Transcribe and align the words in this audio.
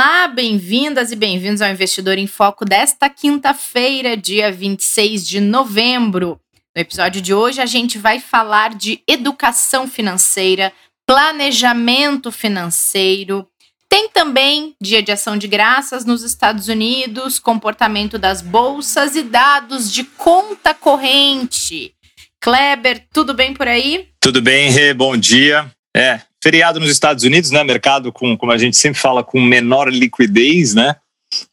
Olá, 0.00 0.28
bem-vindas 0.28 1.10
e 1.10 1.16
bem-vindos 1.16 1.60
ao 1.60 1.72
Investidor 1.72 2.18
em 2.18 2.28
Foco 2.28 2.64
desta 2.64 3.10
quinta-feira, 3.10 4.16
dia 4.16 4.48
26 4.52 5.26
de 5.26 5.40
novembro. 5.40 6.38
No 6.72 6.80
episódio 6.80 7.20
de 7.20 7.34
hoje, 7.34 7.60
a 7.60 7.66
gente 7.66 7.98
vai 7.98 8.20
falar 8.20 8.76
de 8.76 9.02
educação 9.08 9.88
financeira, 9.88 10.72
planejamento 11.04 12.30
financeiro, 12.30 13.44
tem 13.88 14.08
também 14.08 14.76
Dia 14.80 15.02
de 15.02 15.10
Ação 15.10 15.36
de 15.36 15.48
Graças 15.48 16.04
nos 16.04 16.22
Estados 16.22 16.68
Unidos, 16.68 17.40
comportamento 17.40 18.16
das 18.20 18.40
bolsas 18.40 19.16
e 19.16 19.24
dados 19.24 19.92
de 19.92 20.04
conta 20.04 20.72
corrente. 20.72 21.92
Kleber, 22.40 23.04
tudo 23.12 23.34
bem 23.34 23.52
por 23.52 23.66
aí? 23.66 24.06
Tudo 24.20 24.40
bem, 24.40 24.70
Rê, 24.70 24.94
bom 24.94 25.16
dia. 25.16 25.68
É, 25.92 26.20
feriado 26.42 26.80
nos 26.80 26.90
Estados 26.90 27.24
Unidos, 27.24 27.50
né? 27.50 27.62
Mercado 27.64 28.12
com, 28.12 28.36
como 28.36 28.52
a 28.52 28.58
gente 28.58 28.76
sempre 28.76 29.00
fala, 29.00 29.24
com 29.24 29.40
menor 29.40 29.88
liquidez, 29.92 30.74
né? 30.74 30.96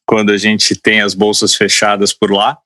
Quando 0.07 0.31
a 0.31 0.37
gente 0.37 0.75
tem 0.75 1.01
as 1.01 1.13
bolsas 1.13 1.55
fechadas 1.55 2.13
por 2.13 2.31
lá. 2.31 2.57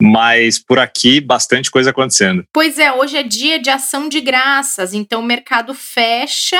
Mas 0.00 0.58
por 0.58 0.78
aqui, 0.78 1.20
bastante 1.20 1.70
coisa 1.70 1.90
acontecendo. 1.90 2.44
Pois 2.52 2.78
é, 2.78 2.92
hoje 2.92 3.16
é 3.16 3.22
dia 3.22 3.60
de 3.60 3.70
ação 3.70 4.08
de 4.08 4.20
graças, 4.20 4.94
então 4.94 5.20
o 5.20 5.24
mercado 5.24 5.74
fecha 5.74 6.58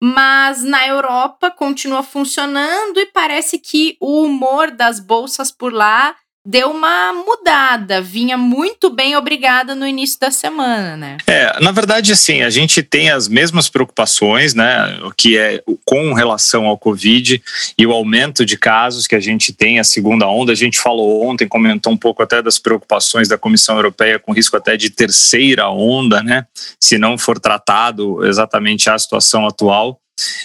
mas 0.00 0.62
na 0.62 0.86
Europa 0.86 1.50
continua 1.50 2.02
funcionando 2.02 2.98
e 2.98 3.06
parece 3.06 3.58
que 3.58 3.96
o 4.00 4.22
humor 4.22 4.70
das 4.70 5.00
bolsas 5.00 5.50
por 5.50 5.72
lá 5.72 6.14
deu 6.48 6.70
uma 6.70 7.12
mudada, 7.12 8.00
vinha 8.00 8.38
muito 8.38 8.88
bem 8.88 9.14
obrigada 9.14 9.74
no 9.74 9.86
início 9.86 10.18
da 10.18 10.30
semana, 10.30 10.96
né? 10.96 11.18
É, 11.26 11.60
na 11.60 11.70
verdade, 11.70 12.10
assim, 12.10 12.40
a 12.40 12.48
gente 12.48 12.82
tem 12.82 13.10
as 13.10 13.28
mesmas 13.28 13.68
preocupações, 13.68 14.54
né, 14.54 14.98
que 15.14 15.36
é 15.36 15.62
com 15.84 16.14
relação 16.14 16.64
ao 16.64 16.78
Covid 16.78 17.42
e 17.76 17.86
o 17.86 17.92
aumento 17.92 18.46
de 18.46 18.56
casos 18.56 19.06
que 19.06 19.14
a 19.14 19.20
gente 19.20 19.52
tem, 19.52 19.78
a 19.78 19.84
segunda 19.84 20.26
onda, 20.26 20.50
a 20.50 20.54
gente 20.54 20.78
falou 20.78 21.22
ontem, 21.28 21.46
comentou 21.46 21.92
um 21.92 21.98
pouco 21.98 22.22
até 22.22 22.40
das 22.40 22.58
preocupações 22.58 23.28
da 23.28 23.36
Comissão 23.36 23.76
Europeia 23.76 24.18
com 24.18 24.32
risco 24.32 24.56
até 24.56 24.74
de 24.74 24.88
terceira 24.88 25.68
onda, 25.68 26.22
né, 26.22 26.46
se 26.80 26.96
não 26.96 27.18
for 27.18 27.38
tratado 27.38 28.24
exatamente 28.24 28.88
a 28.88 28.98
situação 28.98 29.46
atual. 29.46 30.00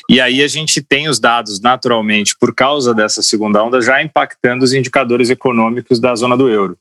E 0.09 0.19
aí 0.21 0.43
a 0.43 0.47
gente 0.47 0.81
tem 0.81 1.07
os 1.07 1.19
dados, 1.19 1.59
naturalmente, 1.59 2.35
por 2.39 2.53
causa 2.53 2.93
dessa 2.93 3.21
segunda 3.21 3.63
onda, 3.63 3.81
já 3.81 4.01
impactando 4.01 4.63
os 4.63 4.73
indicadores 4.73 5.29
econômicos 5.29 5.99
da 5.99 6.15
zona 6.15 6.37
do 6.37 6.49
euro. 6.49 6.77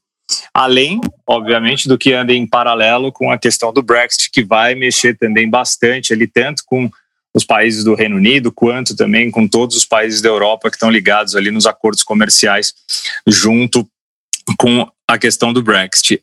Além, 0.55 1.01
obviamente, 1.27 1.89
do 1.89 1.99
que 1.99 2.13
anda 2.13 2.33
em 2.33 2.47
paralelo 2.47 3.13
com 3.13 3.31
a 3.31 3.39
questão 3.39 3.73
do 3.73 3.83
Brexit, 3.83 4.31
que 4.31 4.43
vai 4.43 4.75
mexer 4.75 5.17
também 5.17 5.49
bastante 5.49 6.13
ali, 6.13 6.27
tanto 6.27 6.63
com 6.67 6.91
os 7.35 7.45
países 7.45 7.83
do 7.83 7.95
Reino 7.95 8.17
Unido, 8.17 8.53
quanto 8.53 8.95
também 8.95 9.31
com 9.31 9.49
todos 9.49 9.77
os 9.77 9.85
países 9.85 10.21
da 10.21 10.29
Europa 10.29 10.69
que 10.69 10.77
estão 10.77 10.91
ligados 10.91 11.35
ali 11.35 11.51
nos 11.51 11.67
acordos 11.67 12.03
comerciais, 12.03 12.75
junto 13.27 13.89
com 14.59 14.87
a 15.07 15.19
questão 15.19 15.53
do 15.53 15.63
Brexit. 15.63 16.21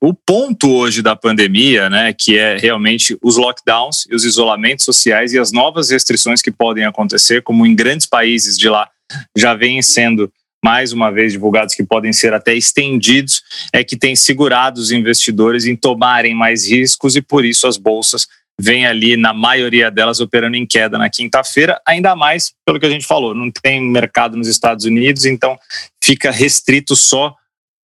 O 0.00 0.14
ponto 0.14 0.70
hoje 0.70 1.02
da 1.02 1.14
pandemia, 1.14 1.90
né, 1.90 2.12
que 2.12 2.38
é 2.38 2.56
realmente 2.56 3.16
os 3.22 3.36
lockdowns 3.36 4.06
e 4.10 4.14
os 4.14 4.24
isolamentos 4.24 4.84
sociais 4.84 5.32
e 5.32 5.38
as 5.38 5.52
novas 5.52 5.90
restrições 5.90 6.40
que 6.40 6.50
podem 6.50 6.84
acontecer, 6.84 7.42
como 7.42 7.66
em 7.66 7.74
grandes 7.74 8.06
países 8.06 8.58
de 8.58 8.68
lá 8.68 8.88
já 9.36 9.54
vêm 9.54 9.82
sendo 9.82 10.32
mais 10.64 10.92
uma 10.92 11.10
vez 11.10 11.32
divulgados 11.32 11.74
que 11.74 11.82
podem 11.82 12.12
ser 12.12 12.34
até 12.34 12.54
estendidos, 12.54 13.42
é 13.72 13.82
que 13.82 13.96
tem 13.96 14.14
segurado 14.14 14.78
os 14.78 14.92
investidores 14.92 15.64
em 15.64 15.74
tomarem 15.74 16.34
mais 16.34 16.70
riscos 16.70 17.16
e 17.16 17.22
por 17.22 17.44
isso 17.44 17.66
as 17.66 17.76
bolsas 17.76 18.26
vêm 18.60 18.86
ali, 18.86 19.16
na 19.16 19.32
maioria 19.32 19.90
delas, 19.90 20.20
operando 20.20 20.54
em 20.54 20.66
queda 20.66 20.98
na 20.98 21.08
quinta-feira, 21.08 21.80
ainda 21.86 22.14
mais 22.14 22.52
pelo 22.64 22.78
que 22.78 22.84
a 22.84 22.90
gente 22.90 23.06
falou, 23.06 23.34
não 23.34 23.50
tem 23.50 23.80
mercado 23.80 24.36
nos 24.36 24.48
Estados 24.48 24.84
Unidos, 24.84 25.24
então 25.24 25.58
fica 26.02 26.30
restrito 26.30 26.94
só 26.94 27.34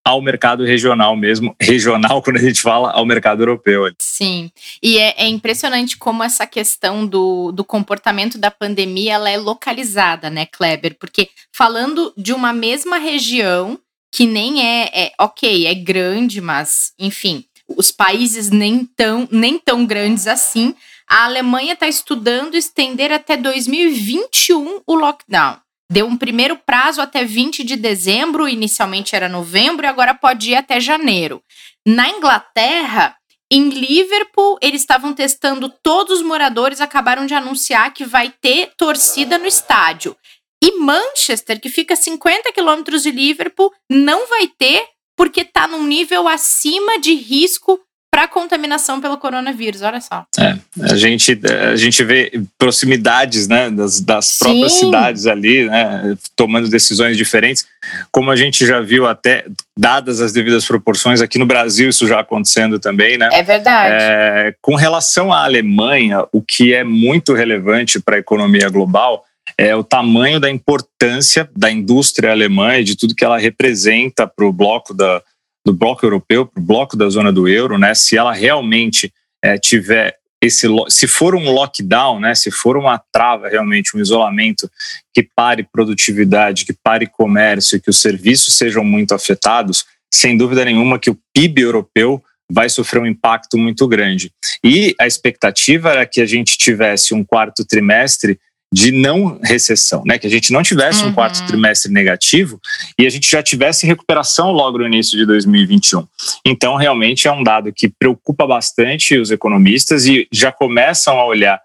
ao 0.07 0.23
mercado 0.23 0.65
regional 0.65 1.17
mesmo, 1.17 1.57
regional 1.61 2.23
quando 2.23 2.37
a 2.37 2.41
gente 2.41 2.63
fala 2.63 2.93
ao 2.93 3.05
mercado 3.05 3.43
europeu. 3.43 3.93
Sim, 3.99 4.53
e 4.81 4.99
é, 4.99 5.25
é, 5.25 5.27
impressionante 5.27 5.99
como 5.99 6.23
essa 6.23 6.47
questão 6.47 7.05
do, 7.05 7.51
do 7.51 7.65
comportamento 7.65 8.39
da 8.39 8.49
pandemia 8.49 9.15
ela 9.15 9.29
é 9.29 9.37
localizada, 9.37 10.31
né, 10.31 10.47
Kleber? 10.47 10.97
Porque 10.97 11.29
falando 11.53 12.15
de 12.17 12.33
uma 12.33 12.53
mesma 12.53 12.99
região 12.99 13.81
que 14.13 14.27
nem 14.27 14.65
é, 14.65 14.91
é 14.95 15.13
ok, 15.19 15.67
é 15.67 15.75
grande, 15.75 16.41
mas 16.41 16.93
enfim, 16.97 17.45
os 17.67 17.91
países 17.91 18.49
nem 18.49 18.85
tão, 18.85 19.27
nem 19.33 19.59
tão 19.59 19.85
grandes 19.85 20.29
assim, 20.29 20.73
a 21.09 21.25
Alemanha 21.25 21.73
está 21.73 21.89
estudando 21.89 22.55
estender 22.55 23.11
até 23.11 23.37
2021 23.37 24.83
o 24.87 24.95
lockdown. 24.95 25.59
Deu 25.91 26.07
um 26.07 26.17
primeiro 26.17 26.57
prazo 26.57 27.01
até 27.01 27.25
20 27.25 27.63
de 27.63 27.77
dezembro, 27.77 28.49
inicialmente 28.49 29.15
era 29.15 29.29
novembro 29.29 29.87
e 29.87 29.89
agora 29.89 30.15
pode 30.15 30.51
ir 30.51 30.57
até 30.57 30.81
janeiro. 30.81 31.43
Na 31.87 32.09
Inglaterra, 32.09 33.17
em 33.51 33.69
Liverpool, 33.69 34.59
eles 34.61 34.81
estavam 34.81 35.13
testando 35.13 35.73
todos 35.83 36.19
os 36.19 36.27
moradores, 36.27 36.81
acabaram 36.81 37.27
de 37.27 37.35
anunciar 37.35 37.95
que 37.95 38.05
vai 38.05 38.35
ter 38.41 38.73
torcida 38.77 39.39
no 39.39 39.47
estádio. 39.47 40.17
E 40.63 40.79
Manchester, 40.79 41.61
que 41.61 41.69
fica 41.69 41.95
a 41.95 41.97
50 41.97 42.53
quilômetros 42.53 43.05
de 43.05 43.13
Liverpool, 43.13 43.73
não 43.89 44.27
vai 44.27 44.49
ter 44.49 44.85
porque 45.17 45.43
está 45.43 45.69
num 45.69 45.85
nível 45.85 46.27
acima 46.27 46.99
de 46.99 47.15
risco 47.15 47.81
para 48.17 48.27
contaminação 48.27 48.99
pelo 48.99 49.19
coronavírus, 49.19 49.83
olha 49.83 50.01
só. 50.01 50.25
É, 50.39 50.57
a 50.91 50.97
gente, 50.97 51.39
a 51.71 51.77
gente 51.77 52.03
vê 52.03 52.33
proximidades 52.57 53.47
né, 53.47 53.69
das, 53.69 54.01
das 54.01 54.39
próprias 54.39 54.73
cidades 54.73 55.27
ali, 55.27 55.69
né, 55.69 56.17
tomando 56.35 56.67
decisões 56.67 57.15
diferentes, 57.15 57.67
como 58.11 58.31
a 58.31 58.37
gente 58.37 58.65
já 58.65 58.81
viu 58.81 59.07
até, 59.07 59.45
dadas 59.79 60.23
as 60.23 60.33
devidas 60.33 60.65
proporções, 60.65 61.21
aqui 61.21 61.39
no 61.39 61.45
Brasil 61.45 61.91
isso 61.91 62.09
já 62.09 62.21
acontecendo 62.21 62.79
também, 62.79 63.19
né? 63.19 63.29
É 63.33 63.43
verdade. 63.43 63.95
É, 63.95 64.55
com 64.63 64.77
relação 64.77 65.31
à 65.31 65.45
Alemanha, 65.45 66.25
o 66.33 66.41
que 66.41 66.73
é 66.73 66.83
muito 66.83 67.35
relevante 67.35 68.01
para 68.01 68.17
a 68.17 68.21
economia 68.21 68.71
global 68.71 69.27
é 69.59 69.77
o 69.77 69.85
tamanho 69.85 70.41
da 70.41 70.51
importância 70.51 71.51
da 71.55 71.71
indústria 71.71 72.31
alemã 72.31 72.79
e 72.79 72.85
de 72.85 72.97
tudo 72.97 73.15
que 73.15 73.25
ela 73.25 73.37
representa 73.37 74.27
para 74.27 74.47
o 74.47 74.53
bloco 74.55 74.95
da, 74.95 75.23
do 75.67 75.75
bloco 75.75 76.07
europeu 76.07 76.47
para 76.47 76.61
o 76.61 76.65
bloco 76.65 76.97
da 76.97 77.09
zona 77.09 77.33
do 77.33 77.49
euro, 77.49 77.77
né? 77.77 77.93
Se 77.93 78.17
ela 78.17 78.33
realmente 78.33 79.13
é, 79.43 79.59
tiver 79.59 80.17
esse, 80.41 80.69
se 80.89 81.09
for 81.09 81.35
um 81.35 81.51
lockdown, 81.51 82.21
né? 82.21 82.37
Se 82.37 82.53
for 82.53 82.77
uma 82.77 83.03
trava 83.13 83.49
realmente, 83.49 83.97
um 83.97 84.01
isolamento 84.01 84.71
que 85.13 85.29
pare 85.35 85.65
produtividade, 85.65 86.65
que 86.65 86.73
pare 86.73 87.09
comércio, 87.09 87.81
que 87.81 87.91
os 87.91 88.01
serviços 88.01 88.57
sejam 88.57 88.85
muito 88.85 89.13
afetados, 89.13 89.85
sem 90.09 90.37
dúvida 90.37 90.65
nenhuma 90.65 91.01
que 91.01 91.11
o 91.11 91.19
PIB 91.35 91.63
europeu 91.63 92.23
vai 92.49 92.69
sofrer 92.69 93.03
um 93.03 93.07
impacto 93.07 93.59
muito 93.59 93.89
grande. 93.89 94.31
E 94.63 94.95
a 95.01 95.07
expectativa 95.07 95.91
era 95.91 96.07
que 96.07 96.21
a 96.21 96.27
gente 96.27 96.57
tivesse 96.57 97.13
um 97.13 97.25
quarto 97.25 97.65
trimestre 97.65 98.39
de 98.73 98.91
não 98.91 99.39
recessão, 99.43 100.03
né? 100.05 100.19
Que 100.19 100.27
a 100.27 100.31
gente 100.31 100.53
não 100.53 100.63
tivesse 100.63 101.03
uhum. 101.03 101.11
um 101.11 101.13
quarto 101.13 101.47
trimestre 101.47 101.93
negativo 101.93 102.61
e 102.99 103.07
a 103.07 103.11
gente 103.11 103.31
já 103.31 103.43
tivesse 103.43 103.87
recuperação 103.87 104.51
logo 104.51 104.79
no 104.79 104.87
início 104.87 105.17
de 105.17 105.25
2021. 105.25 106.07
Então, 106.45 106.77
realmente 106.77 107.29
é 107.29 107.33
um 107.33 107.43
dado 107.43 107.73
que 107.73 107.89
preocupa 107.89 108.47
bastante 108.47 109.17
os 109.19 109.31
economistas 109.31 110.07
e 110.07 110.27
já 110.33 110.51
começam 110.51 111.19
a 111.19 111.25
olhar 111.25 111.61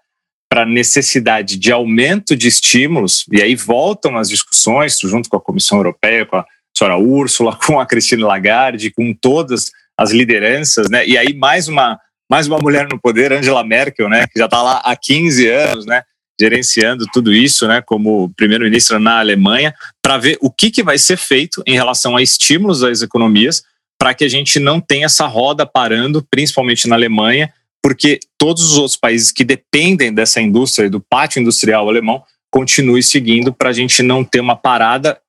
para 0.48 0.62
a 0.62 0.66
necessidade 0.66 1.56
de 1.56 1.72
aumento 1.72 2.36
de 2.36 2.46
estímulos, 2.46 3.24
e 3.32 3.40
aí 3.40 3.54
voltam 3.54 4.18
as 4.18 4.28
discussões, 4.28 4.98
junto 5.02 5.26
com 5.30 5.38
a 5.38 5.40
Comissão 5.40 5.78
Europeia, 5.78 6.26
com 6.26 6.36
a 6.36 6.44
senhora 6.76 6.98
Úrsula, 6.98 7.56
com 7.66 7.80
a 7.80 7.86
Cristina 7.86 8.26
Lagarde, 8.26 8.90
com 8.90 9.14
todas 9.14 9.70
as 9.96 10.10
lideranças, 10.10 10.90
né? 10.90 11.06
E 11.06 11.16
aí 11.16 11.32
mais 11.34 11.68
uma 11.68 11.98
mais 12.30 12.46
uma 12.46 12.58
mulher 12.58 12.86
no 12.90 12.98
poder, 12.98 13.30
Angela 13.30 13.62
Merkel, 13.62 14.08
né, 14.08 14.26
que 14.26 14.38
já 14.38 14.46
está 14.46 14.62
lá 14.62 14.80
há 14.84 14.96
15 14.96 15.48
anos, 15.48 15.84
né, 15.84 16.02
gerenciando 16.42 17.06
tudo 17.12 17.32
isso, 17.32 17.68
né, 17.68 17.80
como 17.80 18.32
primeiro-ministro 18.36 18.98
na 18.98 19.20
Alemanha, 19.20 19.72
para 20.02 20.18
ver 20.18 20.36
o 20.40 20.50
que, 20.50 20.72
que 20.72 20.82
vai 20.82 20.98
ser 20.98 21.16
feito 21.16 21.62
em 21.64 21.74
relação 21.74 22.16
a 22.16 22.22
estímulos 22.22 22.82
às 22.82 23.00
economias, 23.00 23.62
para 23.96 24.12
que 24.12 24.24
a 24.24 24.28
gente 24.28 24.58
não 24.58 24.80
tenha 24.80 25.06
essa 25.06 25.24
roda 25.26 25.64
parando, 25.64 26.26
principalmente 26.28 26.88
na 26.88 26.96
Alemanha, 26.96 27.52
porque 27.80 28.18
todos 28.36 28.72
os 28.72 28.76
outros 28.76 28.96
países 28.96 29.30
que 29.30 29.44
dependem 29.44 30.12
dessa 30.12 30.40
indústria, 30.40 30.90
do 30.90 31.00
pátio 31.00 31.40
industrial 31.40 31.88
alemão, 31.88 32.24
continuem 32.50 33.02
seguindo 33.02 33.52
para 33.52 33.70
a 33.70 33.72
gente 33.72 34.02
não 34.02 34.24
ter 34.24 34.40
uma 34.40 34.56
parada. 34.56 35.20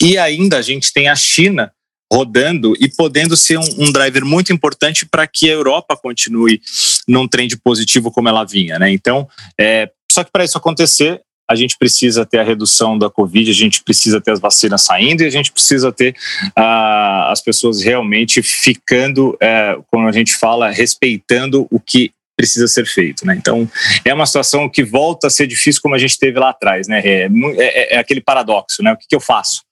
E 0.00 0.16
ainda 0.16 0.56
a 0.56 0.62
gente 0.62 0.90
tem 0.90 1.08
a 1.08 1.14
China 1.14 1.70
rodando 2.12 2.74
e 2.78 2.88
podendo 2.90 3.34
ser 3.36 3.58
um, 3.58 3.64
um 3.78 3.90
driver 3.90 4.22
muito 4.22 4.52
importante 4.52 5.06
para 5.06 5.26
que 5.26 5.48
a 5.48 5.54
Europa 5.54 5.96
continue 5.96 6.60
num 7.08 7.26
trend 7.26 7.56
positivo 7.56 8.10
como 8.10 8.28
ela 8.28 8.44
vinha, 8.44 8.78
né? 8.78 8.92
Então, 8.92 9.26
é, 9.58 9.90
só 10.10 10.22
que 10.22 10.30
para 10.30 10.44
isso 10.44 10.58
acontecer, 10.58 11.22
a 11.50 11.54
gente 11.54 11.76
precisa 11.78 12.26
ter 12.26 12.38
a 12.38 12.42
redução 12.42 12.98
da 12.98 13.08
Covid, 13.08 13.50
a 13.50 13.54
gente 13.54 13.82
precisa 13.82 14.20
ter 14.20 14.30
as 14.30 14.40
vacinas 14.40 14.82
saindo 14.82 15.22
e 15.22 15.26
a 15.26 15.30
gente 15.30 15.50
precisa 15.50 15.90
ter 15.90 16.14
uh, 16.58 17.30
as 17.30 17.40
pessoas 17.40 17.82
realmente 17.82 18.42
ficando, 18.42 19.30
uh, 19.30 19.82
como 19.90 20.06
a 20.06 20.12
gente 20.12 20.34
fala, 20.34 20.70
respeitando 20.70 21.66
o 21.70 21.80
que 21.80 22.12
precisa 22.36 22.66
ser 22.68 22.86
feito, 22.86 23.26
né? 23.26 23.34
Então 23.36 23.68
é 24.04 24.12
uma 24.12 24.26
situação 24.26 24.68
que 24.68 24.82
volta 24.82 25.26
a 25.28 25.30
ser 25.30 25.46
difícil 25.46 25.80
como 25.82 25.94
a 25.94 25.98
gente 25.98 26.18
teve 26.18 26.38
lá 26.38 26.50
atrás, 26.50 26.88
né? 26.88 27.00
É, 27.04 27.28
é, 27.58 27.96
é 27.96 27.98
aquele 27.98 28.20
paradoxo, 28.20 28.82
né? 28.82 28.92
O 28.92 28.96
que, 28.96 29.06
que 29.08 29.16
eu 29.16 29.20
faço? 29.20 29.62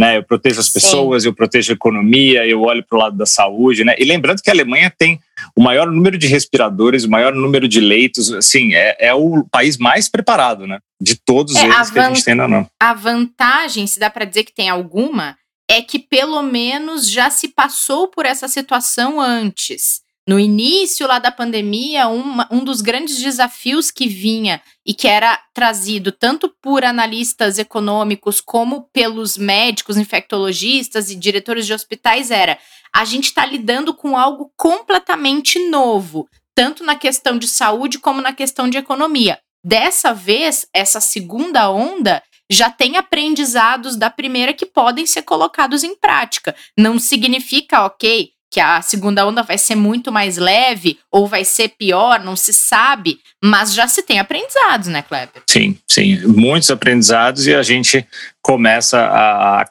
Né, 0.00 0.16
eu 0.16 0.22
protejo 0.22 0.58
as 0.58 0.70
pessoas, 0.70 1.24
Sim. 1.24 1.28
eu 1.28 1.34
protejo 1.34 1.70
a 1.72 1.74
economia, 1.74 2.46
eu 2.46 2.62
olho 2.62 2.82
para 2.82 2.96
o 2.96 2.98
lado 2.98 3.18
da 3.18 3.26
saúde, 3.26 3.84
né? 3.84 3.94
E 3.98 4.04
lembrando 4.06 4.40
que 4.40 4.48
a 4.48 4.52
Alemanha 4.54 4.90
tem 4.90 5.20
o 5.54 5.62
maior 5.62 5.90
número 5.90 6.16
de 6.16 6.26
respiradores, 6.26 7.04
o 7.04 7.10
maior 7.10 7.34
número 7.34 7.68
de 7.68 7.80
leitos, 7.80 8.32
assim, 8.32 8.72
é, 8.72 8.96
é 8.98 9.12
o 9.12 9.44
país 9.52 9.76
mais 9.76 10.08
preparado, 10.08 10.66
né? 10.66 10.78
De 10.98 11.16
todos 11.16 11.54
é, 11.54 11.66
eles 11.66 11.90
que 11.90 11.98
a 11.98 12.08
gente 12.08 12.24
tem 12.24 12.34
na 12.34 12.48
não. 12.48 12.66
A 12.80 12.94
vantagem, 12.94 13.86
se 13.86 14.00
dá 14.00 14.08
para 14.08 14.24
dizer 14.24 14.44
que 14.44 14.54
tem 14.54 14.70
alguma, 14.70 15.36
é 15.70 15.82
que 15.82 15.98
pelo 15.98 16.42
menos 16.42 17.06
já 17.06 17.28
se 17.28 17.48
passou 17.48 18.08
por 18.08 18.24
essa 18.24 18.48
situação 18.48 19.20
antes. 19.20 20.00
No 20.28 20.38
início 20.38 21.06
lá 21.06 21.18
da 21.18 21.32
pandemia, 21.32 22.06
uma, 22.08 22.46
um 22.50 22.62
dos 22.62 22.80
grandes 22.80 23.20
desafios 23.20 23.90
que 23.90 24.06
vinha 24.06 24.62
e 24.86 24.94
que 24.94 25.08
era 25.08 25.40
trazido 25.52 26.12
tanto 26.12 26.48
por 26.62 26.84
analistas 26.84 27.58
econômicos 27.58 28.40
como 28.40 28.88
pelos 28.92 29.36
médicos, 29.36 29.96
infectologistas 29.96 31.10
e 31.10 31.16
diretores 31.16 31.66
de 31.66 31.72
hospitais 31.72 32.30
era 32.30 32.58
a 32.94 33.04
gente 33.04 33.26
está 33.26 33.46
lidando 33.46 33.94
com 33.94 34.16
algo 34.16 34.52
completamente 34.56 35.58
novo, 35.68 36.28
tanto 36.54 36.84
na 36.84 36.96
questão 36.96 37.38
de 37.38 37.48
saúde 37.48 37.98
como 37.98 38.20
na 38.20 38.32
questão 38.32 38.68
de 38.68 38.76
economia. 38.76 39.38
Dessa 39.64 40.12
vez, 40.12 40.66
essa 40.74 41.00
segunda 41.00 41.70
onda 41.70 42.22
já 42.50 42.68
tem 42.68 42.96
aprendizados 42.96 43.96
da 43.96 44.10
primeira 44.10 44.52
que 44.52 44.66
podem 44.66 45.06
ser 45.06 45.22
colocados 45.22 45.84
em 45.84 45.94
prática. 45.94 46.54
Não 46.76 46.98
significa, 46.98 47.84
ok, 47.84 48.30
que 48.50 48.58
a 48.60 48.82
segunda 48.82 49.24
onda 49.26 49.42
vai 49.42 49.56
ser 49.56 49.76
muito 49.76 50.10
mais 50.10 50.36
leve 50.36 50.98
ou 51.10 51.26
vai 51.26 51.44
ser 51.44 51.68
pior, 51.68 52.20
não 52.20 52.34
se 52.34 52.52
sabe, 52.52 53.20
mas 53.42 53.72
já 53.72 53.86
se 53.86 54.02
tem 54.02 54.18
aprendizados, 54.18 54.88
né, 54.88 55.02
Kleber? 55.02 55.42
Sim, 55.48 55.78
sim, 55.88 56.18
muitos 56.26 56.70
aprendizados 56.70 57.46
e 57.46 57.54
a 57.54 57.62
gente 57.62 58.06
começa 58.42 58.98
a 59.00 59.64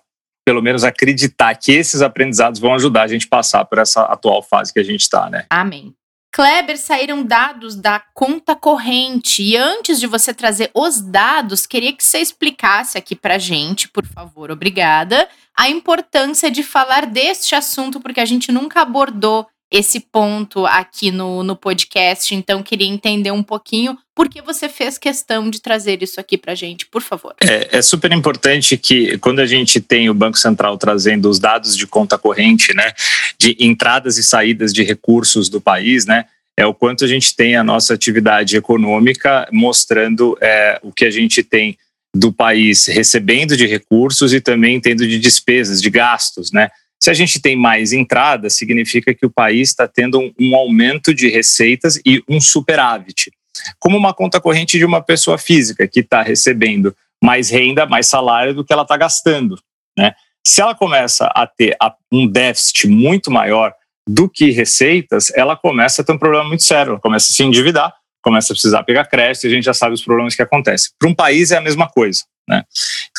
pelo 0.46 0.64
menos 0.64 0.84
acreditar 0.84 1.54
que 1.54 1.72
esses 1.72 2.02
aprendizados 2.02 2.60
vão 2.60 2.74
ajudar 2.74 3.04
a 3.04 3.08
gente 3.08 3.28
a 3.28 3.30
passar 3.30 3.66
por 3.66 3.78
essa 3.78 4.02
atual 4.06 4.42
fase 4.42 4.74
que 4.74 4.80
a 4.80 4.84
gente 4.84 5.02
está, 5.02 5.30
né? 5.30 5.46
Amém. 5.48 5.94
Kleber, 6.32 6.78
saíram 6.78 7.24
dados 7.24 7.76
da 7.76 8.00
conta 8.14 8.56
corrente. 8.56 9.42
E 9.42 9.58
antes 9.58 10.00
de 10.00 10.08
você 10.08 10.34
trazer 10.34 10.70
os 10.74 11.02
dados, 11.02 11.66
queria 11.66 11.92
que 11.92 12.04
você 12.04 12.20
explicasse 12.20 12.98
aqui 12.98 13.16
para 13.16 13.40
gente, 13.40 13.90
por 13.90 14.06
favor, 14.06 14.52
obrigada, 14.52 15.28
a 15.58 15.70
importância 15.70 16.52
de 16.52 16.64
falar 16.64 17.06
deste 17.06 17.56
assunto, 17.56 18.00
porque 18.00 18.20
a 18.20 18.26
gente 18.26 18.52
nunca 18.52 18.82
abordou 18.82 19.48
esse 19.72 20.00
ponto 20.00 20.66
aqui 20.66 21.12
no, 21.12 21.44
no 21.44 21.56
podcast. 21.56 22.34
Então, 22.34 22.64
queria 22.64 22.88
entender 22.88 23.32
um 23.32 23.44
pouquinho 23.44 23.98
por 24.16 24.28
que 24.28 24.42
você 24.42 24.68
fez 24.68 24.98
questão 24.98 25.50
de 25.50 25.62
trazer 25.62 26.02
isso 26.02 26.20
aqui 26.20 26.38
para 26.38 26.56
gente, 26.56 26.86
por 26.88 27.02
favor. 27.02 27.36
É, 27.42 27.78
é, 27.78 27.82
super 27.82 28.12
importante 28.12 28.78
que, 28.78 29.18
quando 29.20 29.40
a 29.40 29.46
gente 29.46 29.80
tem 29.80 30.10
o 30.10 30.14
Banco 30.14 30.38
Central 30.38 30.78
trazendo 30.78 31.30
os 31.30 31.40
dados 31.40 31.78
de 31.78 31.86
conta 31.86 32.18
corrente, 32.18 32.74
né, 32.74 32.92
de 33.38 33.56
entradas 33.60 34.18
e 34.18 34.24
saídas 34.24 34.74
de 34.74 34.84
recursos 34.84 35.50
do 35.50 35.62
país, 35.62 36.06
né, 36.06 36.26
é 36.58 36.66
o 36.66 36.74
quanto 36.74 37.06
a 37.06 37.08
gente 37.08 37.34
tem 37.36 37.56
a 37.56 37.64
nossa 37.64 37.94
atividade 37.94 38.58
econômica 38.58 39.48
mostrando 39.52 40.38
é, 40.42 40.80
o 40.84 40.92
que 40.92 41.06
a 41.06 41.12
gente 41.12 41.42
tem 41.42 41.78
do 42.14 42.34
país 42.34 42.88
recebendo 42.88 43.56
de 43.56 43.66
recursos 43.66 44.34
e 44.34 44.42
também 44.42 44.82
tendo 44.82 45.08
de 45.08 45.20
despesas, 45.20 45.82
de 45.82 45.90
gastos, 45.90 46.52
né? 46.52 46.70
Se 47.02 47.10
a 47.10 47.14
gente 47.14 47.42
tem 47.42 47.56
mais 47.56 47.94
entradas, 47.94 48.56
significa 48.56 49.14
que 49.14 49.26
o 49.26 49.30
país 49.30 49.70
está 49.70 49.88
tendo 49.88 50.20
um, 50.20 50.34
um, 50.40 50.56
aumento 50.56 51.14
de 51.14 51.30
receitas 51.30 52.00
e 52.06 52.22
um 52.28 52.42
superávit. 52.42 53.32
Como 53.80 53.98
uma 53.98 54.14
conta 54.14 54.42
corrente 54.42 54.78
de 54.78 54.86
uma 54.86 55.02
pessoa 55.02 55.38
física 55.38 55.88
que 55.88 56.02
está 56.02 56.22
recebendo 56.22 56.96
mais 57.24 57.50
renda, 57.50 57.86
mais 57.86 58.08
salário 58.08 58.54
do 58.54 58.66
que 58.66 58.74
ela 58.74 58.84
está 58.84 58.98
gastando. 58.98 59.58
Né? 59.98 60.14
Se 60.46 60.62
ela 60.62 60.76
começa 60.76 61.26
a 61.28 61.48
ter 61.48 61.76
um 62.12 62.28
déficit 62.28 62.88
muito 62.88 63.32
maior 63.32 63.74
do 64.08 64.30
que 64.30 64.50
receitas, 64.50 65.32
ela 65.36 65.56
começa 65.56 66.02
a 66.02 66.06
ter 66.06 66.12
um 66.12 66.18
problema 66.18 66.46
muito 66.46 66.64
sério, 66.64 66.92
ela 66.92 67.00
começa 67.00 67.32
a 67.32 67.34
se 67.34 67.44
endividar, 67.44 67.94
começa 68.30 68.54
a 68.54 68.56
precisar 68.56 68.84
pegar 68.84 69.06
crédito 69.06 69.44
e 69.44 69.48
a 69.48 69.50
gente 69.50 69.64
já 69.64 69.74
sabe 69.74 69.96
os 69.96 70.04
problemas 70.04 70.36
que 70.36 70.42
acontecem. 70.44 70.92
Para 71.00 71.10
um 71.10 71.16
país 71.16 71.50
é 71.50 71.58
a 71.58 71.62
mesma 71.62 71.90
coisa. 71.90 72.22
Né? 72.48 72.64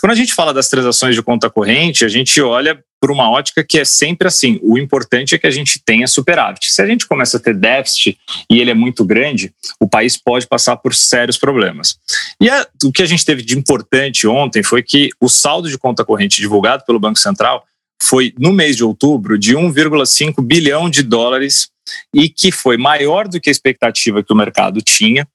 Quando 0.00 0.12
a 0.12 0.14
gente 0.14 0.32
fala 0.32 0.54
das 0.54 0.68
transações 0.68 1.16
de 1.16 1.22
conta 1.22 1.50
corrente, 1.50 2.04
a 2.04 2.08
gente 2.08 2.40
olha 2.40 2.80
por 3.00 3.10
uma 3.10 3.30
ótica 3.30 3.64
que 3.64 3.78
é 3.78 3.84
sempre 3.84 4.28
assim: 4.28 4.60
o 4.62 4.78
importante 4.78 5.34
é 5.34 5.38
que 5.38 5.46
a 5.46 5.50
gente 5.50 5.80
tenha 5.84 6.06
superávit. 6.06 6.70
Se 6.70 6.80
a 6.80 6.86
gente 6.86 7.06
começa 7.06 7.38
a 7.38 7.40
ter 7.40 7.54
déficit 7.54 8.18
e 8.48 8.60
ele 8.60 8.70
é 8.70 8.74
muito 8.74 9.04
grande, 9.04 9.52
o 9.80 9.88
país 9.88 10.16
pode 10.16 10.46
passar 10.46 10.76
por 10.76 10.94
sérios 10.94 11.36
problemas. 11.36 11.96
E 12.40 12.48
o 12.84 12.92
que 12.92 13.02
a 13.02 13.06
gente 13.06 13.24
teve 13.24 13.42
de 13.42 13.58
importante 13.58 14.26
ontem 14.28 14.62
foi 14.62 14.82
que 14.82 15.10
o 15.20 15.28
saldo 15.28 15.68
de 15.68 15.78
conta 15.78 16.04
corrente 16.04 16.40
divulgado 16.40 16.84
pelo 16.84 17.00
Banco 17.00 17.18
Central 17.18 17.64
foi, 18.02 18.34
no 18.38 18.52
mês 18.52 18.76
de 18.76 18.84
outubro, 18.84 19.38
de 19.38 19.54
1,5 19.54 20.42
bilhão 20.42 20.88
de 20.88 21.02
dólares 21.02 21.68
e 22.14 22.28
que 22.28 22.50
foi 22.50 22.76
maior 22.76 23.28
do 23.28 23.40
que 23.40 23.50
a 23.50 23.52
expectativa 23.52 24.22
que 24.22 24.32
o 24.32 24.36
mercado 24.36 24.80
tinha. 24.80 25.26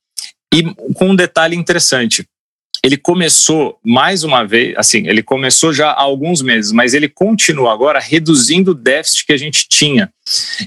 E 0.54 0.64
com 0.94 1.10
um 1.10 1.16
detalhe 1.16 1.56
interessante, 1.56 2.26
ele 2.86 2.98
começou 2.98 3.80
mais 3.84 4.24
uma 4.24 4.46
vez, 4.46 4.76
assim, 4.78 5.08
ele 5.08 5.24
começou 5.24 5.74
já 5.74 5.90
há 5.90 6.02
alguns 6.02 6.44
meses, 6.44 6.72
mas 6.72 6.94
ele 6.94 7.10
continua 7.10 7.74
agora 7.74 8.00
reduzindo 8.00 8.72
o 8.72 8.76
déficit 8.76 9.26
que 9.26 9.34
a 9.34 9.38
gente 9.38 9.68
tinha. 9.68 10.12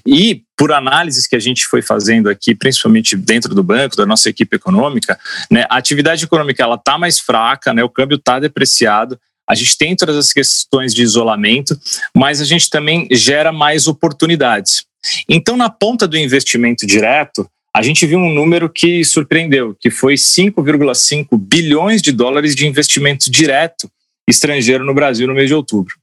E 0.04 0.42
por 0.56 0.72
análises 0.72 1.28
que 1.28 1.36
a 1.36 1.38
gente 1.38 1.64
foi 1.66 1.80
fazendo 1.80 2.28
aqui, 2.28 2.56
principalmente 2.56 3.16
dentro 3.16 3.54
do 3.54 3.62
banco, 3.62 3.94
da 3.94 4.04
nossa 4.04 4.28
equipe 4.28 4.56
econômica, 4.56 5.16
né, 5.48 5.64
a 5.70 5.76
atividade 5.76 6.24
econômica 6.24 6.60
ela 6.60 6.74
está 6.74 6.98
mais 6.98 7.20
fraca, 7.20 7.72
né, 7.72 7.84
o 7.84 7.88
câmbio 7.88 8.16
está 8.16 8.40
depreciado, 8.40 9.16
a 9.48 9.54
gente 9.54 9.78
tem 9.78 9.96
todas 9.96 10.16
as 10.16 10.32
questões 10.32 10.94
de 10.94 11.02
isolamento, 11.02 11.78
mas 12.14 12.40
a 12.40 12.44
gente 12.44 12.68
também 12.68 13.08
gera 13.10 13.50
mais 13.50 13.86
oportunidades. 13.86 14.84
Então, 15.28 15.56
na 15.56 15.70
ponta 15.70 16.06
do 16.06 16.18
investimento 16.18 16.86
direto, 16.86 17.48
a 17.74 17.82
gente 17.82 18.04
viu 18.06 18.18
um 18.18 18.32
número 18.32 18.68
que 18.68 19.04
surpreendeu, 19.04 19.76
que 19.78 19.90
foi 19.90 20.14
5,5 20.14 21.38
bilhões 21.38 22.02
de 22.02 22.12
dólares 22.12 22.54
de 22.54 22.66
investimento 22.66 23.30
direto 23.30 23.90
estrangeiro 24.28 24.84
no 24.84 24.94
Brasil 24.94 25.26
no 25.26 25.34
mês 25.34 25.48
de 25.48 25.54
outubro. 25.54 25.94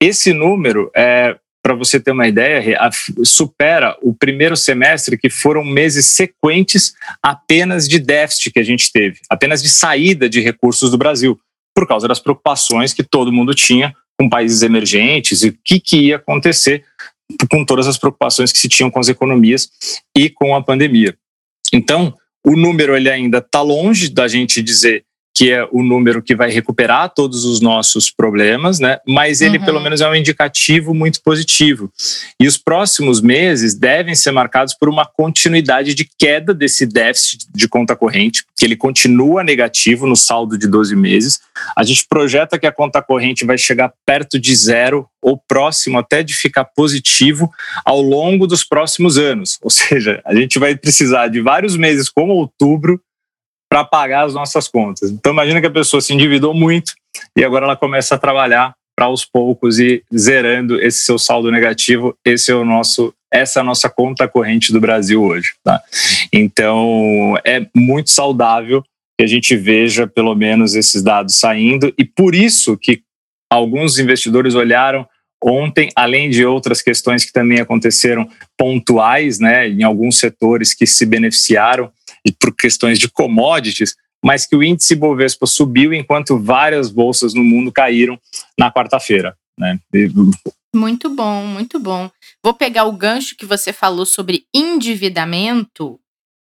Esse 0.00 0.32
número, 0.32 0.90
é, 0.94 1.36
para 1.62 1.74
você 1.74 1.98
ter 1.98 2.12
uma 2.12 2.28
ideia, 2.28 2.78
supera 3.24 3.96
o 4.00 4.14
primeiro 4.14 4.56
semestre, 4.56 5.18
que 5.18 5.28
foram 5.28 5.64
meses 5.64 6.06
sequentes 6.06 6.94
apenas 7.20 7.88
de 7.88 7.98
déficit 7.98 8.52
que 8.52 8.60
a 8.60 8.64
gente 8.64 8.92
teve, 8.92 9.18
apenas 9.28 9.62
de 9.62 9.68
saída 9.68 10.28
de 10.28 10.40
recursos 10.40 10.90
do 10.90 10.98
Brasil, 10.98 11.36
por 11.76 11.86
causa 11.86 12.08
das 12.08 12.18
preocupações 12.18 12.94
que 12.94 13.04
todo 13.04 13.30
mundo 13.30 13.54
tinha 13.54 13.94
com 14.18 14.30
países 14.30 14.62
emergentes 14.62 15.42
e 15.42 15.48
o 15.48 15.58
que, 15.62 15.78
que 15.78 15.98
ia 15.98 16.16
acontecer 16.16 16.82
com 17.50 17.64
todas 17.66 17.86
as 17.86 17.98
preocupações 17.98 18.50
que 18.50 18.58
se 18.58 18.68
tinham 18.68 18.90
com 18.90 18.98
as 18.98 19.08
economias 19.08 19.68
e 20.16 20.30
com 20.30 20.56
a 20.56 20.62
pandemia. 20.62 21.14
Então, 21.70 22.16
o 22.42 22.56
número 22.56 22.96
ele 22.96 23.10
ainda 23.10 23.38
está 23.38 23.60
longe 23.60 24.08
da 24.08 24.26
gente 24.26 24.62
dizer 24.62 25.04
que 25.36 25.52
é 25.52 25.68
o 25.70 25.82
número 25.82 26.22
que 26.22 26.34
vai 26.34 26.50
recuperar 26.50 27.12
todos 27.12 27.44
os 27.44 27.60
nossos 27.60 28.10
problemas, 28.10 28.80
né? 28.80 28.98
Mas 29.06 29.42
ele 29.42 29.58
uhum. 29.58 29.64
pelo 29.66 29.80
menos 29.82 30.00
é 30.00 30.08
um 30.08 30.14
indicativo 30.14 30.94
muito 30.94 31.20
positivo. 31.22 31.92
E 32.40 32.48
os 32.48 32.56
próximos 32.56 33.20
meses 33.20 33.74
devem 33.74 34.14
ser 34.14 34.30
marcados 34.30 34.72
por 34.72 34.88
uma 34.88 35.04
continuidade 35.04 35.92
de 35.92 36.08
queda 36.18 36.54
desse 36.54 36.86
déficit 36.86 37.46
de 37.54 37.68
conta 37.68 37.94
corrente, 37.94 38.44
que 38.56 38.64
ele 38.64 38.76
continua 38.76 39.44
negativo 39.44 40.06
no 40.06 40.16
saldo 40.16 40.56
de 40.56 40.66
12 40.66 40.96
meses. 40.96 41.38
A 41.76 41.84
gente 41.84 42.06
projeta 42.08 42.58
que 42.58 42.66
a 42.66 42.72
conta 42.72 43.02
corrente 43.02 43.44
vai 43.44 43.58
chegar 43.58 43.92
perto 44.06 44.40
de 44.40 44.56
zero 44.56 45.06
ou 45.20 45.36
próximo 45.36 45.98
até 45.98 46.22
de 46.22 46.32
ficar 46.32 46.64
positivo 46.64 47.50
ao 47.84 48.00
longo 48.00 48.46
dos 48.46 48.64
próximos 48.64 49.18
anos. 49.18 49.58
Ou 49.60 49.68
seja, 49.68 50.22
a 50.24 50.34
gente 50.34 50.58
vai 50.58 50.74
precisar 50.76 51.28
de 51.28 51.42
vários 51.42 51.76
meses 51.76 52.08
como 52.08 52.32
outubro 52.32 52.98
para 53.68 53.84
pagar 53.84 54.24
as 54.26 54.34
nossas 54.34 54.68
contas. 54.68 55.10
Então 55.10 55.32
imagina 55.32 55.60
que 55.60 55.66
a 55.66 55.70
pessoa 55.70 56.00
se 56.00 56.12
endividou 56.12 56.54
muito 56.54 56.92
e 57.36 57.44
agora 57.44 57.64
ela 57.64 57.76
começa 57.76 58.14
a 58.14 58.18
trabalhar 58.18 58.74
para 58.96 59.06
aos 59.06 59.24
poucos 59.24 59.78
ir 59.78 60.02
zerando 60.16 60.80
esse 60.80 61.00
seu 61.00 61.18
saldo 61.18 61.50
negativo. 61.50 62.16
Esse 62.24 62.50
é 62.50 62.54
o 62.54 62.64
nosso 62.64 63.12
essa 63.32 63.58
é 63.58 63.60
a 63.60 63.64
nossa 63.64 63.90
conta 63.90 64.28
corrente 64.28 64.72
do 64.72 64.80
Brasil 64.80 65.22
hoje, 65.22 65.52
tá? 65.62 65.82
Então 66.32 67.34
é 67.44 67.66
muito 67.74 68.08
saudável 68.08 68.82
que 69.18 69.24
a 69.24 69.26
gente 69.26 69.56
veja 69.56 70.06
pelo 70.06 70.34
menos 70.34 70.74
esses 70.74 71.02
dados 71.02 71.38
saindo 71.38 71.92
e 71.98 72.04
por 72.04 72.34
isso 72.34 72.76
que 72.76 73.02
alguns 73.50 73.98
investidores 73.98 74.54
olharam 74.54 75.06
ontem, 75.42 75.90
além 75.94 76.30
de 76.30 76.44
outras 76.44 76.80
questões 76.80 77.24
que 77.24 77.32
também 77.32 77.60
aconteceram 77.60 78.28
pontuais, 78.56 79.38
né, 79.38 79.68
em 79.68 79.82
alguns 79.82 80.18
setores 80.18 80.74
que 80.74 80.86
se 80.86 81.04
beneficiaram 81.04 81.90
e 82.26 82.32
por 82.32 82.54
questões 82.54 82.98
de 82.98 83.08
commodities, 83.08 83.94
mas 84.24 84.44
que 84.44 84.56
o 84.56 84.62
índice 84.62 84.96
Bovespa 84.96 85.46
subiu 85.46 85.94
enquanto 85.94 86.38
várias 86.38 86.90
bolsas 86.90 87.32
no 87.32 87.44
mundo 87.44 87.70
caíram 87.70 88.18
na 88.58 88.72
quarta-feira. 88.72 89.36
Né? 89.58 89.78
Muito 90.74 91.08
bom, 91.08 91.44
muito 91.44 91.78
bom. 91.78 92.10
Vou 92.42 92.52
pegar 92.52 92.84
o 92.84 92.92
gancho 92.92 93.36
que 93.36 93.46
você 93.46 93.72
falou 93.72 94.04
sobre 94.04 94.44
endividamento 94.52 95.98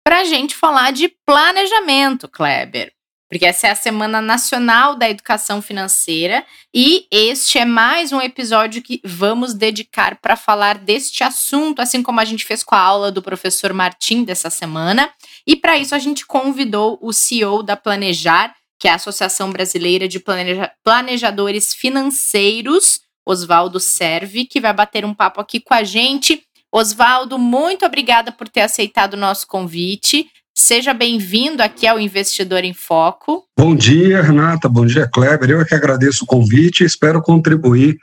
para 0.05 0.21
a 0.21 0.23
gente 0.23 0.55
falar 0.55 0.91
de 0.91 1.13
planejamento, 1.25 2.27
Kleber. 2.27 2.91
Porque 3.33 3.47
essa 3.47 3.65
é 3.65 3.71
a 3.71 3.75
Semana 3.75 4.21
Nacional 4.21 4.95
da 4.95 5.09
Educação 5.09 5.59
Financeira 5.59 6.45
e 6.71 7.07
este 7.09 7.57
é 7.57 7.65
mais 7.65 8.11
um 8.11 8.21
episódio 8.21 8.79
que 8.79 9.01
vamos 9.03 9.55
dedicar 9.55 10.19
para 10.21 10.35
falar 10.35 10.77
deste 10.77 11.23
assunto, 11.23 11.81
assim 11.81 12.03
como 12.03 12.19
a 12.19 12.25
gente 12.25 12.45
fez 12.45 12.63
com 12.63 12.75
a 12.75 12.79
aula 12.79 13.11
do 13.11 13.23
professor 13.23 13.73
Martim 13.73 14.23
dessa 14.23 14.51
semana. 14.51 15.09
E 15.47 15.55
para 15.55 15.79
isso 15.79 15.95
a 15.95 15.97
gente 15.97 16.27
convidou 16.27 16.99
o 17.01 17.11
CEO 17.11 17.63
da 17.63 17.75
Planejar, 17.75 18.53
que 18.79 18.87
é 18.87 18.91
a 18.91 18.95
Associação 18.97 19.49
Brasileira 19.49 20.07
de 20.07 20.19
Planeja 20.19 20.71
Planejadores 20.83 21.73
Financeiros, 21.73 23.01
Oswaldo 23.25 23.79
Serve, 23.79 24.45
que 24.45 24.61
vai 24.61 24.73
bater 24.73 25.05
um 25.05 25.13
papo 25.15 25.41
aqui 25.41 25.59
com 25.59 25.73
a 25.73 25.83
gente. 25.83 26.43
Oswaldo, 26.71 27.39
muito 27.39 27.83
obrigada 27.83 28.31
por 28.31 28.47
ter 28.47 28.61
aceitado 28.61 29.15
o 29.15 29.17
nosso 29.17 29.47
convite. 29.47 30.29
Seja 30.55 30.93
bem-vindo 30.93 31.63
aqui 31.63 31.87
ao 31.87 31.99
Investidor 31.99 32.63
em 32.63 32.73
Foco. 32.73 33.43
Bom 33.57 33.75
dia, 33.75 34.21
Renata. 34.21 34.69
Bom 34.69 34.85
dia, 34.85 35.07
Kleber. 35.07 35.49
Eu 35.49 35.61
é 35.61 35.65
que 35.65 35.73
agradeço 35.73 36.23
o 36.23 36.27
convite 36.27 36.83
e 36.83 36.85
espero 36.85 37.21
contribuir 37.21 37.97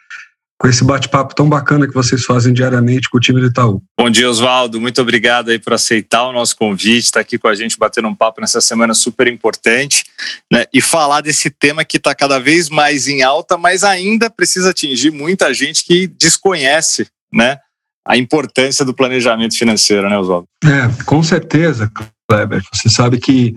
com 0.58 0.68
esse 0.68 0.84
bate-papo 0.84 1.34
tão 1.34 1.48
bacana 1.48 1.86
que 1.86 1.94
vocês 1.94 2.22
fazem 2.22 2.52
diariamente 2.52 3.08
com 3.08 3.16
o 3.16 3.20
time 3.20 3.40
do 3.40 3.46
Itaú. 3.46 3.80
Bom 3.98 4.10
dia, 4.10 4.28
Oswaldo. 4.28 4.78
Muito 4.78 5.00
obrigado 5.00 5.48
aí 5.50 5.58
por 5.58 5.72
aceitar 5.72 6.24
o 6.24 6.32
nosso 6.32 6.54
convite, 6.54 7.04
estar 7.04 7.20
tá 7.20 7.22
aqui 7.22 7.38
com 7.38 7.48
a 7.48 7.54
gente 7.54 7.78
batendo 7.78 8.08
um 8.08 8.14
papo 8.14 8.42
nessa 8.42 8.60
semana 8.60 8.92
super 8.92 9.26
importante, 9.26 10.04
né? 10.52 10.66
E 10.70 10.82
falar 10.82 11.22
desse 11.22 11.48
tema 11.48 11.82
que 11.82 11.96
está 11.96 12.14
cada 12.14 12.38
vez 12.38 12.68
mais 12.68 13.08
em 13.08 13.22
alta, 13.22 13.56
mas 13.56 13.84
ainda 13.84 14.28
precisa 14.28 14.70
atingir 14.70 15.10
muita 15.10 15.54
gente 15.54 15.82
que 15.82 16.06
desconhece, 16.06 17.06
né? 17.32 17.58
A 18.06 18.18
importância 18.18 18.84
do 18.84 18.92
planejamento 18.92 19.56
financeiro, 19.56 20.10
né, 20.10 20.18
Oswaldo? 20.18 20.46
É, 20.64 21.04
com 21.04 21.22
certeza, 21.22 21.90
Kleber. 22.30 22.62
Você 22.72 22.88
sabe 22.88 23.18
que 23.18 23.56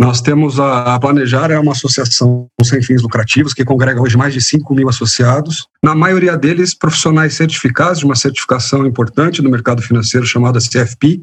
nós 0.00 0.22
temos 0.22 0.58
a, 0.58 0.94
a 0.94 0.98
Planejar, 0.98 1.50
é 1.50 1.58
uma 1.58 1.72
associação 1.72 2.48
sem 2.62 2.82
fins 2.82 3.02
lucrativos 3.02 3.52
que 3.52 3.64
congrega 3.64 4.00
hoje 4.00 4.16
mais 4.16 4.32
de 4.32 4.40
5 4.40 4.74
mil 4.74 4.88
associados. 4.88 5.68
Na 5.82 5.94
maioria 5.94 6.36
deles, 6.36 6.74
profissionais 6.74 7.34
certificados 7.34 7.98
de 7.98 8.04
uma 8.06 8.16
certificação 8.16 8.86
importante 8.86 9.42
no 9.42 9.50
mercado 9.50 9.82
financeiro 9.82 10.26
chamada 10.26 10.58
CFP, 10.58 11.20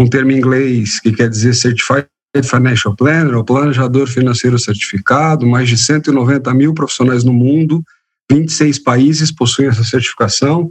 um 0.00 0.08
termo 0.08 0.30
em 0.30 0.38
inglês 0.38 1.00
que 1.00 1.12
quer 1.12 1.28
dizer 1.28 1.54
Certified 1.54 2.06
Financial 2.44 2.94
Planner, 2.94 3.36
ou 3.36 3.44
Planejador 3.44 4.06
Financeiro 4.06 4.58
Certificado. 4.58 5.46
Mais 5.46 5.68
de 5.68 5.76
190 5.76 6.54
mil 6.54 6.72
profissionais 6.72 7.24
no 7.24 7.32
mundo, 7.32 7.82
26 8.30 8.78
países 8.78 9.32
possuem 9.32 9.68
essa 9.68 9.82
certificação. 9.82 10.70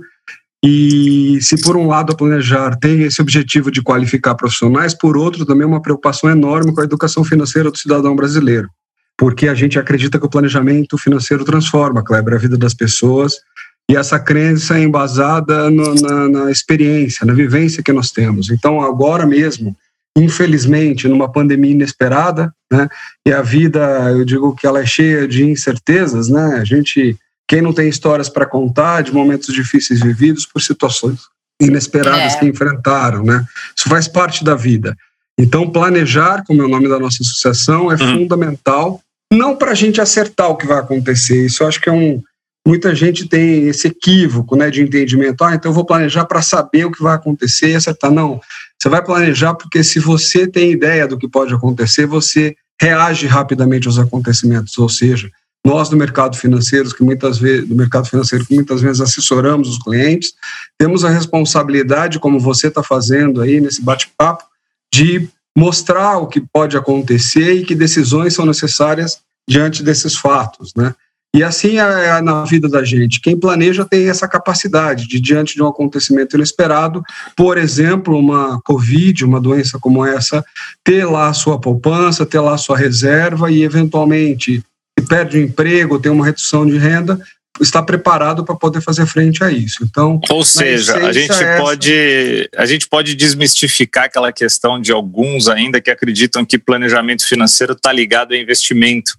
E 0.64 1.40
se 1.42 1.62
por 1.62 1.78
um 1.78 1.88
lado 1.88 2.14
a 2.14 2.16
Planejar 2.16 2.78
tem 2.80 3.04
esse 3.04 3.22
objetivo 3.22 3.72
de 3.72 3.82
qualificar 3.82 4.36
profissionais, 4.36 4.94
por 4.94 5.16
outro 5.16 5.46
também 5.46 5.68
uma 5.68 5.82
preocupação 5.82 6.30
enorme 6.30 6.74
com 6.74 6.82
a 6.82 6.84
educação 6.84 7.24
financeira 7.24 7.70
do 7.70 7.78
cidadão 7.78 8.16
brasileiro, 8.16 8.68
porque 9.18 9.48
a 9.48 9.54
gente 9.54 9.78
acredita 9.78 10.20
que 10.20 10.26
o 10.26 10.30
planejamento 10.30 10.98
financeiro 10.98 11.46
transforma, 11.46 12.04
Kleber, 12.04 12.34
a 12.34 12.40
vida 12.40 12.58
das 12.58 12.74
pessoas 12.74 13.36
e 13.90 13.96
essa 13.96 14.20
crença 14.20 14.78
é 14.78 14.84
embasada 14.84 15.70
no, 15.70 15.96
na, 15.96 16.28
na 16.28 16.52
experiência, 16.52 17.26
na 17.26 17.34
vivência 17.34 17.82
que 17.82 17.94
nós 17.94 18.12
temos. 18.12 18.50
Então, 18.50 18.82
agora 18.82 19.26
mesmo, 19.26 19.76
infelizmente, 20.18 21.08
numa 21.08 21.32
pandemia 21.32 21.72
inesperada, 21.72 22.54
né, 22.72 22.90
e 23.26 23.32
a 23.32 23.42
vida, 23.42 23.80
eu 24.12 24.26
digo 24.26 24.54
que 24.56 24.68
ela 24.68 24.82
é 24.82 24.86
cheia 24.86 25.26
de 25.26 25.46
incertezas, 25.46 26.28
né, 26.28 26.58
a 26.60 26.66
gente 26.66 27.18
quem 27.48 27.62
não 27.62 27.74
tem 27.74 27.88
histórias 27.88 28.28
para 28.28 28.46
contar 28.46 29.02
de 29.02 29.14
momentos 29.14 29.54
difíceis 29.54 30.02
vividos 30.02 30.46
por 30.46 30.62
situações 30.62 31.22
inesperadas 31.62 32.36
é. 32.36 32.40
que 32.40 32.46
enfrentaram, 32.46 33.24
né? 33.24 33.46
Isso 33.76 33.90
faz 33.90 34.08
parte 34.08 34.44
da 34.44 34.54
vida. 34.54 34.96
Então, 35.40 35.70
planejar, 35.70 36.44
como 36.46 36.62
é 36.62 36.66
o 36.66 36.70
nome 36.70 36.90
da 36.90 37.00
nossa 37.00 37.18
associação, 37.22 37.92
é 37.92 37.96
uhum. 37.96 38.20
fundamental, 38.20 39.02
não 39.32 39.56
para 39.56 39.72
a 39.72 39.76
gente 39.76 40.02
acertar 40.02 40.50
o 40.50 40.56
que 40.56 40.66
vai 40.66 40.80
acontecer. 40.80 41.46
Isso 41.46 41.64
eu 41.64 41.68
acho 41.68 41.80
que 41.82 41.90
é 41.90 41.92
um. 41.92 42.22
Muita 42.66 42.94
gente 42.94 43.30
tem 43.30 43.68
esse 43.70 43.88
equívoco 43.88 44.56
né, 44.56 44.70
de 44.70 44.82
entendimento. 44.82 45.42
Ah, 45.44 45.56
então 45.56 45.72
eu 45.72 45.76
vou 45.76 45.86
planejar 45.86 46.26
para 46.26 46.42
saber 46.42 46.86
o 46.86 46.92
que 46.92 47.02
vai 47.02 47.16
acontecer 47.16 47.70
e 47.70 47.76
acertar. 47.76 48.12
Não. 48.12 48.42
Você 48.78 48.90
vai 48.90 49.02
planejar 49.02 49.54
porque 49.54 49.84
se 49.84 50.00
você 50.00 50.46
tem 50.46 50.72
ideia 50.72 51.08
do 51.08 51.18
que 51.18 51.30
pode 51.30 51.54
acontecer, 51.54 52.06
você 52.06 52.56
reage 52.82 53.26
rapidamente 53.26 53.88
aos 53.88 53.98
acontecimentos. 53.98 54.78
Ou 54.78 54.90
seja, 54.90 55.30
nós 55.66 55.90
do 55.90 55.98
mercado 55.98 56.38
financeiro, 56.38 56.94
que 56.96 57.04
muitas 57.04 57.38
vezes, 57.38 57.68
do 57.68 57.76
mercado 57.76 58.08
financeiro, 58.08 58.46
que 58.46 58.56
muitas 58.56 58.82
vezes 58.82 59.02
assessoramos 59.02 59.70
os 59.70 59.78
clientes, 59.78 60.34
temos 60.78 61.04
a 61.04 61.10
responsabilidade, 61.10 62.20
como 62.20 62.40
você 62.40 62.68
está 62.68 62.82
fazendo 62.82 63.42
aí 63.42 63.60
nesse 63.60 63.82
bate-papo, 63.82 64.46
de 64.94 65.28
mostrar 65.58 66.18
o 66.20 66.28
que 66.28 66.40
pode 66.40 66.78
acontecer 66.78 67.54
e 67.54 67.66
que 67.66 67.76
decisões 67.76 68.34
são 68.34 68.46
necessárias 68.46 69.20
diante 69.50 69.84
desses 69.84 70.16
fatos, 70.16 70.74
né? 70.76 70.94
E 71.36 71.44
assim 71.44 71.78
é, 71.78 72.08
é 72.08 72.22
na 72.22 72.46
vida 72.46 72.68
da 72.68 72.84
gente. 72.84 73.22
Quem 73.22 73.38
planeja 73.38 73.86
tem 73.86 74.10
essa 74.10 74.28
capacidade 74.28 75.08
de, 75.08 75.20
diante 75.20 75.56
de 75.56 75.62
um 75.62 75.68
acontecimento 75.68 76.36
inesperado, 76.36 77.04
por 77.36 77.58
exemplo, 77.58 78.18
uma 78.18 78.60
Covid, 78.64 79.26
uma 79.26 79.40
doença 79.40 79.78
como 79.80 80.06
essa, 80.06 80.44
ter 80.84 81.06
lá 81.06 81.28
a 81.28 81.34
sua 81.34 81.60
poupança, 81.60 82.26
ter 82.26 82.40
lá 82.40 82.56
a 82.56 82.58
sua 82.58 82.78
reserva 82.78 83.52
e, 83.52 83.62
eventualmente, 83.62 84.64
perde 85.02 85.38
o 85.38 85.42
emprego, 85.42 86.00
tem 86.00 86.12
uma 86.12 86.26
redução 86.26 86.66
de 86.66 86.78
renda, 86.78 87.20
está 87.62 87.82
preparado 87.82 88.44
para 88.44 88.56
poder 88.56 88.82
fazer 88.82 89.06
frente 89.06 89.44
a 89.44 89.52
isso. 89.52 89.84
Então, 89.84 90.20
ou 90.30 90.44
seja, 90.44 90.98
a 90.98 91.12
gente 91.12 91.32
é 91.32 91.58
pode 91.58 92.50
a 92.56 92.66
gente 92.66 92.88
pode 92.88 93.16
desmistificar 93.16 94.06
aquela 94.06 94.32
questão 94.32 94.80
de 94.80 94.92
alguns 94.92 95.48
ainda 95.48 95.82
que 95.82 95.90
acreditam 95.90 96.46
que 96.46 96.58
planejamento 96.58 97.26
financeiro 97.26 97.74
está 97.74 97.92
ligado 97.92 98.34
a 98.34 98.38
investimento 98.38 99.14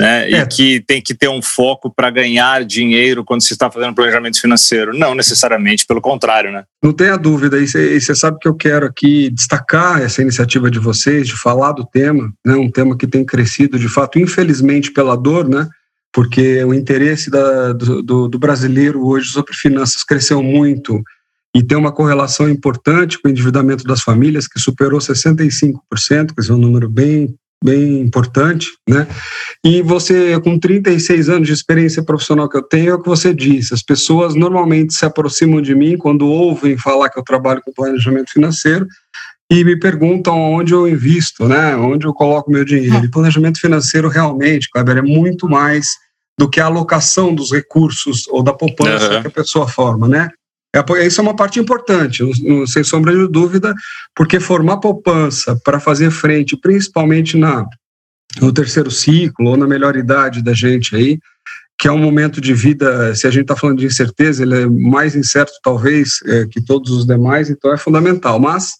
né? 0.00 0.30
É. 0.30 0.40
E 0.40 0.46
que 0.46 0.80
tem 0.80 1.02
que 1.02 1.14
ter 1.14 1.28
um 1.28 1.42
foco 1.42 1.92
para 1.94 2.10
ganhar 2.10 2.64
dinheiro 2.64 3.22
quando 3.22 3.42
se 3.42 3.52
está 3.52 3.70
fazendo 3.70 3.94
planejamento 3.94 4.40
financeiro. 4.40 4.96
Não 4.96 5.14
necessariamente, 5.14 5.84
pelo 5.86 6.00
contrário, 6.00 6.50
né? 6.50 6.64
Não 6.82 6.92
tenha 6.92 7.18
dúvida. 7.18 7.58
E 7.58 7.66
você 7.68 8.14
sabe 8.14 8.38
que 8.40 8.48
eu 8.48 8.54
quero 8.54 8.86
aqui 8.86 9.28
destacar 9.30 10.00
essa 10.00 10.22
iniciativa 10.22 10.70
de 10.70 10.78
vocês, 10.78 11.28
de 11.28 11.36
falar 11.36 11.72
do 11.72 11.84
tema, 11.84 12.32
né? 12.44 12.54
Um 12.54 12.70
tema 12.70 12.96
que 12.96 13.06
tem 13.06 13.24
crescido, 13.24 13.78
de 13.78 13.88
fato, 13.88 14.18
infelizmente 14.18 14.90
pela 14.90 15.16
dor, 15.16 15.46
né? 15.46 15.68
Porque 16.12 16.64
o 16.64 16.74
interesse 16.74 17.30
da, 17.30 17.72
do, 17.72 18.02
do, 18.02 18.28
do 18.28 18.38
brasileiro 18.38 19.06
hoje 19.06 19.28
sobre 19.28 19.54
finanças 19.54 20.02
cresceu 20.02 20.42
muito 20.42 21.00
e 21.54 21.62
tem 21.62 21.76
uma 21.76 21.92
correlação 21.92 22.48
importante 22.48 23.20
com 23.20 23.28
o 23.28 23.30
endividamento 23.30 23.84
das 23.84 24.00
famílias, 24.00 24.48
que 24.48 24.58
superou 24.58 24.98
65%, 24.98 25.78
que 26.34 26.50
é 26.50 26.54
um 26.54 26.58
número 26.58 26.88
bem 26.88 27.34
bem 27.62 28.00
importante, 28.00 28.68
né? 28.88 29.06
E 29.64 29.82
você, 29.82 30.40
com 30.40 30.58
36 30.58 31.28
anos 31.28 31.46
de 31.46 31.52
experiência 31.52 32.02
profissional 32.02 32.48
que 32.48 32.56
eu 32.56 32.62
tenho, 32.62 32.90
é 32.90 32.94
o 32.94 33.02
que 33.02 33.08
você 33.08 33.34
disse, 33.34 33.74
as 33.74 33.82
pessoas 33.82 34.34
normalmente 34.34 34.94
se 34.94 35.04
aproximam 35.04 35.60
de 35.60 35.74
mim 35.74 35.96
quando 35.98 36.26
ouvem 36.26 36.76
falar 36.78 37.10
que 37.10 37.18
eu 37.18 37.24
trabalho 37.24 37.60
com 37.62 37.72
planejamento 37.72 38.32
financeiro 38.32 38.86
e 39.50 39.64
me 39.64 39.78
perguntam 39.78 40.38
onde 40.38 40.72
eu 40.72 40.88
invisto, 40.88 41.46
né? 41.46 41.76
Onde 41.76 42.06
eu 42.06 42.14
coloco 42.14 42.50
meu 42.50 42.64
dinheiro. 42.64 43.04
E 43.04 43.10
planejamento 43.10 43.60
financeiro 43.60 44.08
realmente, 44.08 44.68
Kleber, 44.70 44.98
é 44.98 45.02
muito 45.02 45.48
mais 45.48 45.88
do 46.38 46.48
que 46.48 46.60
a 46.60 46.66
alocação 46.66 47.34
dos 47.34 47.52
recursos 47.52 48.26
ou 48.28 48.42
da 48.42 48.52
poupança 48.52 49.12
uhum. 49.12 49.20
que 49.20 49.26
a 49.26 49.30
pessoa 49.30 49.68
forma, 49.68 50.08
né? 50.08 50.30
É, 50.74 51.06
isso 51.06 51.20
é 51.20 51.22
uma 51.22 51.34
parte 51.34 51.58
importante, 51.58 52.24
sem 52.68 52.84
sombra 52.84 53.12
de 53.12 53.26
dúvida, 53.28 53.74
porque 54.14 54.38
formar 54.38 54.78
poupança 54.78 55.58
para 55.64 55.80
fazer 55.80 56.10
frente, 56.10 56.56
principalmente 56.56 57.36
na, 57.36 57.66
no 58.40 58.52
terceiro 58.52 58.90
ciclo 58.90 59.48
ou 59.48 59.56
na 59.56 59.66
melhor 59.66 59.96
idade 59.96 60.42
da 60.42 60.54
gente 60.54 60.94
aí, 60.94 61.18
que 61.76 61.88
é 61.88 61.92
um 61.92 61.98
momento 61.98 62.40
de 62.40 62.54
vida, 62.54 63.14
se 63.14 63.26
a 63.26 63.30
gente 63.30 63.42
está 63.42 63.56
falando 63.56 63.78
de 63.78 63.86
incerteza, 63.86 64.42
ele 64.42 64.62
é 64.62 64.66
mais 64.66 65.16
incerto 65.16 65.52
talvez 65.62 66.20
é, 66.26 66.46
que 66.46 66.62
todos 66.62 66.90
os 66.90 67.06
demais, 67.06 67.50
então 67.50 67.72
é 67.72 67.78
fundamental. 67.78 68.38
Mas 68.38 68.74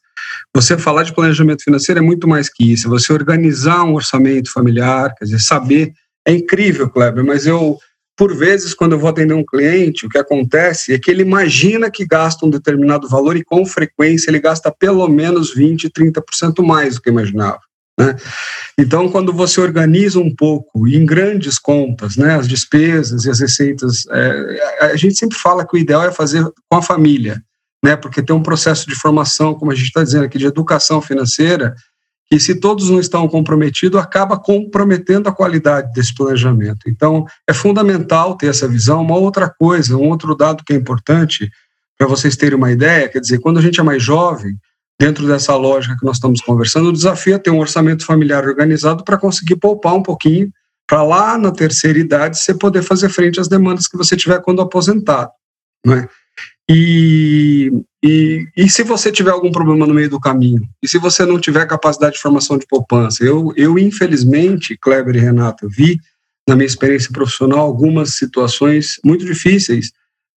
você 0.55 0.77
falar 0.77 1.03
de 1.03 1.15
planejamento 1.15 1.65
financeiro 1.65 1.99
é 1.99 2.03
muito 2.03 2.29
mais 2.29 2.49
que 2.49 2.73
isso, 2.73 2.89
você 2.89 3.13
organizar 3.13 3.85
um 3.85 3.95
orçamento 3.95 4.53
familiar, 4.53 5.15
quer 5.17 5.25
dizer, 5.25 5.41
saber. 5.41 5.93
É 6.29 6.33
incrível, 6.33 6.91
Kleber, 6.91 7.25
mas 7.25 7.47
eu 7.47 7.79
por 8.21 8.37
vezes, 8.37 8.75
quando 8.75 8.93
eu 8.93 8.99
vou 8.99 9.09
atender 9.09 9.33
um 9.33 9.43
cliente, 9.43 10.05
o 10.05 10.09
que 10.11 10.19
acontece 10.19 10.93
é 10.93 10.99
que 10.99 11.11
ele 11.11 11.23
imagina 11.23 11.91
que 11.91 12.05
gasta 12.05 12.45
um 12.45 12.51
determinado 12.51 13.09
valor 13.09 13.35
e, 13.35 13.43
com 13.43 13.65
frequência, 13.65 14.31
ele 14.31 14.39
gasta 14.39 14.71
pelo 14.71 15.09
menos 15.09 15.57
20%, 15.57 15.91
30% 15.91 16.63
mais 16.63 16.97
do 16.97 17.01
que 17.01 17.09
imaginava. 17.09 17.61
Né? 17.99 18.15
Então, 18.77 19.09
quando 19.09 19.33
você 19.33 19.59
organiza 19.59 20.21
um 20.21 20.35
pouco 20.35 20.87
em 20.87 21.07
grandes 21.07 21.59
contas, 21.59 22.19
né, 22.19 22.35
as 22.35 22.47
despesas 22.47 23.25
e 23.25 23.31
as 23.31 23.41
receitas, 23.41 24.03
é, 24.11 24.85
a 24.93 24.97
gente 24.97 25.17
sempre 25.17 25.39
fala 25.39 25.67
que 25.67 25.75
o 25.75 25.81
ideal 25.81 26.05
é 26.05 26.13
fazer 26.13 26.45
com 26.69 26.77
a 26.77 26.83
família, 26.83 27.43
né, 27.83 27.97
porque 27.97 28.23
tem 28.23 28.37
um 28.37 28.43
processo 28.43 28.87
de 28.87 28.97
formação, 28.97 29.55
como 29.55 29.73
a 29.73 29.75
gente 29.75 29.87
está 29.87 30.05
dizendo 30.05 30.27
aqui, 30.27 30.37
de 30.37 30.45
educação 30.45 31.01
financeira, 31.01 31.75
que 32.31 32.39
se 32.39 32.55
todos 32.55 32.89
não 32.89 33.01
estão 33.01 33.27
comprometidos, 33.27 34.01
acaba 34.01 34.39
comprometendo 34.39 35.29
a 35.29 35.33
qualidade 35.33 35.93
desse 35.93 36.15
planejamento. 36.15 36.89
Então, 36.89 37.27
é 37.45 37.53
fundamental 37.53 38.37
ter 38.37 38.47
essa 38.47 38.69
visão. 38.69 39.03
Uma 39.03 39.17
outra 39.17 39.51
coisa, 39.51 39.97
um 39.97 40.09
outro 40.09 40.37
dado 40.37 40.63
que 40.65 40.73
é 40.73 40.77
importante, 40.77 41.51
para 41.99 42.07
vocês 42.07 42.37
terem 42.37 42.57
uma 42.57 42.71
ideia, 42.71 43.09
quer 43.09 43.19
dizer, 43.19 43.41
quando 43.41 43.59
a 43.59 43.61
gente 43.61 43.81
é 43.81 43.83
mais 43.83 44.01
jovem, 44.01 44.57
dentro 44.99 45.27
dessa 45.27 45.57
lógica 45.57 45.97
que 45.99 46.05
nós 46.05 46.19
estamos 46.19 46.41
conversando, 46.41 46.91
o 46.91 46.93
desafio 46.93 47.35
é 47.35 47.39
ter 47.39 47.51
um 47.51 47.59
orçamento 47.59 48.07
familiar 48.07 48.47
organizado 48.47 49.03
para 49.03 49.19
conseguir 49.19 49.57
poupar 49.57 49.95
um 49.95 50.03
pouquinho, 50.03 50.53
para 50.87 51.03
lá 51.03 51.37
na 51.37 51.51
terceira 51.51 51.99
idade 51.99 52.39
você 52.39 52.55
poder 52.55 52.83
fazer 52.83 53.09
frente 53.09 53.41
às 53.41 53.49
demandas 53.49 53.89
que 53.89 53.97
você 53.97 54.17
tiver 54.17 54.41
quando 54.41 54.63
aposentado. 54.63 55.31
Não 55.85 55.95
é? 55.95 56.09
E, 56.71 57.73
e, 58.03 58.49
e 58.57 58.69
se 58.69 58.83
você 58.83 59.13
tiver 59.13 59.31
algum 59.31 59.53
problema 59.53 59.87
no 59.87 59.93
meio 59.93 60.09
do 60.09 60.19
caminho? 60.19 60.63
E 60.83 60.89
se 60.89 60.99
você 60.99 61.27
não 61.27 61.39
tiver 61.39 61.67
capacidade 61.67 62.15
de 62.15 62.23
formação 62.23 62.57
de 62.57 62.67
poupança? 62.67 63.23
Eu, 63.23 63.53
eu 63.57 63.79
infelizmente, 63.79 64.77
Kleber 64.77 65.17
e 65.17 65.21
Renato, 65.21 65.69
vi 65.69 66.01
na 66.49 66.57
minha 66.57 66.67
experiência 66.67 67.13
profissional 67.13 67.61
algumas 67.61 68.15
situações 68.15 68.99
muito 69.05 69.25
difíceis 69.25 69.93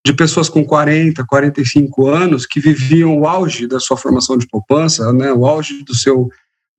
de 0.06 0.14
pessoas 0.14 0.50
com 0.50 0.66
40, 0.66 1.26
45 1.26 2.08
anos 2.10 2.46
que 2.46 2.60
viviam 2.60 3.18
o 3.18 3.26
auge 3.26 3.66
da 3.68 3.80
sua 3.80 3.96
formação 3.96 4.38
de 4.38 4.46
poupança, 4.48 5.14
né, 5.14 5.32
o 5.32 5.46
auge 5.46 5.82
do 5.84 5.96
seu, 5.96 6.30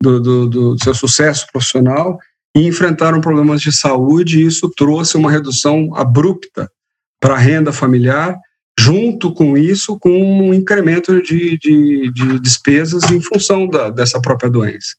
do, 0.02 0.20
do, 0.20 0.46
do 0.48 0.84
seu 0.84 0.94
sucesso 0.94 1.46
profissional 1.50 2.18
e 2.54 2.66
enfrentaram 2.66 3.22
problemas 3.22 3.62
de 3.62 3.72
saúde 3.72 4.38
e 4.38 4.46
isso 4.46 4.70
trouxe 4.76 5.16
uma 5.16 5.30
redução 5.30 5.94
abrupta 5.94 6.70
para 7.18 7.34
a 7.34 7.38
renda 7.38 7.72
familiar, 7.72 8.38
junto 8.78 9.32
com 9.32 9.56
isso, 9.56 9.98
com 9.98 10.10
um 10.10 10.52
incremento 10.52 11.22
de, 11.22 11.56
de, 11.58 12.10
de 12.12 12.40
despesas 12.40 13.10
em 13.10 13.20
função 13.20 13.68
da, 13.68 13.90
dessa 13.90 14.20
própria 14.20 14.50
doença. 14.50 14.94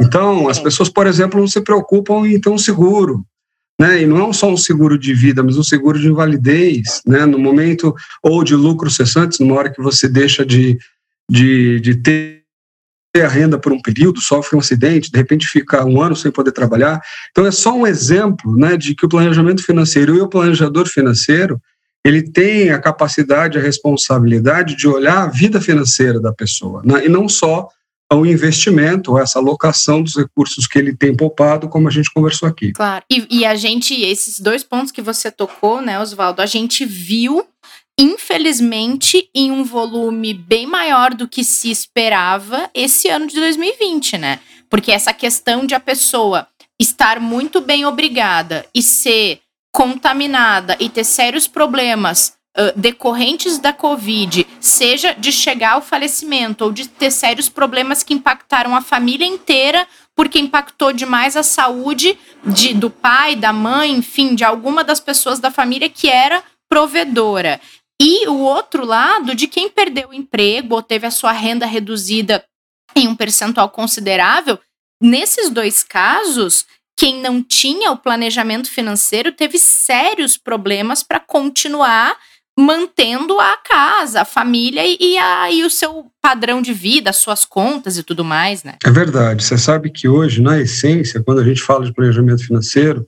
Então, 0.00 0.48
as 0.48 0.58
pessoas, 0.58 0.88
por 0.88 1.06
exemplo, 1.06 1.38
não 1.38 1.46
se 1.46 1.60
preocupam 1.60 2.26
em 2.26 2.40
ter 2.40 2.48
um 2.48 2.58
seguro, 2.58 3.24
né? 3.78 4.02
E 4.02 4.06
não 4.06 4.30
é 4.30 4.32
só 4.32 4.50
um 4.50 4.56
seguro 4.56 4.98
de 4.98 5.14
vida, 5.14 5.42
mas 5.42 5.56
um 5.56 5.62
seguro 5.62 5.98
de 5.98 6.08
invalidez, 6.08 7.02
né? 7.06 7.24
No 7.26 7.38
momento 7.38 7.94
ou 8.22 8.42
de 8.42 8.54
lucros 8.54 8.96
cessantes, 8.96 9.38
numa 9.38 9.56
hora 9.56 9.70
que 9.70 9.82
você 9.82 10.08
deixa 10.08 10.44
de, 10.44 10.78
de, 11.30 11.80
de 11.80 11.96
ter 11.96 12.40
a 13.16 13.28
renda 13.28 13.58
por 13.58 13.72
um 13.72 13.80
período, 13.80 14.20
sofre 14.20 14.56
um 14.56 14.60
acidente, 14.60 15.10
de 15.10 15.18
repente 15.18 15.46
fica 15.46 15.84
um 15.84 16.00
ano 16.00 16.16
sem 16.16 16.30
poder 16.30 16.52
trabalhar. 16.52 17.00
Então 17.30 17.46
é 17.46 17.50
só 17.50 17.74
um 17.74 17.86
exemplo, 17.86 18.56
né, 18.56 18.76
de 18.76 18.94
que 18.94 19.04
o 19.04 19.08
planejamento 19.08 19.62
financeiro 19.62 20.14
e 20.16 20.20
o 20.20 20.28
planejador 20.28 20.86
financeiro 20.86 21.60
ele 22.04 22.22
tem 22.22 22.70
a 22.70 22.78
capacidade, 22.78 23.58
a 23.58 23.62
responsabilidade 23.62 24.76
de 24.76 24.88
olhar 24.88 25.22
a 25.22 25.26
vida 25.26 25.60
financeira 25.60 26.20
da 26.20 26.32
pessoa, 26.32 26.82
né? 26.84 27.04
e 27.04 27.08
não 27.08 27.28
só 27.28 27.68
ao 28.10 28.26
investimento, 28.26 29.16
essa 29.16 29.38
alocação 29.38 30.02
dos 30.02 30.16
recursos 30.16 30.66
que 30.66 30.76
ele 30.76 30.96
tem 30.96 31.16
poupado, 31.16 31.68
como 31.68 31.86
a 31.86 31.90
gente 31.92 32.12
conversou 32.12 32.48
aqui. 32.48 32.72
Claro. 32.72 33.04
E, 33.08 33.24
e 33.30 33.44
a 33.44 33.54
gente, 33.54 33.94
esses 33.94 34.40
dois 34.40 34.64
pontos 34.64 34.90
que 34.90 35.00
você 35.00 35.30
tocou, 35.30 35.80
né, 35.80 36.00
Oswaldo, 36.00 36.42
a 36.42 36.46
gente 36.46 36.84
viu, 36.84 37.46
infelizmente, 37.96 39.30
em 39.32 39.52
um 39.52 39.62
volume 39.62 40.34
bem 40.34 40.66
maior 40.66 41.14
do 41.14 41.28
que 41.28 41.44
se 41.44 41.70
esperava 41.70 42.68
esse 42.74 43.08
ano 43.08 43.28
de 43.28 43.36
2020, 43.36 44.18
né? 44.18 44.40
Porque 44.68 44.90
essa 44.90 45.12
questão 45.12 45.64
de 45.64 45.76
a 45.76 45.80
pessoa 45.80 46.48
estar 46.80 47.20
muito 47.20 47.60
bem 47.60 47.84
obrigada 47.84 48.66
e 48.74 48.82
ser 48.82 49.40
contaminada 49.72 50.76
e 50.80 50.88
ter 50.88 51.04
sérios 51.04 51.46
problemas 51.46 52.38
decorrentes 52.76 53.58
da 53.58 53.72
Covid, 53.72 54.46
seja 54.58 55.14
de 55.14 55.30
chegar 55.30 55.74
ao 55.74 55.82
falecimento 55.82 56.64
ou 56.64 56.72
de 56.72 56.88
ter 56.88 57.10
sérios 57.10 57.48
problemas 57.48 58.02
que 58.02 58.12
impactaram 58.12 58.74
a 58.74 58.80
família 58.80 59.24
inteira, 59.24 59.86
porque 60.16 60.38
impactou 60.38 60.92
demais 60.92 61.36
a 61.36 61.42
saúde 61.42 62.18
de, 62.44 62.74
do 62.74 62.90
pai, 62.90 63.36
da 63.36 63.52
mãe, 63.52 63.92
enfim, 63.92 64.34
de 64.34 64.44
alguma 64.44 64.82
das 64.82 64.98
pessoas 64.98 65.38
da 65.38 65.50
família 65.50 65.88
que 65.88 66.08
era 66.08 66.42
provedora. 66.68 67.60
E 68.02 68.26
o 68.28 68.38
outro 68.38 68.84
lado 68.84 69.34
de 69.34 69.46
quem 69.46 69.68
perdeu 69.68 70.08
o 70.08 70.14
emprego 70.14 70.74
ou 70.74 70.82
teve 70.82 71.06
a 71.06 71.10
sua 71.10 71.32
renda 71.32 71.66
reduzida 71.66 72.44
em 72.96 73.06
um 73.06 73.14
percentual 73.14 73.70
considerável, 73.70 74.58
nesses 75.00 75.50
dois 75.50 75.84
casos, 75.84 76.66
quem 77.00 77.18
não 77.18 77.42
tinha 77.42 77.90
o 77.90 77.96
planejamento 77.96 78.70
financeiro 78.70 79.32
teve 79.32 79.58
sérios 79.58 80.36
problemas 80.36 81.02
para 81.02 81.18
continuar 81.18 82.14
mantendo 82.58 83.40
a 83.40 83.56
casa, 83.56 84.20
a 84.20 84.24
família 84.26 84.82
e, 84.84 85.16
a, 85.16 85.50
e 85.50 85.64
o 85.64 85.70
seu 85.70 86.12
padrão 86.20 86.60
de 86.60 86.74
vida, 86.74 87.08
as 87.08 87.16
suas 87.16 87.46
contas 87.46 87.96
e 87.96 88.02
tudo 88.02 88.22
mais, 88.22 88.62
né? 88.62 88.74
É 88.84 88.90
verdade. 88.90 89.42
Você 89.42 89.56
sabe 89.56 89.88
que 89.88 90.06
hoje, 90.06 90.42
na 90.42 90.60
essência, 90.60 91.22
quando 91.22 91.40
a 91.40 91.44
gente 91.44 91.62
fala 91.62 91.86
de 91.86 91.94
planejamento 91.94 92.44
financeiro, 92.44 93.06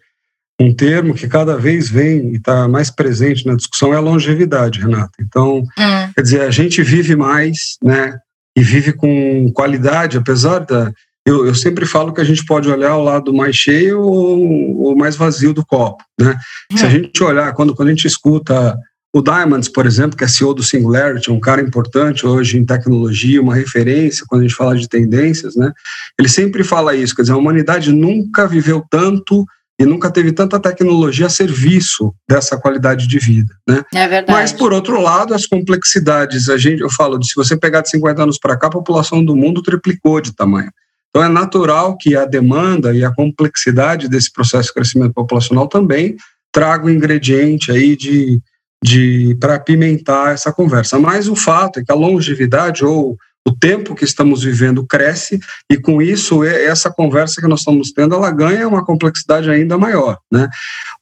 um 0.59 0.75
termo 0.75 1.13
que 1.13 1.29
cada 1.29 1.59
vez 1.59 1.91
vem 1.91 2.31
e 2.31 2.37
está 2.37 2.67
mais 2.67 2.91
presente 2.91 3.45
na 3.45 3.55
discussão 3.55 3.93
é 3.93 3.99
a 3.99 4.01
longevidade, 4.01 4.81
Renata. 4.81 5.13
Então, 5.21 5.59
hum. 5.59 6.13
quer 6.15 6.23
dizer, 6.23 6.41
a 6.41 6.51
gente 6.51 6.83
vive 6.83 7.15
mais, 7.15 7.77
né? 7.85 8.19
E 8.57 8.63
vive 8.63 8.95
com 8.95 9.53
qualidade, 9.53 10.17
apesar 10.17 10.61
da. 10.61 10.91
Eu, 11.27 11.47
eu 11.47 11.55
sempre 11.55 11.87
falo 11.87 12.13
que 12.13 12.21
a 12.21 12.25
gente 12.25 12.45
pode 12.45 12.69
olhar 12.69 12.97
o 12.97 13.05
lado 13.05 13.33
mais 13.33 13.55
cheio 13.55 14.01
ou, 14.01 14.83
ou 14.83 14.97
mais 14.97 15.15
vazio 15.15 15.55
do 15.55 15.65
copo, 15.65 16.03
né? 16.19 16.37
Hum. 16.73 16.77
Se 16.77 16.85
a 16.85 16.89
gente 16.89 17.23
olhar, 17.23 17.53
quando, 17.55 17.75
quando 17.75 17.89
a 17.89 17.93
gente 17.93 18.07
escuta 18.07 18.77
o 19.15 19.21
Diamonds, 19.21 19.69
por 19.69 19.87
exemplo, 19.87 20.17
que 20.17 20.25
é 20.25 20.29
CEO 20.29 20.55
do 20.55 20.63
Singularity, 20.63 21.31
um 21.31 21.39
cara 21.39 21.61
importante 21.61 22.27
hoje 22.27 22.57
em 22.57 22.65
tecnologia, 22.65 23.43
uma 23.43 23.55
referência 23.55 24.25
quando 24.27 24.41
a 24.41 24.45
gente 24.45 24.57
fala 24.57 24.77
de 24.77 24.89
tendências, 24.89 25.55
né? 25.55 25.71
Ele 26.19 26.29
sempre 26.29 26.65
fala 26.65 26.95
isso, 26.95 27.15
quer 27.15 27.23
dizer, 27.23 27.35
a 27.35 27.37
humanidade 27.37 27.93
nunca 27.93 28.49
viveu 28.49 28.83
tanto 28.91 29.45
e 29.79 29.85
nunca 29.85 30.11
teve 30.11 30.33
tanta 30.33 30.59
tecnologia 30.59 31.27
a 31.27 31.31
serviço 31.31 32.15
dessa 32.29 32.57
qualidade 32.57 33.07
de 33.07 33.19
vida, 33.19 33.55
né? 33.69 33.83
É 33.95 34.09
verdade. 34.09 34.33
Mas 34.33 34.53
por 34.53 34.73
outro 34.73 35.01
lado, 35.01 35.35
as 35.35 35.47
complexidades, 35.47 36.49
a 36.49 36.57
gente, 36.57 36.81
eu 36.81 36.91
falo, 36.91 37.19
de 37.19 37.29
se 37.29 37.35
você 37.35 37.57
pegar 37.57 37.83
de 37.83 37.91
50 37.91 38.23
anos 38.23 38.39
para 38.39 38.57
cá, 38.57 38.69
a 38.69 38.71
população 38.71 39.23
do 39.23 39.37
mundo 39.37 39.63
triplicou 39.63 40.21
de 40.21 40.35
tamanho. 40.35 40.71
Então 41.13 41.23
é 41.23 41.29
natural 41.29 41.97
que 41.99 42.17
a 42.17 42.25
demanda 42.25 42.95
e 42.95 43.05
a 43.05 43.15
complexidade 43.15 44.09
desse 44.09 44.33
processo 44.33 44.69
de 44.69 44.75
crescimento 44.75 45.13
populacional 45.13 45.69
também 45.69 46.17
traga 46.51 46.87
o 46.87 46.91
ingrediente 46.91 47.71
aí 47.71 47.95
de 47.95 48.41
de 48.83 49.37
para 49.39 49.55
apimentar 49.55 50.35
essa 50.35 50.53
conversa. 50.53 50.99
Mas 50.99 51.29
o 51.29 51.37
fato 51.37 51.79
é 51.79 51.85
que 51.85 51.93
a 51.93 51.95
longevidade 51.95 52.85
ou 52.85 53.17
o 53.47 53.57
tempo 53.57 53.95
que 53.95 54.05
estamos 54.05 54.43
vivendo 54.43 54.87
cresce 54.87 55.39
e 55.71 55.77
com 55.77 56.01
isso 56.01 56.45
essa 56.45 56.91
conversa 56.91 57.41
que 57.41 57.49
nós 57.49 57.61
estamos 57.61 57.91
tendo 57.93 58.15
ela 58.15 58.31
ganha 58.31 58.69
uma 58.69 58.85
complexidade 58.85 59.51
ainda 59.51 59.77
maior, 59.77 60.19
né? 60.31 60.49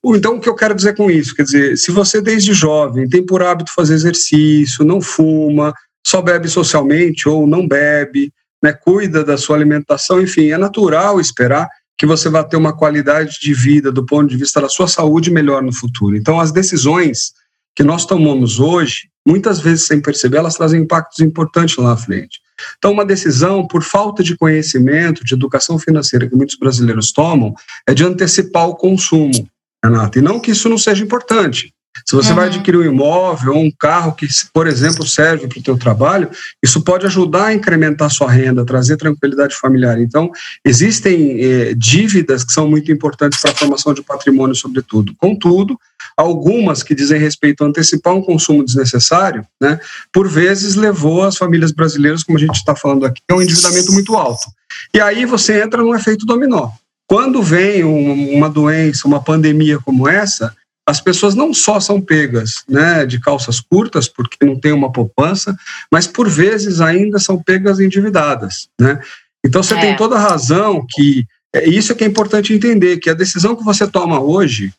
Então 0.05 0.37
o 0.37 0.41
que 0.41 0.49
eu 0.49 0.55
quero 0.55 0.75
dizer 0.75 0.95
com 0.95 1.11
isso, 1.11 1.35
quer 1.35 1.43
dizer, 1.43 1.77
se 1.77 1.91
você 1.91 2.21
desde 2.21 2.55
jovem 2.55 3.09
tem 3.09 3.25
por 3.25 3.43
hábito 3.43 3.73
fazer 3.75 3.95
exercício, 3.95 4.85
não 4.85 5.03
fuma, 5.03 5.75
só 6.07 6.23
bebe 6.23 6.49
socialmente 6.49 7.29
ou 7.29 7.47
não 7.47 7.69
bebe, 7.69 8.33
né, 8.63 8.73
cuida 8.73 9.25
da 9.25 9.37
sua 9.37 9.57
alimentação, 9.57 10.21
enfim, 10.21 10.51
é 10.51 10.59
natural 10.59 11.21
esperar 11.21 11.69
que 11.97 12.07
você 12.07 12.29
vai 12.29 12.47
ter 12.47 12.57
uma 12.57 12.77
qualidade 12.77 13.39
de 13.41 13.53
vida 13.53 13.93
do 13.93 14.05
ponto 14.05 14.29
de 14.29 14.37
vista 14.37 14.61
da 14.61 14.69
sua 14.69 14.89
saúde 14.89 15.31
melhor 15.31 15.63
no 15.63 15.73
futuro. 15.73 16.17
Então 16.17 16.41
as 16.41 16.51
decisões 16.51 17.33
que 17.77 17.83
nós 17.83 18.05
tomamos 18.05 18.59
hoje, 18.59 19.09
muitas 19.27 19.61
vezes 19.61 19.87
sem 19.87 20.01
perceber, 20.01 20.39
elas 20.39 20.55
trazem 20.55 20.83
impactos 20.83 21.21
importantes 21.21 21.77
lá 21.77 21.93
à 21.93 21.97
frente. 21.97 22.41
Então, 22.79 22.93
uma 22.93 23.05
decisão, 23.05 23.67
por 23.67 23.83
falta 23.83 24.23
de 24.23 24.37
conhecimento, 24.37 25.25
de 25.25 25.35
educação 25.35 25.79
financeira 25.79 26.29
que 26.29 26.37
muitos 26.37 26.57
brasileiros 26.57 27.13
tomam, 27.13 27.55
é 27.87 27.95
de 27.95 28.05
antecipar 28.05 28.69
o 28.69 28.77
consumo, 28.77 29.49
Renata. 29.83 30.19
E 30.19 30.23
não 30.23 30.41
que 30.41 30.51
isso 30.51 30.69
não 30.69 30.77
seja 30.77 31.03
importante. 31.03 31.73
Se 32.07 32.15
você 32.15 32.31
uhum. 32.31 32.37
vai 32.37 32.47
adquirir 32.47 32.79
um 32.79 32.85
imóvel 32.85 33.55
ou 33.55 33.63
um 33.63 33.71
carro 33.71 34.13
que, 34.13 34.27
por 34.53 34.67
exemplo, 34.67 35.07
serve 35.07 35.47
para 35.47 35.59
o 35.59 35.63
teu 35.63 35.77
trabalho, 35.77 36.31
isso 36.63 36.83
pode 36.83 37.07
ajudar 37.07 37.47
a 37.47 37.55
incrementar 37.55 38.11
sua 38.11 38.31
renda, 38.31 38.65
trazer 38.65 38.97
tranquilidade 38.97 39.55
familiar. 39.55 40.01
Então, 40.01 40.31
existem 40.65 41.41
eh, 41.41 41.75
dívidas 41.77 42.45
que 42.45 42.53
são 42.53 42.69
muito 42.69 42.91
importantes 42.91 43.41
para 43.41 43.51
a 43.51 43.55
formação 43.55 43.93
de 43.93 44.03
patrimônio, 44.03 44.55
sobretudo. 44.55 45.15
Contudo, 45.19 45.79
algumas 46.17 46.83
que 46.83 46.95
dizem 46.95 47.21
respeito 47.21 47.65
a 47.65 47.67
antecipar 47.67 48.15
um 48.15 48.23
consumo 48.23 48.65
desnecessário, 48.65 49.45
né, 49.61 49.79
por 50.13 50.29
vezes 50.29 50.75
levou 50.75 51.25
as 51.25 51.37
famílias 51.37 51.73
brasileiras, 51.73 52.23
como 52.23 52.39
a 52.39 52.41
gente 52.41 52.57
está 52.57 52.75
falando 52.75 53.05
aqui, 53.05 53.21
a 53.31 53.35
um 53.35 53.43
endividamento 53.43 53.93
muito 53.93 54.17
alto. 54.17 54.47
E 54.95 55.01
aí 55.01 55.25
você 55.25 55.63
entra 55.63 55.83
num 55.83 55.95
efeito 55.95 56.25
dominó. 56.25 56.71
Quando 57.07 57.43
vem 57.43 57.83
uma 57.83 58.49
doença, 58.49 59.09
uma 59.09 59.21
pandemia 59.21 59.81
como 59.81 60.09
essa, 60.09 60.55
as 60.91 61.01
pessoas 61.01 61.35
não 61.37 61.55
só 61.55 61.79
são 61.79 62.01
pegas 62.01 62.65
né, 62.69 63.07
de 63.07 63.21
calças 63.21 63.61
curtas, 63.61 64.09
porque 64.09 64.45
não 64.45 64.59
tem 64.59 64.73
uma 64.73 64.91
poupança, 64.91 65.57
mas 65.91 66.07
por 66.07 66.29
vezes 66.29 66.81
ainda 66.81 67.19
são 67.19 67.41
pegas 67.41 67.79
endividadas. 67.79 68.69
Né? 68.79 69.01
Então 69.45 69.63
você 69.63 69.75
é. 69.75 69.81
tem 69.81 69.97
toda 69.97 70.17
a 70.17 70.21
razão 70.21 70.85
que 70.89 71.25
é 71.55 71.69
isso 71.69 71.95
que 71.95 72.05
é 72.05 72.07
importante 72.07 72.53
entender, 72.53 72.99
que 72.99 73.09
a 73.09 73.15
decisão 73.15 73.57
que 73.57 73.65
você 73.65 73.87
toma 73.87 74.21
hoje, 74.21 74.73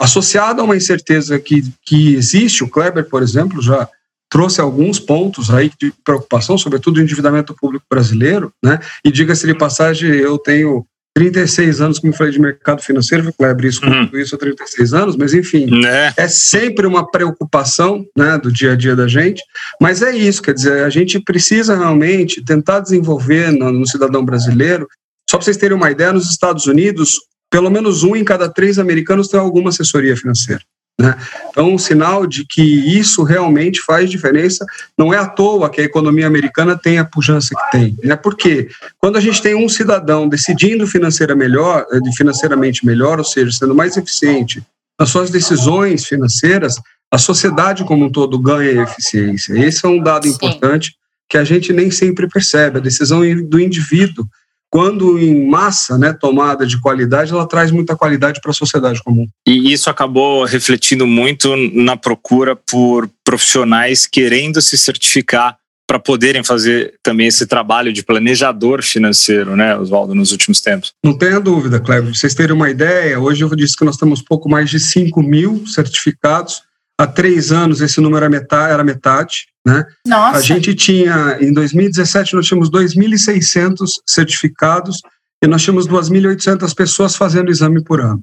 associada 0.00 0.62
a 0.62 0.64
uma 0.64 0.76
incerteza 0.76 1.38
que, 1.38 1.62
que 1.84 2.14
existe, 2.14 2.64
o 2.64 2.68
Kleber, 2.68 3.08
por 3.08 3.22
exemplo, 3.22 3.62
já 3.62 3.88
trouxe 4.28 4.60
alguns 4.60 4.98
pontos 4.98 5.50
aí 5.50 5.70
de 5.80 5.92
preocupação, 6.04 6.56
sobretudo 6.56 6.96
o 6.96 7.02
endividamento 7.02 7.54
público 7.54 7.84
brasileiro, 7.90 8.52
né? 8.64 8.80
E 9.04 9.10
diga-se 9.12 9.46
de 9.46 9.54
passagem, 9.54 10.10
eu 10.10 10.38
tenho 10.38 10.86
36 11.14 11.80
anos, 11.80 11.98
como 11.98 12.12
falei, 12.12 12.32
de 12.32 12.40
mercado 12.40 12.82
financeiro, 12.82 13.32
Kleber, 13.34 13.66
isso, 13.66 13.84
uhum. 13.84 14.08
isso 14.14 14.34
há 14.34 14.38
36 14.38 14.94
anos, 14.94 15.16
mas 15.16 15.34
enfim, 15.34 15.66
né? 15.66 16.12
é 16.16 16.26
sempre 16.26 16.86
uma 16.86 17.10
preocupação 17.10 18.04
né, 18.16 18.38
do 18.38 18.50
dia 18.50 18.72
a 18.72 18.76
dia 18.76 18.96
da 18.96 19.06
gente, 19.06 19.42
mas 19.80 20.00
é 20.00 20.16
isso, 20.16 20.42
quer 20.42 20.54
dizer, 20.54 20.84
a 20.84 20.90
gente 20.90 21.20
precisa 21.20 21.76
realmente 21.76 22.42
tentar 22.42 22.80
desenvolver 22.80 23.52
no, 23.52 23.70
no 23.70 23.86
cidadão 23.86 24.24
brasileiro, 24.24 24.88
só 25.28 25.36
para 25.36 25.44
vocês 25.44 25.56
terem 25.56 25.76
uma 25.76 25.90
ideia, 25.90 26.12
nos 26.12 26.30
Estados 26.30 26.66
Unidos, 26.66 27.18
pelo 27.50 27.70
menos 27.70 28.02
um 28.02 28.16
em 28.16 28.24
cada 28.24 28.48
três 28.48 28.78
americanos 28.78 29.28
tem 29.28 29.38
alguma 29.38 29.68
assessoria 29.68 30.16
financeira. 30.16 30.62
Né? 31.00 31.16
Então, 31.50 31.72
um 31.72 31.78
sinal 31.78 32.26
de 32.26 32.44
que 32.46 32.62
isso 32.62 33.22
realmente 33.22 33.80
faz 33.80 34.10
diferença. 34.10 34.64
Não 34.96 35.12
é 35.12 35.18
à 35.18 35.26
toa 35.26 35.70
que 35.70 35.80
a 35.80 35.84
economia 35.84 36.26
americana 36.26 36.78
tem 36.78 36.98
a 36.98 37.04
pujança 37.04 37.54
que 37.54 37.70
tem. 37.70 37.96
Né? 38.02 38.14
Porque 38.14 38.68
quando 38.98 39.16
a 39.16 39.20
gente 39.20 39.42
tem 39.42 39.54
um 39.54 39.68
cidadão 39.68 40.28
decidindo 40.28 40.86
financeira 40.86 41.34
melhor, 41.34 41.86
eh, 41.92 41.98
financeiramente 42.16 42.86
melhor, 42.86 43.18
ou 43.18 43.24
seja, 43.24 43.52
sendo 43.52 43.74
mais 43.74 43.96
eficiente 43.96 44.62
nas 44.98 45.08
suas 45.08 45.30
decisões 45.30 46.06
financeiras, 46.06 46.76
a 47.10 47.18
sociedade 47.18 47.84
como 47.84 48.06
um 48.06 48.10
todo 48.10 48.38
ganha 48.38 48.82
eficiência. 48.82 49.54
Esse 49.58 49.84
é 49.84 49.88
um 49.88 50.02
dado 50.02 50.26
Sim. 50.26 50.34
importante 50.34 50.94
que 51.28 51.36
a 51.36 51.44
gente 51.44 51.72
nem 51.72 51.90
sempre 51.90 52.28
percebe. 52.28 52.78
A 52.78 52.82
decisão 52.82 53.20
do 53.44 53.58
indivíduo 53.58 54.26
quando 54.72 55.18
em 55.18 55.46
massa, 55.46 55.98
né, 55.98 56.14
tomada 56.14 56.66
de 56.66 56.80
qualidade, 56.80 57.30
ela 57.30 57.46
traz 57.46 57.70
muita 57.70 57.94
qualidade 57.94 58.40
para 58.40 58.52
a 58.52 58.54
sociedade 58.54 59.02
comum. 59.02 59.28
E 59.46 59.70
isso 59.70 59.90
acabou 59.90 60.44
refletindo 60.44 61.06
muito 61.06 61.54
na 61.74 61.94
procura 61.94 62.56
por 62.56 63.06
profissionais 63.22 64.06
querendo 64.06 64.62
se 64.62 64.78
certificar 64.78 65.58
para 65.86 65.98
poderem 65.98 66.42
fazer 66.42 66.94
também 67.02 67.26
esse 67.26 67.46
trabalho 67.46 67.92
de 67.92 68.02
planejador 68.02 68.82
financeiro, 68.82 69.54
né, 69.54 69.76
Oswaldo, 69.76 70.14
nos 70.14 70.32
últimos 70.32 70.62
tempos. 70.62 70.94
Não 71.04 71.12
tenha 71.18 71.38
dúvida, 71.38 71.78
Cleber. 71.78 72.04
Pra 72.04 72.14
vocês 72.14 72.34
terem 72.34 72.56
uma 72.56 72.70
ideia, 72.70 73.20
hoje 73.20 73.44
eu 73.44 73.54
disse 73.54 73.76
que 73.76 73.84
nós 73.84 73.98
temos 73.98 74.22
pouco 74.22 74.48
mais 74.48 74.70
de 74.70 74.80
5 74.80 75.22
mil 75.22 75.66
certificados. 75.66 76.62
Há 77.02 77.06
três 77.06 77.50
anos 77.50 77.80
esse 77.80 78.00
número 78.00 78.24
era 78.24 78.30
metade. 78.30 78.72
Era 78.72 78.84
metade 78.84 79.46
né? 79.64 79.86
Nossa. 80.06 80.38
A 80.38 80.40
gente 80.40 80.74
tinha, 80.74 81.38
em 81.40 81.52
2017, 81.52 82.34
nós 82.34 82.46
tínhamos 82.46 82.70
2.600 82.70 83.90
certificados 84.06 85.00
e 85.42 85.46
nós 85.46 85.62
tínhamos 85.62 85.86
2.800 85.86 86.74
pessoas 86.74 87.16
fazendo 87.16 87.50
exame 87.50 87.82
por 87.82 88.00
ano. 88.00 88.22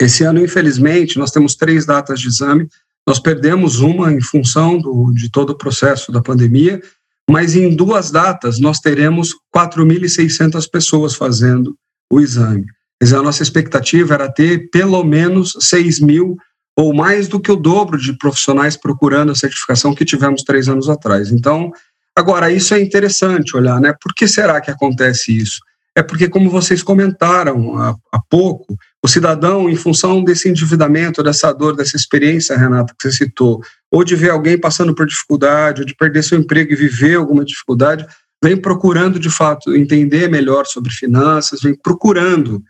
Esse 0.00 0.24
ano, 0.24 0.42
infelizmente, 0.42 1.18
nós 1.18 1.30
temos 1.30 1.54
três 1.54 1.86
datas 1.86 2.20
de 2.20 2.28
exame. 2.28 2.68
Nós 3.06 3.18
perdemos 3.18 3.80
uma 3.80 4.12
em 4.12 4.20
função 4.20 4.78
do, 4.78 5.12
de 5.12 5.30
todo 5.30 5.50
o 5.50 5.58
processo 5.58 6.12
da 6.12 6.20
pandemia, 6.20 6.80
mas 7.28 7.56
em 7.56 7.74
duas 7.74 8.10
datas 8.10 8.58
nós 8.58 8.80
teremos 8.80 9.34
4.600 9.54 10.68
pessoas 10.70 11.14
fazendo 11.14 11.76
o 12.10 12.20
exame. 12.20 12.64
Quer 13.00 13.04
dizer, 13.04 13.16
a 13.16 13.22
nossa 13.22 13.42
expectativa 13.42 14.14
era 14.14 14.30
ter 14.30 14.70
pelo 14.70 15.04
menos 15.04 15.56
6 15.60 16.00
mil 16.00 16.36
ou 16.78 16.94
mais 16.94 17.26
do 17.26 17.40
que 17.40 17.50
o 17.50 17.56
dobro 17.56 17.98
de 17.98 18.12
profissionais 18.12 18.76
procurando 18.76 19.32
a 19.32 19.34
certificação 19.34 19.92
que 19.92 20.04
tivemos 20.04 20.44
três 20.44 20.68
anos 20.68 20.88
atrás. 20.88 21.32
Então, 21.32 21.72
agora, 22.14 22.52
isso 22.52 22.72
é 22.72 22.80
interessante 22.80 23.56
olhar, 23.56 23.80
né? 23.80 23.92
Por 24.00 24.14
que 24.14 24.28
será 24.28 24.60
que 24.60 24.70
acontece 24.70 25.36
isso? 25.36 25.58
É 25.96 26.04
porque, 26.04 26.28
como 26.28 26.48
vocês 26.48 26.80
comentaram 26.80 27.76
há, 27.76 27.96
há 28.12 28.20
pouco, 28.30 28.76
o 29.02 29.08
cidadão, 29.08 29.68
em 29.68 29.74
função 29.74 30.22
desse 30.22 30.48
endividamento, 30.48 31.20
dessa 31.20 31.52
dor, 31.52 31.74
dessa 31.74 31.96
experiência, 31.96 32.56
Renata, 32.56 32.94
que 32.96 33.10
você 33.10 33.24
citou, 33.24 33.60
ou 33.90 34.04
de 34.04 34.14
ver 34.14 34.30
alguém 34.30 34.56
passando 34.56 34.94
por 34.94 35.04
dificuldade, 35.04 35.80
ou 35.80 35.84
de 35.84 35.96
perder 35.96 36.22
seu 36.22 36.38
emprego 36.38 36.72
e 36.72 36.76
viver 36.76 37.16
alguma 37.16 37.44
dificuldade, 37.44 38.06
vem 38.40 38.56
procurando, 38.56 39.18
de 39.18 39.30
fato, 39.30 39.74
entender 39.74 40.28
melhor 40.28 40.64
sobre 40.64 40.92
finanças, 40.92 41.60
vem 41.60 41.74
procurando 41.74 42.62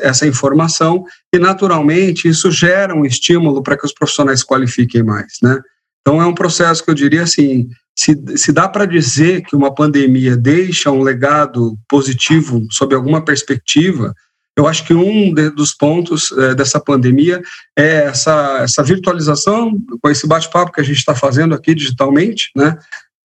essa 0.00 0.26
informação 0.26 1.04
e, 1.34 1.38
naturalmente, 1.38 2.28
isso 2.28 2.50
gera 2.50 2.94
um 2.94 3.04
estímulo 3.04 3.62
para 3.62 3.76
que 3.76 3.86
os 3.86 3.92
profissionais 3.92 4.42
qualifiquem 4.42 5.02
mais, 5.02 5.38
né? 5.42 5.60
Então, 6.00 6.20
é 6.20 6.26
um 6.26 6.34
processo 6.34 6.84
que 6.84 6.90
eu 6.90 6.94
diria 6.94 7.22
assim, 7.22 7.68
se, 7.96 8.20
se 8.36 8.52
dá 8.52 8.68
para 8.68 8.86
dizer 8.86 9.42
que 9.42 9.54
uma 9.54 9.74
pandemia 9.74 10.36
deixa 10.36 10.90
um 10.90 11.02
legado 11.02 11.78
positivo 11.88 12.66
sob 12.70 12.94
alguma 12.94 13.24
perspectiva, 13.24 14.12
eu 14.56 14.66
acho 14.66 14.84
que 14.84 14.92
um 14.92 15.32
de, 15.32 15.50
dos 15.50 15.72
pontos 15.72 16.30
é, 16.32 16.54
dessa 16.54 16.78
pandemia 16.78 17.40
é 17.76 18.04
essa, 18.04 18.58
essa 18.62 18.82
virtualização, 18.82 19.72
com 20.02 20.10
esse 20.10 20.26
bate-papo 20.26 20.72
que 20.72 20.80
a 20.80 20.84
gente 20.84 20.98
está 20.98 21.14
fazendo 21.14 21.54
aqui 21.54 21.74
digitalmente, 21.74 22.50
né? 22.54 22.76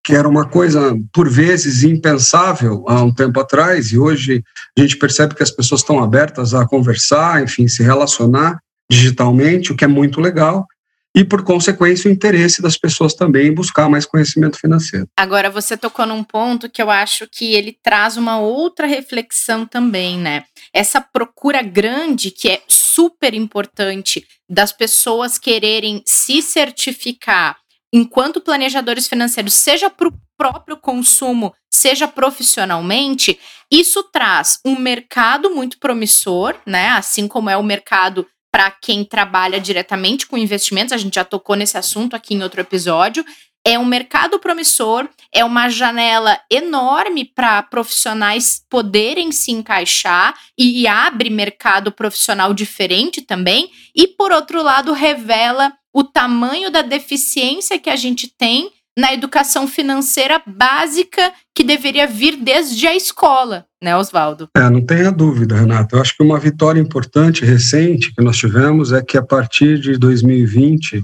Que 0.08 0.16
era 0.16 0.26
uma 0.26 0.48
coisa, 0.48 0.98
por 1.12 1.30
vezes, 1.30 1.84
impensável 1.84 2.86
há 2.88 3.04
um 3.04 3.14
tempo 3.14 3.42
atrás, 3.42 3.92
e 3.92 3.98
hoje 4.00 4.42
a 4.78 4.80
gente 4.80 4.96
percebe 4.96 5.36
que 5.36 5.44
as 5.44 5.52
pessoas 5.52 5.82
estão 5.82 6.02
abertas 6.02 6.54
a 6.54 6.66
conversar, 6.66 7.44
enfim, 7.44 7.68
se 7.68 7.84
relacionar 7.84 8.58
digitalmente, 8.90 9.74
o 9.74 9.76
que 9.76 9.84
é 9.84 9.88
muito 9.88 10.22
legal, 10.22 10.66
e, 11.14 11.26
por 11.26 11.44
consequência, 11.44 12.08
o 12.08 12.14
interesse 12.14 12.62
das 12.62 12.78
pessoas 12.78 13.14
também 13.14 13.48
em 13.48 13.54
buscar 13.54 13.90
mais 13.90 14.06
conhecimento 14.06 14.58
financeiro. 14.58 15.10
Agora, 15.18 15.50
você 15.50 15.76
tocou 15.76 16.06
num 16.06 16.24
ponto 16.24 16.70
que 16.70 16.82
eu 16.82 16.90
acho 16.90 17.28
que 17.30 17.54
ele 17.54 17.78
traz 17.84 18.16
uma 18.16 18.40
outra 18.40 18.88
reflexão 18.88 19.66
também, 19.66 20.18
né? 20.18 20.46
Essa 20.74 21.02
procura 21.02 21.62
grande, 21.62 22.32
que 22.32 22.48
é 22.48 22.62
super 22.66 23.34
importante, 23.34 24.26
das 24.50 24.72
pessoas 24.72 25.38
quererem 25.38 26.02
se 26.06 26.42
certificar 26.42 27.58
enquanto 27.94 28.42
planejadores 28.42 29.08
financeiros, 29.08 29.54
seja 29.54 29.90
para 29.90 30.08
o 30.08 30.14
próprio 30.38 30.78
consumo, 30.78 31.54
seja 31.72 32.08
profissionalmente, 32.08 33.40
isso 33.72 34.04
traz 34.04 34.60
um 34.66 34.78
mercado 34.78 35.50
muito 35.50 35.80
promissor, 35.80 36.56
né? 36.66 36.90
Assim 36.90 37.28
como 37.28 37.50
é 37.50 37.58
o 37.58 37.64
mercado 37.64 38.28
para 38.52 38.72
quem 38.72 39.04
trabalha 39.04 39.60
diretamente 39.60 40.26
com 40.26 40.38
investimentos, 40.38 40.94
a 40.94 40.98
gente 40.98 41.16
já 41.16 41.26
tocou 41.26 41.56
nesse 41.56 41.78
assunto 41.78 42.16
aqui 42.16 42.34
em 42.34 42.44
outro 42.44 42.62
episódio. 42.62 43.26
É 43.66 43.78
um 43.78 43.84
mercado 43.84 44.40
promissor, 44.40 45.10
é 45.34 45.44
uma 45.44 45.68
janela 45.68 46.40
enorme 46.50 47.26
para 47.26 47.62
profissionais 47.62 48.64
poderem 48.70 49.30
se 49.32 49.52
encaixar 49.52 50.34
e, 50.58 50.88
abre 50.88 51.30
mercado 51.30 51.92
profissional 51.92 52.54
diferente 52.54 53.22
também. 53.22 53.70
E, 53.94 54.08
por 54.08 54.32
outro 54.32 54.64
lado, 54.64 54.94
revela 54.94 55.74
o 55.98 56.04
tamanho 56.04 56.70
da 56.72 56.84
deficiência 56.84 57.80
que 57.80 57.90
a 57.90 57.96
gente 57.96 58.32
tem 58.38 58.70
na 58.96 59.12
educação 59.16 59.68
financeira 59.68 60.40
básica 60.46 61.34
que 61.56 61.64
deveria 61.64 62.06
vir 62.06 62.38
desde 62.38 62.86
a 62.86 62.96
escola, 62.96 63.66
né, 63.82 63.98
Oswaldo? 63.98 64.48
É, 64.56 64.70
não 64.70 64.86
tenha 64.86 65.12
dúvida, 65.12 65.56
Renata. 65.56 65.96
Eu 65.96 66.02
acho 66.02 66.16
que 66.16 66.22
uma 66.22 66.38
vitória 66.38 66.80
importante, 66.80 67.44
recente, 67.44 68.14
que 68.14 68.24
nós 68.24 68.38
tivemos 68.38 68.94
é 68.94 69.02
que 69.02 69.18
a 69.18 69.24
partir 69.24 69.80
de 69.80 69.98
2020 69.98 71.04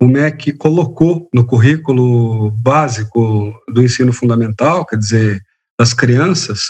o 0.00 0.08
MEC 0.08 0.54
colocou 0.54 1.28
no 1.32 1.46
currículo 1.46 2.50
básico 2.50 3.54
do 3.72 3.80
ensino 3.80 4.12
fundamental, 4.12 4.84
quer 4.84 4.96
dizer, 4.96 5.40
das 5.78 5.94
crianças, 5.94 6.64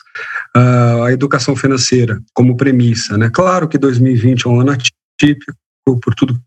a 0.54 1.10
educação 1.10 1.56
financeira 1.56 2.20
como 2.34 2.54
premissa. 2.54 3.16
Né? 3.16 3.30
Claro 3.32 3.66
que 3.66 3.78
2020 3.78 4.46
é 4.46 4.50
um 4.50 4.60
ano 4.60 4.72
atípico 4.72 5.56
por 6.02 6.14
tudo 6.14 6.38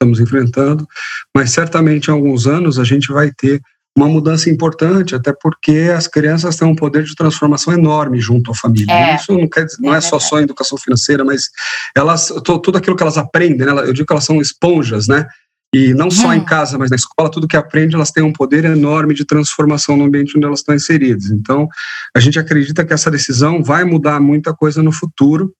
estamos 0.00 0.18
enfrentando, 0.18 0.88
mas 1.36 1.50
certamente 1.50 2.08
em 2.08 2.10
alguns 2.10 2.46
anos 2.46 2.78
a 2.78 2.84
gente 2.84 3.12
vai 3.12 3.30
ter 3.30 3.60
uma 3.96 4.08
mudança 4.08 4.48
importante, 4.48 5.14
até 5.14 5.32
porque 5.32 5.92
as 5.94 6.06
crianças 6.06 6.56
têm 6.56 6.66
um 6.66 6.76
poder 6.76 7.02
de 7.02 7.14
transformação 7.14 7.74
enorme 7.74 8.18
junto 8.18 8.50
à 8.50 8.54
família. 8.54 8.90
É. 8.90 9.16
Isso 9.16 9.32
não, 9.32 9.48
quer 9.48 9.66
não 9.78 9.92
é, 9.92 9.98
é 9.98 10.00
só 10.00 10.18
só 10.18 10.40
em 10.40 10.44
educação 10.44 10.78
financeira, 10.78 11.24
mas 11.24 11.50
elas 11.94 12.32
tudo 12.44 12.78
aquilo 12.78 12.96
que 12.96 13.02
elas 13.02 13.18
aprendem, 13.18 13.66
né, 13.66 13.72
eu 13.86 13.92
digo 13.92 14.06
que 14.06 14.12
elas 14.12 14.24
são 14.24 14.40
esponjas, 14.40 15.06
né? 15.06 15.26
E 15.72 15.94
não 15.94 16.10
só 16.10 16.34
em 16.34 16.40
uhum. 16.40 16.44
casa, 16.44 16.76
mas 16.76 16.90
na 16.90 16.96
escola, 16.96 17.30
tudo 17.30 17.46
que 17.46 17.56
aprende, 17.56 17.94
elas 17.94 18.10
têm 18.10 18.24
um 18.24 18.32
poder 18.32 18.64
enorme 18.64 19.14
de 19.14 19.24
transformação 19.24 19.96
no 19.96 20.04
ambiente 20.04 20.36
onde 20.36 20.44
elas 20.44 20.60
estão 20.60 20.74
inseridas. 20.74 21.26
Então, 21.26 21.68
a 22.12 22.18
gente 22.18 22.40
acredita 22.40 22.84
que 22.84 22.92
essa 22.92 23.08
decisão 23.08 23.62
vai 23.62 23.84
mudar 23.84 24.18
muita 24.18 24.52
coisa 24.52 24.82
no 24.82 24.90
futuro. 24.90 25.54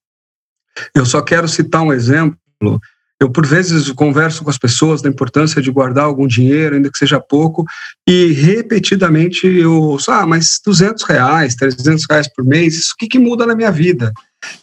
Eu 0.96 1.06
só 1.06 1.22
quero 1.22 1.46
citar 1.46 1.82
um 1.82 1.92
exemplo 1.92 2.80
eu, 3.20 3.28
por 3.30 3.46
vezes, 3.46 3.90
converso 3.92 4.42
com 4.42 4.48
as 4.48 4.56
pessoas 4.56 5.02
da 5.02 5.08
importância 5.08 5.60
de 5.60 5.70
guardar 5.70 6.04
algum 6.04 6.26
dinheiro, 6.26 6.74
ainda 6.74 6.90
que 6.90 6.96
seja 6.96 7.20
pouco, 7.20 7.66
e 8.08 8.32
repetidamente 8.32 9.46
eu 9.46 9.74
ouço, 9.74 10.10
ah, 10.10 10.26
mas 10.26 10.58
200 10.64 11.04
reais, 11.04 11.54
300 11.54 12.06
reais 12.08 12.28
por 12.34 12.44
mês, 12.44 12.74
isso 12.74 12.94
o 12.94 12.96
que, 12.96 13.06
que 13.06 13.18
muda 13.18 13.44
na 13.44 13.54
minha 13.54 13.70
vida? 13.70 14.10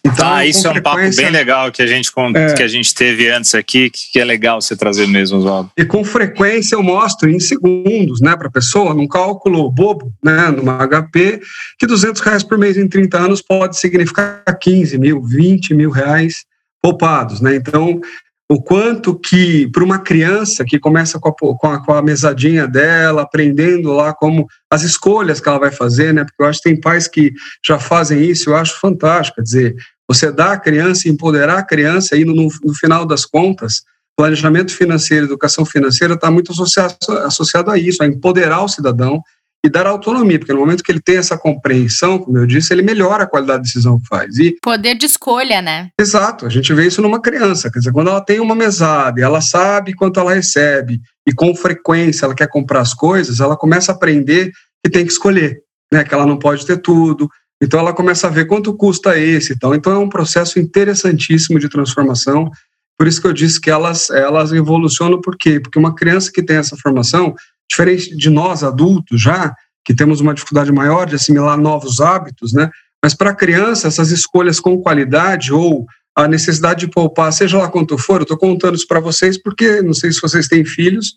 Então, 0.04 0.28
ah, 0.28 0.44
isso 0.44 0.68
é 0.68 0.72
um 0.72 0.82
papo 0.82 0.98
bem 1.16 1.30
legal 1.30 1.72
que 1.72 1.84
a 1.84 1.86
gente 1.86 2.12
é. 2.36 2.54
que 2.54 2.64
a 2.64 2.68
gente 2.68 2.96
teve 2.96 3.30
antes 3.30 3.54
aqui, 3.54 3.92
que 3.92 4.20
é 4.20 4.26
legal 4.26 4.60
você 4.60 4.76
trazer 4.76 5.06
mesmo, 5.06 5.38
Oswaldo. 5.38 5.70
E 5.78 5.86
com 5.86 6.04
frequência 6.04 6.76
eu 6.76 6.82
mostro 6.82 7.30
em 7.30 7.40
segundos, 7.40 8.20
né, 8.20 8.36
para 8.36 8.48
a 8.48 8.52
pessoa, 8.52 8.96
num 8.96 9.08
cálculo 9.08 9.70
bobo, 9.72 10.12
né, 10.24 10.50
numa 10.50 10.80
HP, 10.88 11.42
que 11.78 11.86
200 11.86 12.22
reais 12.24 12.44
por 12.44 12.58
mês 12.58 12.76
em 12.76 12.88
30 12.88 13.20
anos 13.20 13.40
pode 13.40 13.78
significar 13.78 14.42
15 14.60 14.98
mil, 14.98 15.22
20 15.22 15.76
mil 15.76 15.92
reais 15.92 16.44
poupados, 16.82 17.40
né? 17.40 17.56
Então, 17.56 18.02
o 18.50 18.62
quanto 18.62 19.18
que 19.20 19.70
para 19.72 19.84
uma 19.84 20.00
criança 20.00 20.64
que 20.64 20.80
começa 20.80 21.20
com 21.20 21.30
a, 21.30 21.34
com 21.34 21.68
a, 21.68 21.84
com, 21.84 21.94
a, 21.94 22.02
mesadinha 22.02 22.66
dela, 22.66 23.24
aprendendo 23.24 23.92
lá 23.92 24.14
como 24.14 24.48
as 24.72 24.84
escolhas 24.84 25.42
que 25.42 25.50
ela 25.50 25.60
vai 25.60 25.72
fazer, 25.72 26.14
né? 26.14 26.24
Porque 26.24 26.42
eu 26.42 26.46
acho 26.48 26.62
que 26.62 26.70
tem 26.70 26.80
pais 26.80 27.08
que 27.08 27.34
já 27.66 27.78
fazem 27.78 28.24
isso, 28.24 28.50
eu 28.50 28.56
acho 28.56 28.80
fantástico. 28.80 29.36
Quer 29.36 29.42
dizer, 29.42 29.76
você 30.08 30.32
dá 30.32 30.54
a 30.54 30.60
criança, 30.60 31.10
empoderar 31.10 31.58
a 31.58 31.66
criança, 31.66 32.16
e 32.16 32.24
no, 32.24 32.34
no 32.36 32.74
final 32.74 33.06
das 33.06 33.26
contas, 33.26 33.82
planejamento 34.16 34.74
financeiro, 34.74 35.26
educação 35.26 35.66
financeira 35.66 36.14
está 36.14 36.32
muito 36.32 36.54
associado, 36.54 36.96
associado 37.26 37.70
a 37.70 37.78
isso, 37.78 38.02
a 38.02 38.08
empoderar 38.08 38.64
o 38.64 38.70
cidadão 38.70 39.22
e 39.66 39.70
dar 39.70 39.88
autonomia, 39.88 40.40
porque 40.40 40.54
no 40.54 40.60
momento 40.60 40.84
que 40.84 40.92
ele 40.92 41.02
tem 41.02 41.18
essa 41.18 41.38
compreensão, 41.38 42.20
como 42.20 42.38
eu 42.38 42.46
disse, 42.46 42.74
ele 42.74 42.82
melhora 42.82 43.24
a 43.24 43.28
qualidade 43.28 43.60
da 43.60 43.64
decisão 43.64 44.00
que 44.00 44.08
faz. 44.08 44.38
E, 44.38 44.56
Poder 44.62 44.96
de 44.96 45.06
escolha, 45.06 45.62
né? 45.62 45.90
Exato, 46.00 46.46
a 46.46 46.50
gente 46.50 46.74
vê 46.74 46.88
isso 46.88 47.02
numa 47.02 47.22
criança, 47.22 47.72
quer 47.72 47.80
dizer, 47.80 47.92
quando 47.92 48.10
ela 48.10 48.22
tem 48.22 48.40
uma 48.40 48.56
mesada 48.56 49.22
ela 49.22 49.42
sabe 49.42 49.94
quanto 49.94 50.20
ela 50.20 50.34
recebe 50.34 51.02
e 51.28 51.34
com 51.34 51.56
frequência 51.56 52.26
ela 52.26 52.36
quer 52.36 52.48
comprar 52.48 52.82
as 52.82 52.94
coisas, 52.94 53.40
ela 53.40 53.58
começa 53.58 53.92
a 53.92 53.96
aprender 53.96 54.52
que 54.84 54.92
tem 54.92 55.06
que 55.06 55.12
escolher, 55.12 55.60
né, 55.92 56.04
que 56.04 56.14
ela 56.14 56.26
não 56.26 56.38
pode 56.38 56.66
ter 56.66 56.78
tudo, 56.78 57.28
então 57.62 57.80
ela 57.80 57.94
começa 57.94 58.28
a 58.28 58.30
ver 58.30 58.46
quanto 58.46 58.76
custa 58.76 59.18
esse, 59.18 59.54
então, 59.54 59.74
então 59.74 59.92
é 59.92 59.98
um 59.98 60.10
processo 60.10 60.60
interessantíssimo 60.60 61.60
de 61.60 61.70
transformação. 61.70 62.50
Por 62.98 63.08
isso 63.08 63.22
que 63.22 63.28
eu 63.28 63.34
disse 63.34 63.60
que 63.60 63.70
elas 63.70 64.10
elas 64.10 64.52
evolucionam 64.52 65.22
por 65.22 65.36
quê? 65.38 65.60
Porque 65.60 65.78
uma 65.78 65.96
criança 65.96 66.32
que 66.32 66.44
tem 66.44 66.58
essa 66.58 66.76
formação, 66.78 67.36
diferente 67.70 68.16
de 68.16 68.30
nós 68.30 68.64
adultos 68.64 69.22
já, 69.22 69.54
que 69.86 69.94
temos 69.94 70.20
uma 70.22 70.34
dificuldade 70.34 70.72
maior 70.72 71.06
de 71.06 71.16
assimilar 71.16 71.58
novos 71.58 72.02
hábitos, 72.02 72.54
né? 72.54 72.70
Mas 73.04 73.14
para 73.14 73.30
a 73.30 73.36
criança, 73.36 73.88
essas 73.88 74.12
escolhas 74.12 74.60
com 74.60 74.82
qualidade 74.82 75.54
ou 75.54 75.86
a 76.18 76.28
necessidade 76.28 76.80
de 76.80 76.92
poupar, 76.92 77.32
seja 77.32 77.60
lá 77.60 77.70
quanto 77.70 77.96
for, 77.96 78.18
eu 78.18 78.24
estou 78.24 78.38
contando 78.38 78.76
isso 78.76 78.88
para 78.88 79.00
vocês 79.00 79.40
porque 79.42 79.84
não 79.84 79.94
sei 79.94 80.12
se 80.12 80.20
vocês 80.20 80.48
têm 80.48 80.66
filhos, 80.66 81.14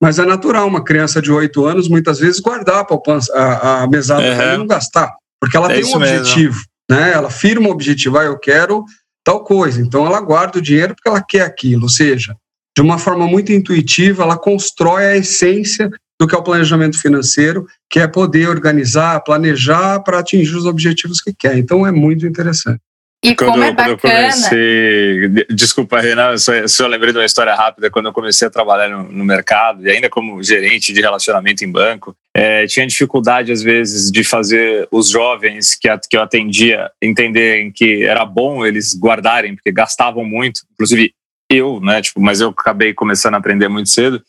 mas 0.00 0.20
é 0.20 0.24
natural 0.24 0.68
uma 0.68 0.84
criança 0.84 1.20
de 1.20 1.32
8 1.32 1.64
anos 1.66 1.88
muitas 1.88 2.20
vezes 2.20 2.40
guardar 2.40 2.78
a, 2.78 2.84
poupança, 2.84 3.34
a, 3.34 3.82
a 3.82 3.88
mesada 3.88 4.22
uhum. 4.22 4.54
e 4.54 4.58
não 4.58 4.66
gastar, 4.66 5.12
porque 5.40 5.56
ela 5.56 5.72
é 5.72 5.80
tem 5.80 5.84
um 5.84 5.96
objetivo, 5.96 6.54
mesmo. 6.54 6.64
né? 6.88 7.12
Ela 7.12 7.30
firma 7.30 7.66
um 7.66 7.72
objetivo, 7.72 8.16
ah, 8.16 8.24
eu 8.24 8.38
quero 8.38 8.84
tal 9.24 9.42
coisa, 9.42 9.82
então 9.82 10.06
ela 10.06 10.20
guarda 10.20 10.58
o 10.58 10.62
dinheiro 10.62 10.94
porque 10.94 11.08
ela 11.08 11.20
quer 11.20 11.40
aquilo, 11.40 11.82
ou 11.82 11.88
seja, 11.88 12.36
de 12.76 12.82
uma 12.82 12.98
forma 12.98 13.26
muito 13.26 13.52
intuitiva, 13.52 14.24
ela 14.24 14.36
constrói 14.36 15.04
a 15.06 15.16
essência 15.16 15.90
do 16.20 16.26
que 16.26 16.34
é 16.34 16.38
o 16.38 16.42
planejamento 16.42 17.00
financeiro, 17.00 17.66
que 17.90 17.98
é 17.98 18.06
poder 18.06 18.48
organizar, 18.48 19.20
planejar 19.20 20.00
para 20.00 20.18
atingir 20.18 20.56
os 20.56 20.66
objetivos 20.66 21.20
que 21.20 21.32
quer. 21.32 21.56
Então 21.56 21.86
é 21.86 21.92
muito 21.92 22.26
interessante. 22.26 22.80
E 23.24 23.34
quando, 23.34 23.52
como 23.52 23.64
é 23.64 23.72
bacana. 23.72 23.96
Quando 23.96 24.14
eu 24.14 24.20
comecei, 24.20 25.46
desculpa, 25.48 25.98
Renan, 25.98 26.36
só, 26.36 26.52
só 26.68 26.86
lembrei 26.86 27.10
de 27.10 27.18
uma 27.18 27.24
história 27.24 27.54
rápida. 27.54 27.90
Quando 27.90 28.06
eu 28.06 28.12
comecei 28.12 28.46
a 28.46 28.50
trabalhar 28.50 28.90
no, 28.90 29.10
no 29.10 29.24
mercado, 29.24 29.86
e 29.86 29.90
ainda 29.90 30.10
como 30.10 30.42
gerente 30.42 30.92
de 30.92 31.00
relacionamento 31.00 31.64
em 31.64 31.72
banco, 31.72 32.14
é, 32.36 32.66
tinha 32.66 32.86
dificuldade, 32.86 33.50
às 33.50 33.62
vezes, 33.62 34.10
de 34.10 34.22
fazer 34.22 34.86
os 34.92 35.08
jovens 35.08 35.74
que, 35.74 35.88
que 36.10 36.18
eu 36.18 36.22
atendia 36.22 36.90
entenderem 37.00 37.72
que 37.72 38.04
era 38.04 38.26
bom 38.26 38.64
eles 38.66 38.94
guardarem, 38.94 39.54
porque 39.54 39.72
gastavam 39.72 40.22
muito. 40.22 40.60
Inclusive, 40.74 41.14
eu, 41.54 41.80
né? 41.80 42.02
Tipo, 42.02 42.20
mas 42.20 42.40
eu 42.40 42.50
acabei 42.50 42.92
começando 42.92 43.34
a 43.34 43.38
aprender 43.38 43.68
muito 43.68 43.88
cedo. 43.88 44.22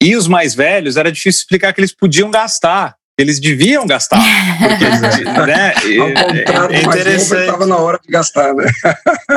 E 0.00 0.16
os 0.16 0.28
mais 0.28 0.54
velhos, 0.54 0.96
era 0.96 1.10
difícil 1.10 1.40
explicar 1.40 1.72
que 1.72 1.80
eles 1.80 1.94
podiam 1.94 2.30
gastar. 2.30 2.94
Eles 3.18 3.38
deviam 3.38 3.86
gastar. 3.86 4.22
Porque, 4.58 5.24
né? 5.46 5.74
Ao 6.00 6.26
contrário, 6.26 6.76
é 6.76 6.82
interessante. 6.82 7.40
estava 7.42 7.66
na 7.66 7.76
hora 7.76 8.00
de 8.02 8.10
gastar, 8.10 8.54
né? 8.54 8.64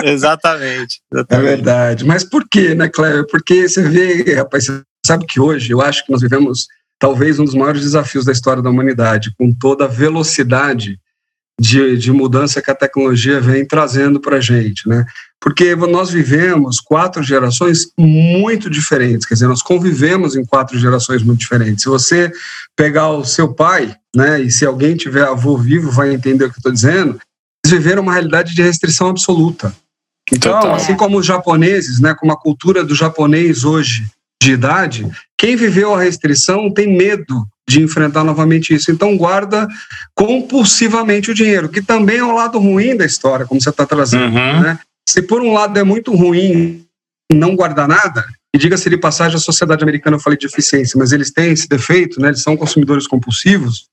exatamente, 0.06 1.02
exatamente, 1.12 1.28
É 1.30 1.56
verdade. 1.56 2.06
Mas 2.06 2.24
por 2.24 2.48
quê, 2.50 2.74
né, 2.74 2.88
Cléber? 2.88 3.26
Porque 3.28 3.68
você 3.68 3.82
vê, 3.82 4.36
rapaz, 4.36 4.66
você 4.66 4.82
sabe 5.06 5.26
que 5.26 5.40
hoje 5.40 5.72
eu 5.72 5.82
acho 5.82 6.06
que 6.06 6.12
nós 6.12 6.22
vivemos 6.22 6.68
talvez 6.98 7.38
um 7.40 7.44
dos 7.44 7.56
maiores 7.56 7.82
desafios 7.82 8.24
da 8.24 8.32
história 8.32 8.64
da 8.64 8.70
humanidade, 8.70 9.34
com 9.38 9.54
toda 9.54 9.84
a 9.84 9.90
velocidade 9.90 10.98
de, 11.60 11.98
de 11.98 12.12
mudança 12.12 12.62
que 12.62 12.72
a 12.72 12.76
tecnologia 12.76 13.39
vem 13.39 13.66
trazendo 13.66 14.20
para 14.20 14.38
a 14.38 14.42
gente, 14.42 14.88
né? 14.88 15.06
Porque 15.39 15.76
nós 15.76 16.10
vivemos 16.10 16.80
quatro 16.80 17.22
gerações 17.22 17.88
muito 17.98 18.70
diferentes, 18.70 19.28
quer 19.28 19.34
dizer, 19.34 19.48
nós 19.48 19.62
convivemos 19.62 20.36
em 20.36 20.46
quatro 20.46 20.80
gerações 20.80 21.22
muito 21.22 21.39
diferentes. 21.39 21.84
Se 21.84 21.89
você 21.89 22.32
pegar 22.76 23.10
o 23.10 23.26
seu 23.26 23.54
pai, 23.54 23.96
né, 24.16 24.42
e 24.42 24.50
se 24.50 24.66
alguém 24.66 24.96
tiver 24.96 25.24
avô 25.24 25.58
vivo 25.58 25.92
vai 25.92 26.13
entender 26.13 26.46
o 26.46 26.50
que 26.50 26.56
eu 26.56 26.60
estou 26.60 26.72
dizendo, 26.72 27.20
eles 27.66 27.78
viveram 27.78 28.02
uma 28.02 28.13
realidade 28.13 28.56
de 28.56 28.62
restrição 28.62 29.10
absoluta. 29.10 29.76
Então, 30.32 30.54
Total. 30.54 30.76
assim 30.76 30.96
como 30.96 31.18
os 31.18 31.26
japoneses, 31.26 32.00
né, 32.00 32.16
como 32.18 32.32
a 32.32 32.39
cultura 32.39 32.84
do 32.84 32.96
japonês 32.96 33.63
hoje 33.63 34.08
de 34.42 34.54
idade, 34.54 35.10
quem 35.38 35.56
viveu 35.56 35.94
a 35.94 36.02
restrição 36.02 36.72
tem 36.74 36.88
medo 36.88 37.46
de 37.67 37.82
enfrentar 37.82 38.23
novamente 38.23 38.73
isso. 38.73 38.91
Então, 38.91 39.17
guarda 39.17 39.67
compulsivamente 40.15 41.32
o 41.32 41.34
dinheiro, 41.34 41.69
que 41.69 41.82
também 41.82 42.17
é 42.17 42.23
um 42.23 42.36
lado 42.36 42.60
ruim 42.60 42.95
da 42.95 43.06
história, 43.06 43.45
como 43.45 43.62
você 43.62 43.69
está 43.69 43.86
trazendo. 43.86 44.26
Uhum. 44.26 44.62
Né? 44.62 44.80
Se 45.08 45.21
por 45.21 45.41
um 45.41 45.54
lado 45.54 45.78
é 45.78 45.84
muito 45.84 46.13
ruim 46.13 46.86
não 47.32 47.56
guardar 47.56 47.88
nada, 47.88 48.26
e 48.56 48.58
diga-se 48.60 48.89
de 48.89 48.97
passagem, 48.97 49.38
a 49.38 49.39
sociedade 49.39 49.84
americana, 49.84 50.17
eu 50.17 50.21
falei 50.21 50.38
de 50.38 50.45
eficiência, 50.45 50.97
mas 50.99 51.12
eles 51.12 51.32
têm 51.32 51.52
esse 51.52 51.67
defeito, 51.67 52.21
né? 52.21 52.28
eles 52.28 52.43
são 52.43 52.56
consumidores 52.56 53.08
compulsivos, 53.08 53.88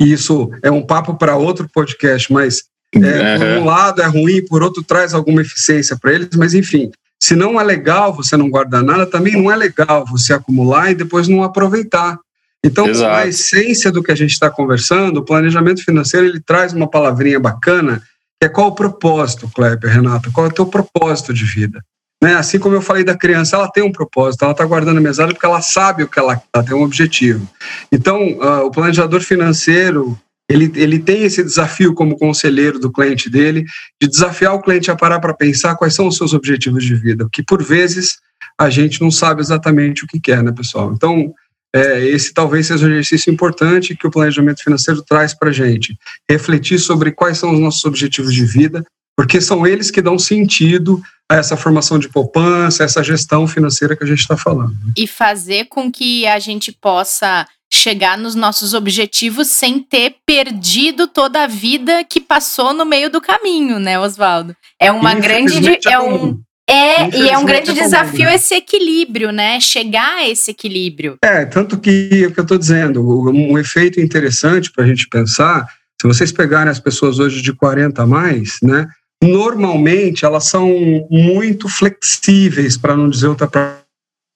e 0.00 0.12
isso 0.12 0.50
é 0.62 0.70
um 0.70 0.82
papo 0.82 1.14
para 1.14 1.36
outro 1.36 1.68
podcast, 1.72 2.32
mas 2.32 2.64
é, 2.94 3.38
por 3.38 3.46
um 3.62 3.64
lado 3.64 4.02
é 4.02 4.06
ruim, 4.06 4.44
por 4.44 4.62
outro 4.62 4.82
traz 4.82 5.14
alguma 5.14 5.42
eficiência 5.42 5.96
para 6.00 6.12
eles, 6.12 6.28
mas 6.36 6.54
enfim, 6.54 6.90
se 7.20 7.34
não 7.34 7.60
é 7.60 7.64
legal 7.64 8.12
você 8.12 8.36
não 8.36 8.50
guardar 8.50 8.82
nada, 8.82 9.06
também 9.06 9.34
não 9.34 9.50
é 9.50 9.56
legal 9.56 10.04
você 10.06 10.32
acumular 10.32 10.90
e 10.90 10.94
depois 10.94 11.28
não 11.28 11.42
aproveitar. 11.42 12.18
Então, 12.66 12.88
Exato. 12.88 13.14
a 13.14 13.26
essência 13.26 13.92
do 13.92 14.02
que 14.02 14.10
a 14.10 14.14
gente 14.16 14.32
está 14.32 14.50
conversando, 14.50 15.18
o 15.18 15.24
planejamento 15.24 15.84
financeiro, 15.84 16.26
ele 16.26 16.40
traz 16.40 16.72
uma 16.72 16.90
palavrinha 16.90 17.38
bacana, 17.38 18.02
que 18.40 18.46
é 18.46 18.48
qual 18.48 18.68
o 18.68 18.74
propósito, 18.74 19.48
Kleber, 19.54 19.90
Renata? 19.90 20.30
Qual 20.32 20.46
é 20.46 20.50
o 20.50 20.52
teu 20.52 20.66
propósito 20.66 21.32
de 21.32 21.44
vida? 21.44 21.80
Né? 22.22 22.34
Assim 22.34 22.58
como 22.58 22.74
eu 22.74 22.82
falei 22.82 23.04
da 23.04 23.16
criança, 23.16 23.56
ela 23.56 23.70
tem 23.70 23.84
um 23.84 23.92
propósito, 23.92 24.42
ela 24.42 24.52
está 24.52 24.64
guardando 24.64 24.98
a 24.98 25.00
mesada 25.00 25.32
porque 25.32 25.46
ela 25.46 25.60
sabe 25.60 26.02
o 26.02 26.08
que 26.08 26.18
ela, 26.18 26.42
ela 26.52 26.64
tem 26.64 26.74
um 26.74 26.82
objetivo. 26.82 27.48
Então, 27.92 28.20
uh, 28.38 28.66
o 28.66 28.70
planejador 28.70 29.20
financeiro, 29.20 30.18
ele, 30.48 30.72
ele 30.74 30.98
tem 30.98 31.24
esse 31.24 31.42
desafio 31.42 31.94
como 31.94 32.18
conselheiro 32.18 32.78
do 32.78 32.90
cliente 32.90 33.28
dele, 33.28 33.64
de 34.00 34.08
desafiar 34.08 34.54
o 34.54 34.62
cliente 34.62 34.90
a 34.90 34.96
parar 34.96 35.20
para 35.20 35.34
pensar 35.34 35.76
quais 35.76 35.94
são 35.94 36.08
os 36.08 36.16
seus 36.16 36.32
objetivos 36.32 36.84
de 36.84 36.94
vida, 36.94 37.28
que 37.30 37.42
por 37.42 37.62
vezes 37.62 38.18
a 38.58 38.70
gente 38.70 39.00
não 39.00 39.10
sabe 39.10 39.40
exatamente 39.40 40.04
o 40.04 40.06
que 40.06 40.18
quer, 40.18 40.42
né, 40.42 40.52
pessoal? 40.52 40.92
Então, 40.92 41.34
é, 41.74 42.04
esse 42.06 42.32
talvez 42.32 42.66
seja 42.66 42.86
um 42.86 42.90
exercício 42.90 43.32
importante 43.32 43.96
que 43.96 44.06
o 44.06 44.10
planejamento 44.10 44.62
financeiro 44.62 45.02
traz 45.02 45.34
para 45.34 45.50
a 45.50 45.52
gente. 45.52 45.96
Refletir 46.28 46.78
sobre 46.78 47.12
quais 47.12 47.38
são 47.38 47.52
os 47.52 47.60
nossos 47.60 47.84
objetivos 47.84 48.32
de 48.32 48.44
vida, 48.44 48.84
porque 49.16 49.40
são 49.40 49.66
eles 49.66 49.90
que 49.90 50.02
dão 50.02 50.18
sentido 50.18 51.02
a 51.30 51.36
essa 51.36 51.56
formação 51.56 51.98
de 51.98 52.08
poupança, 52.08 52.84
essa 52.84 53.02
gestão 53.02 53.46
financeira 53.46 53.96
que 53.96 54.04
a 54.04 54.06
gente 54.06 54.20
está 54.20 54.36
falando. 54.36 54.74
E 54.96 55.06
fazer 55.06 55.66
com 55.66 55.90
que 55.90 56.26
a 56.26 56.38
gente 56.38 56.70
possa 56.70 57.46
chegar 57.72 58.16
nos 58.16 58.34
nossos 58.34 58.74
objetivos 58.74 59.48
sem 59.48 59.80
ter 59.80 60.16
perdido 60.24 61.08
toda 61.08 61.44
a 61.44 61.46
vida 61.46 62.04
que 62.04 62.20
passou 62.20 62.72
no 62.72 62.84
meio 62.84 63.10
do 63.10 63.20
caminho, 63.20 63.78
né, 63.78 63.98
Oswaldo? 63.98 64.54
É 64.80 64.92
uma 64.92 65.14
grande 65.14 65.78
é, 65.88 65.98
um 65.98 66.40
é, 66.68 67.16
e 67.16 67.30
é 67.30 67.38
um 67.38 67.44
grande 67.44 67.70
é 67.70 67.74
desafio 67.74 68.28
esse 68.28 68.54
equilíbrio, 68.54 69.30
né? 69.30 69.60
Chegar 69.60 70.16
a 70.16 70.28
esse 70.28 70.50
equilíbrio. 70.50 71.16
É, 71.22 71.44
tanto 71.44 71.78
que 71.78 72.26
o 72.26 72.32
que 72.32 72.40
eu 72.40 72.42
estou 72.42 72.58
dizendo, 72.58 73.30
um 73.30 73.56
efeito 73.56 74.00
interessante 74.00 74.72
para 74.72 74.84
a 74.84 74.86
gente 74.86 75.08
pensar, 75.08 75.66
se 76.00 76.06
vocês 76.06 76.32
pegarem 76.32 76.70
as 76.70 76.80
pessoas 76.80 77.20
hoje 77.20 77.40
de 77.40 77.52
40 77.52 78.02
a 78.02 78.06
mais, 78.06 78.56
né? 78.62 78.86
Normalmente 79.22 80.24
elas 80.24 80.48
são 80.48 80.68
muito 81.08 81.68
flexíveis, 81.68 82.76
para 82.76 82.96
não 82.96 83.08
dizer 83.08 83.28
outra 83.28 83.48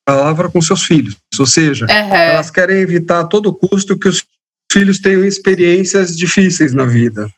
palavra, 0.07 0.49
com 0.49 0.63
seus 0.63 0.85
filhos. 0.85 1.17
Ou 1.39 1.47
seja, 1.47 1.87
uhum. 1.87 2.15
elas 2.15 2.51
querem 2.51 2.79
evitar 2.79 3.21
a 3.21 3.25
todo 3.25 3.53
custo 3.53 3.99
que 3.99 4.09
os 4.09 4.25
filhos 4.73 5.01
tenham 5.01 5.25
experiências 5.25 6.17
difíceis 6.17 6.73
na 6.73 6.85
vida 6.85 7.29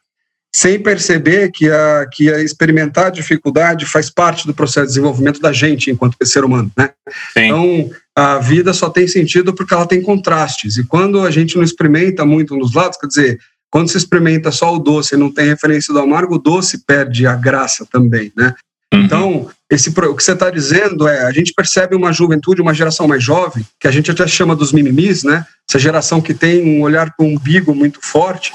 sem 0.55 0.79
perceber 0.79 1.51
que 1.51 1.71
a, 1.71 2.07
que 2.13 2.31
a 2.31 2.41
experimentar 2.41 3.11
dificuldade 3.11 3.87
faz 3.87 4.11
parte 4.11 4.47
do 4.47 4.53
processo 4.53 4.87
de 4.87 4.93
desenvolvimento 4.93 5.41
da 5.41 5.53
gente 5.53 5.91
enquanto 5.91 6.17
ser 6.25 6.45
humano, 6.45 6.71
né? 6.77 6.91
Sim. 7.33 7.47
Então, 7.47 7.91
a 8.15 8.39
vida 8.39 8.75
só 8.75 8.91
tem 8.91 9.09
sentido 9.09 9.55
porque 9.55 9.73
ela 9.73 9.87
tem 9.87 10.03
contrastes. 10.03 10.77
E 10.77 10.85
quando 10.85 11.23
a 11.23 11.31
gente 11.31 11.57
não 11.57 11.65
experimenta 11.65 12.27
muito 12.27 12.55
um 12.55 12.59
dos 12.59 12.75
lados, 12.75 12.99
quer 12.99 13.07
dizer, 13.07 13.41
quando 13.71 13.89
se 13.89 13.97
experimenta 13.97 14.51
só 14.51 14.75
o 14.75 14.79
doce 14.79 15.15
e 15.15 15.19
não 15.19 15.33
tem 15.33 15.49
referência 15.49 15.95
do 15.95 16.01
amargo, 16.01 16.35
o 16.35 16.39
doce 16.39 16.85
perde 16.85 17.27
a 17.27 17.35
graça 17.35 17.87
também, 17.91 18.31
né? 18.37 18.55
Uhum. 18.93 19.01
Então, 19.01 19.51
esse, 19.71 19.89
o 19.89 20.15
que 20.15 20.23
você 20.23 20.33
está 20.33 20.51
dizendo 20.51 21.09
é, 21.09 21.25
a 21.25 21.33
gente 21.33 21.55
percebe 21.55 21.97
uma 21.97 22.13
juventude, 22.13 22.61
uma 22.61 22.75
geração 22.75 23.09
mais 23.09 23.25
jovem, 23.25 23.65
que 23.81 23.89
a 23.89 23.91
gente 23.91 24.11
até 24.11 24.27
chama 24.27 24.55
dos 24.55 24.71
mimimis, 24.71 25.25
né? 25.25 25.47
Essa 25.67 25.79
geração 25.79 26.21
que 26.21 26.35
tem 26.35 26.63
um 26.63 26.83
olhar 26.83 27.15
para 27.17 27.25
o 27.25 27.29
umbigo 27.31 27.75
muito 27.75 27.99
forte, 28.03 28.53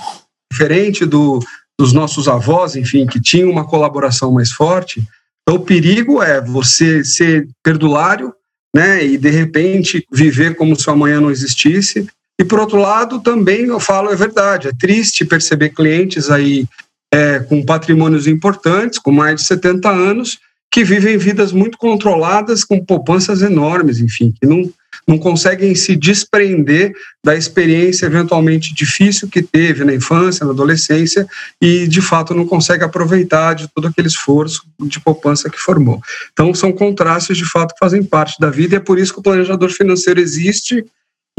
diferente 0.51 1.03
do, 1.03 1.39
dos 1.80 1.94
nossos 1.94 2.28
avós, 2.28 2.76
enfim, 2.76 3.06
que 3.06 3.22
tinham 3.22 3.52
uma 3.52 3.66
colaboração 3.66 4.32
mais 4.32 4.52
forte. 4.52 5.02
Então, 5.42 5.56
o 5.56 5.66
perigo 5.66 6.22
é 6.22 6.42
você 6.42 7.04
ser 7.04 7.48
perdulário, 7.63 8.34
né? 8.76 9.06
E 9.06 9.18
de 9.18 9.30
repente 9.30 10.06
viver 10.12 10.56
como 10.56 10.76
se 10.76 10.90
o 10.90 10.94
amanhã 10.94 11.22
não 11.22 11.32
existisse. 11.32 12.08
E 12.40 12.44
por 12.44 12.60
outro 12.60 12.78
lado, 12.78 13.20
também 13.20 13.66
eu 13.66 13.80
falo 13.80 14.12
é 14.12 14.16
verdade, 14.16 14.68
é 14.68 14.72
triste 14.78 15.26
perceber 15.26 15.70
clientes 15.70 16.30
aí 16.30 16.68
é, 17.13 17.40
com 17.40 17.66
patrimônios 17.66 18.28
importantes, 18.28 19.00
com 19.00 19.12
mais 19.12 19.42
de 19.42 19.48
70 19.48 19.90
anos, 19.90 20.40
que 20.72 20.84
vivem 20.84 21.18
vidas 21.18 21.52
muito 21.52 21.78
controladas, 21.78 22.63
com 22.63 22.84
poupanças 22.84 23.42
enormes, 23.42 24.00
enfim, 24.00 24.34
que 24.40 24.46
não, 24.46 24.70
não 25.08 25.17
conseguem 25.17 25.74
se 25.74 25.96
desprender 25.96 26.93
da 27.24 27.36
experiência 27.36 28.06
eventualmente 28.06 28.74
difícil 28.74 29.30
que 29.30 29.41
teve 29.41 29.86
na 29.86 29.93
infância, 29.93 30.46
na 30.46 30.52
adolescência, 30.52 31.26
e 31.62 31.88
de 31.88 32.02
fato 32.02 32.34
não 32.34 32.46
consegue 32.46 32.84
aproveitar 32.84 33.54
de 33.54 33.67
todo 33.70 33.88
aquele 33.88 34.08
esforço 34.08 34.63
de 34.82 35.00
poupança 35.00 35.50
que 35.50 35.58
formou. 35.58 36.02
Então, 36.34 36.54
são 36.54 36.74
contrastes 36.74 37.38
de 37.38 37.46
fato 37.46 37.74
que 37.74 37.80
fazem 37.80 38.04
parte 38.04 38.39
da 38.39 38.50
vida, 38.50 38.76
e 38.76 38.78
é 38.78 38.82
por 38.82 39.00
isso 39.00 39.13
que 39.13 39.20
o 39.20 39.24
planejador 39.24 39.70
financeiro 39.70 40.20
existe 40.20 40.86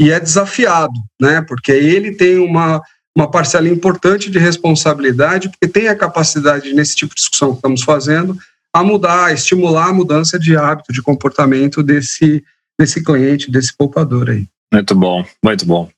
e 0.01 0.09
é 0.09 0.19
desafiado, 0.19 0.99
né? 1.21 1.41
Porque 1.41 1.71
ele 1.71 2.13
tem 2.13 2.37
uma 2.37 2.81
uma 3.15 3.29
parcela 3.29 3.67
importante 3.67 4.29
de 4.29 4.39
responsabilidade, 4.39 5.49
porque 5.49 5.67
tem 5.67 5.89
a 5.89 5.95
capacidade, 5.95 6.73
nesse 6.73 6.95
tipo 6.95 7.13
de 7.13 7.19
discussão 7.19 7.51
que 7.51 7.57
estamos 7.57 7.81
fazendo, 7.81 8.37
a 8.73 8.83
mudar, 8.83 9.25
a 9.25 9.33
estimular 9.33 9.87
a 9.87 9.93
mudança 9.93 10.39
de 10.39 10.55
hábito, 10.55 10.93
de 10.93 11.01
comportamento 11.01 11.81
desse, 11.83 12.43
desse 12.79 13.03
cliente, 13.03 13.51
desse 13.51 13.75
poupador 13.75 14.29
aí. 14.29 14.45
Muito 14.73 14.95
bom, 14.95 15.25
muito 15.43 15.65
bom. 15.65 15.89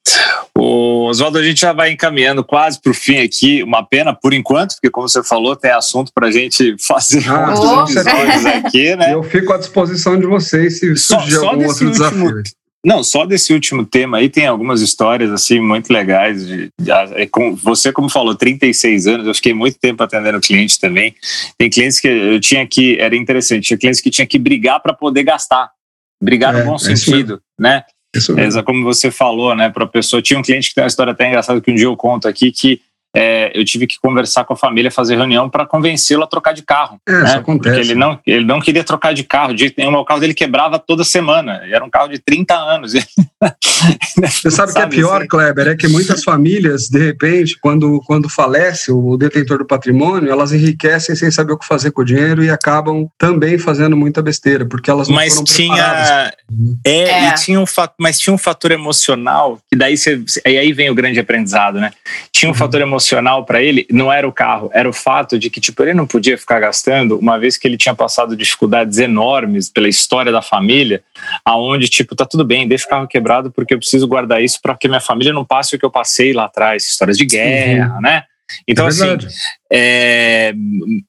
O 0.57 1.05
Oswaldo, 1.07 1.37
a 1.37 1.43
gente 1.43 1.61
já 1.61 1.73
vai 1.73 1.91
encaminhando 1.91 2.43
quase 2.43 2.79
para 2.81 2.91
o 2.91 2.95
fim 2.95 3.17
aqui. 3.17 3.61
Uma 3.63 3.83
pena 3.83 4.13
por 4.13 4.33
enquanto, 4.33 4.75
porque 4.75 4.89
como 4.89 5.07
você 5.07 5.23
falou, 5.23 5.55
tem 5.55 5.71
assunto 5.71 6.11
para 6.13 6.27
a 6.27 6.31
gente 6.31 6.75
fazer 6.81 7.27
ah, 7.29 7.53
outras 7.53 8.03
coisas 8.03 8.45
aqui, 8.45 8.95
né? 8.95 9.13
Eu 9.13 9.23
fico 9.23 9.53
à 9.53 9.57
disposição 9.57 10.19
de 10.19 10.25
vocês 10.25 10.79
se 10.79 10.95
surgir 10.95 11.35
só, 11.35 11.49
algum 11.49 11.67
outro 11.67 11.87
último, 11.87 11.91
desafio. 11.91 12.43
Não, 12.83 13.03
só 13.03 13.25
desse 13.25 13.53
último 13.53 13.85
tema 13.85 14.17
aí 14.17 14.27
tem 14.27 14.47
algumas 14.47 14.81
histórias 14.81 15.31
assim 15.31 15.59
muito 15.59 15.93
legais. 15.93 16.47
De, 16.47 16.69
de, 16.79 16.91
é 16.91 17.27
com, 17.27 17.55
você, 17.55 17.91
como 17.91 18.09
falou, 18.09 18.33
36 18.33 19.07
anos, 19.07 19.27
eu 19.27 19.35
fiquei 19.35 19.53
muito 19.53 19.77
tempo 19.77 20.01
atendendo 20.01 20.39
cliente 20.39 20.79
também. 20.79 21.13
Tem 21.57 21.69
clientes 21.69 21.99
que 21.99 22.07
eu 22.07 22.39
tinha 22.39 22.65
que, 22.65 22.97
era 22.99 23.15
interessante, 23.15 23.67
tinha 23.67 23.77
clientes 23.77 24.01
que 24.01 24.09
tinha 24.09 24.25
que 24.25 24.39
brigar 24.39 24.81
para 24.81 24.93
poder 24.93 25.23
gastar. 25.23 25.69
Brigar 26.21 26.55
é, 26.55 26.59
no 26.59 26.65
bom 26.65 26.75
é 26.75 26.79
sentido, 26.79 27.41
né? 27.59 27.83
Isso 28.15 28.33
mesmo. 28.33 28.59
É, 28.59 28.63
como 28.63 28.83
você 28.83 29.09
falou, 29.09 29.55
né, 29.55 29.69
para 29.69 29.85
a 29.85 29.87
pessoa. 29.87 30.21
Tinha 30.21 30.39
um 30.39 30.43
cliente 30.43 30.69
que 30.69 30.75
tem 30.75 30.83
uma 30.83 30.87
história 30.87 31.11
até 31.11 31.27
engraçada 31.27 31.61
que 31.61 31.71
um 31.71 31.75
dia 31.75 31.85
eu 31.85 31.95
conto 31.95 32.27
aqui 32.27 32.51
que 32.51 32.81
é, 33.15 33.51
eu 33.53 33.65
tive 33.65 33.85
que 33.85 33.99
conversar 33.99 34.45
com 34.45 34.53
a 34.53 34.57
família, 34.57 34.89
fazer 34.89 35.15
reunião 35.15 35.49
para 35.49 35.65
convencê-lo 35.65 36.23
a 36.23 36.27
trocar 36.27 36.53
de 36.53 36.63
carro. 36.63 36.99
É, 37.07 37.11
né? 37.11 37.23
isso 37.25 37.37
acontece. 37.37 37.75
Porque 37.75 37.91
ele 37.91 37.99
não, 37.99 38.19
ele 38.25 38.45
não 38.45 38.61
queria 38.61 38.83
trocar 38.83 39.13
de 39.13 39.23
carro, 39.23 39.53
de 39.53 39.73
nenhum, 39.77 39.93
o 39.95 40.05
carro 40.05 40.19
dele 40.19 40.33
quebrava 40.33 40.79
toda 40.79 41.03
semana, 41.03 41.61
e 41.67 41.73
era 41.73 41.83
um 41.83 41.89
carro 41.89 42.07
de 42.07 42.19
30 42.19 42.53
anos. 42.53 42.93
Você 44.41 44.51
sabe 44.51 44.71
o 44.71 44.75
que 44.75 44.81
é 44.81 44.87
pior, 44.87 45.27
Kleber? 45.27 45.67
É 45.67 45.75
que 45.75 45.87
muitas 45.87 46.23
famílias, 46.23 46.87
de 46.87 46.99
repente, 46.99 47.57
quando, 47.59 48.01
quando 48.05 48.29
falece 48.29 48.91
o 48.91 49.17
detentor 49.17 49.57
do 49.57 49.65
patrimônio, 49.65 50.31
elas 50.31 50.53
enriquecem 50.53 51.15
sem 51.15 51.31
saber 51.31 51.53
o 51.53 51.57
que 51.57 51.65
fazer 51.65 51.91
com 51.91 52.01
o 52.01 52.05
dinheiro 52.05 52.43
e 52.43 52.49
acabam 52.49 53.09
também 53.17 53.57
fazendo 53.57 53.97
muita 53.97 54.21
besteira, 54.21 54.65
porque 54.65 54.89
elas 54.89 55.07
não 55.07 55.15
mas 55.15 55.33
foram 55.33 55.45
tinha, 55.45 56.31
é, 56.85 57.25
é. 57.25 57.33
tinha 57.33 57.59
um 57.59 57.65
mas 57.97 58.19
tinha 58.19 58.33
um 58.33 58.37
fator 58.37 58.71
emocional, 58.71 59.59
que 59.69 59.77
daí 59.77 59.97
você, 59.97 60.23
e 60.45 60.57
aí 60.57 60.71
vem 60.71 60.89
o 60.89 60.95
grande 60.95 61.19
aprendizado, 61.19 61.79
né? 61.79 61.91
Tinha 62.31 62.49
um 62.49 62.53
uhum. 62.53 62.57
fator 62.57 62.81
emocional 62.81 63.00
emocional 63.01 63.43
para 63.43 63.61
ele 63.61 63.85
não 63.89 64.13
era 64.13 64.27
o 64.27 64.31
carro, 64.31 64.69
era 64.73 64.87
o 64.87 64.93
fato 64.93 65.39
de 65.39 65.49
que 65.49 65.59
tipo 65.59 65.81
ele 65.81 65.93
não 65.93 66.05
podia 66.05 66.37
ficar 66.37 66.59
gastando, 66.59 67.17
uma 67.17 67.39
vez 67.39 67.57
que 67.57 67.67
ele 67.67 67.77
tinha 67.77 67.95
passado 67.95 68.37
dificuldades 68.37 68.99
enormes 68.99 69.69
pela 69.69 69.89
história 69.89 70.31
da 70.31 70.41
família, 70.41 71.03
aonde 71.43 71.89
tipo 71.89 72.15
tá 72.15 72.25
tudo 72.25 72.45
bem, 72.45 72.67
deixa 72.67 72.85
o 72.85 72.89
carro 72.89 73.07
quebrado 73.07 73.51
porque 73.51 73.73
eu 73.73 73.79
preciso 73.79 74.07
guardar 74.07 74.41
isso 74.41 74.59
para 74.61 74.77
que 74.77 74.87
minha 74.87 75.01
família 75.01 75.33
não 75.33 75.43
passe 75.43 75.75
o 75.75 75.79
que 75.79 75.85
eu 75.85 75.91
passei 75.91 76.31
lá 76.31 76.45
atrás, 76.45 76.85
histórias 76.85 77.17
de 77.17 77.25
guerra, 77.25 77.95
uhum. 77.95 78.01
né? 78.01 78.23
Então, 78.67 78.85
é 78.85 78.89
assim, 78.89 79.17
é, 79.71 80.53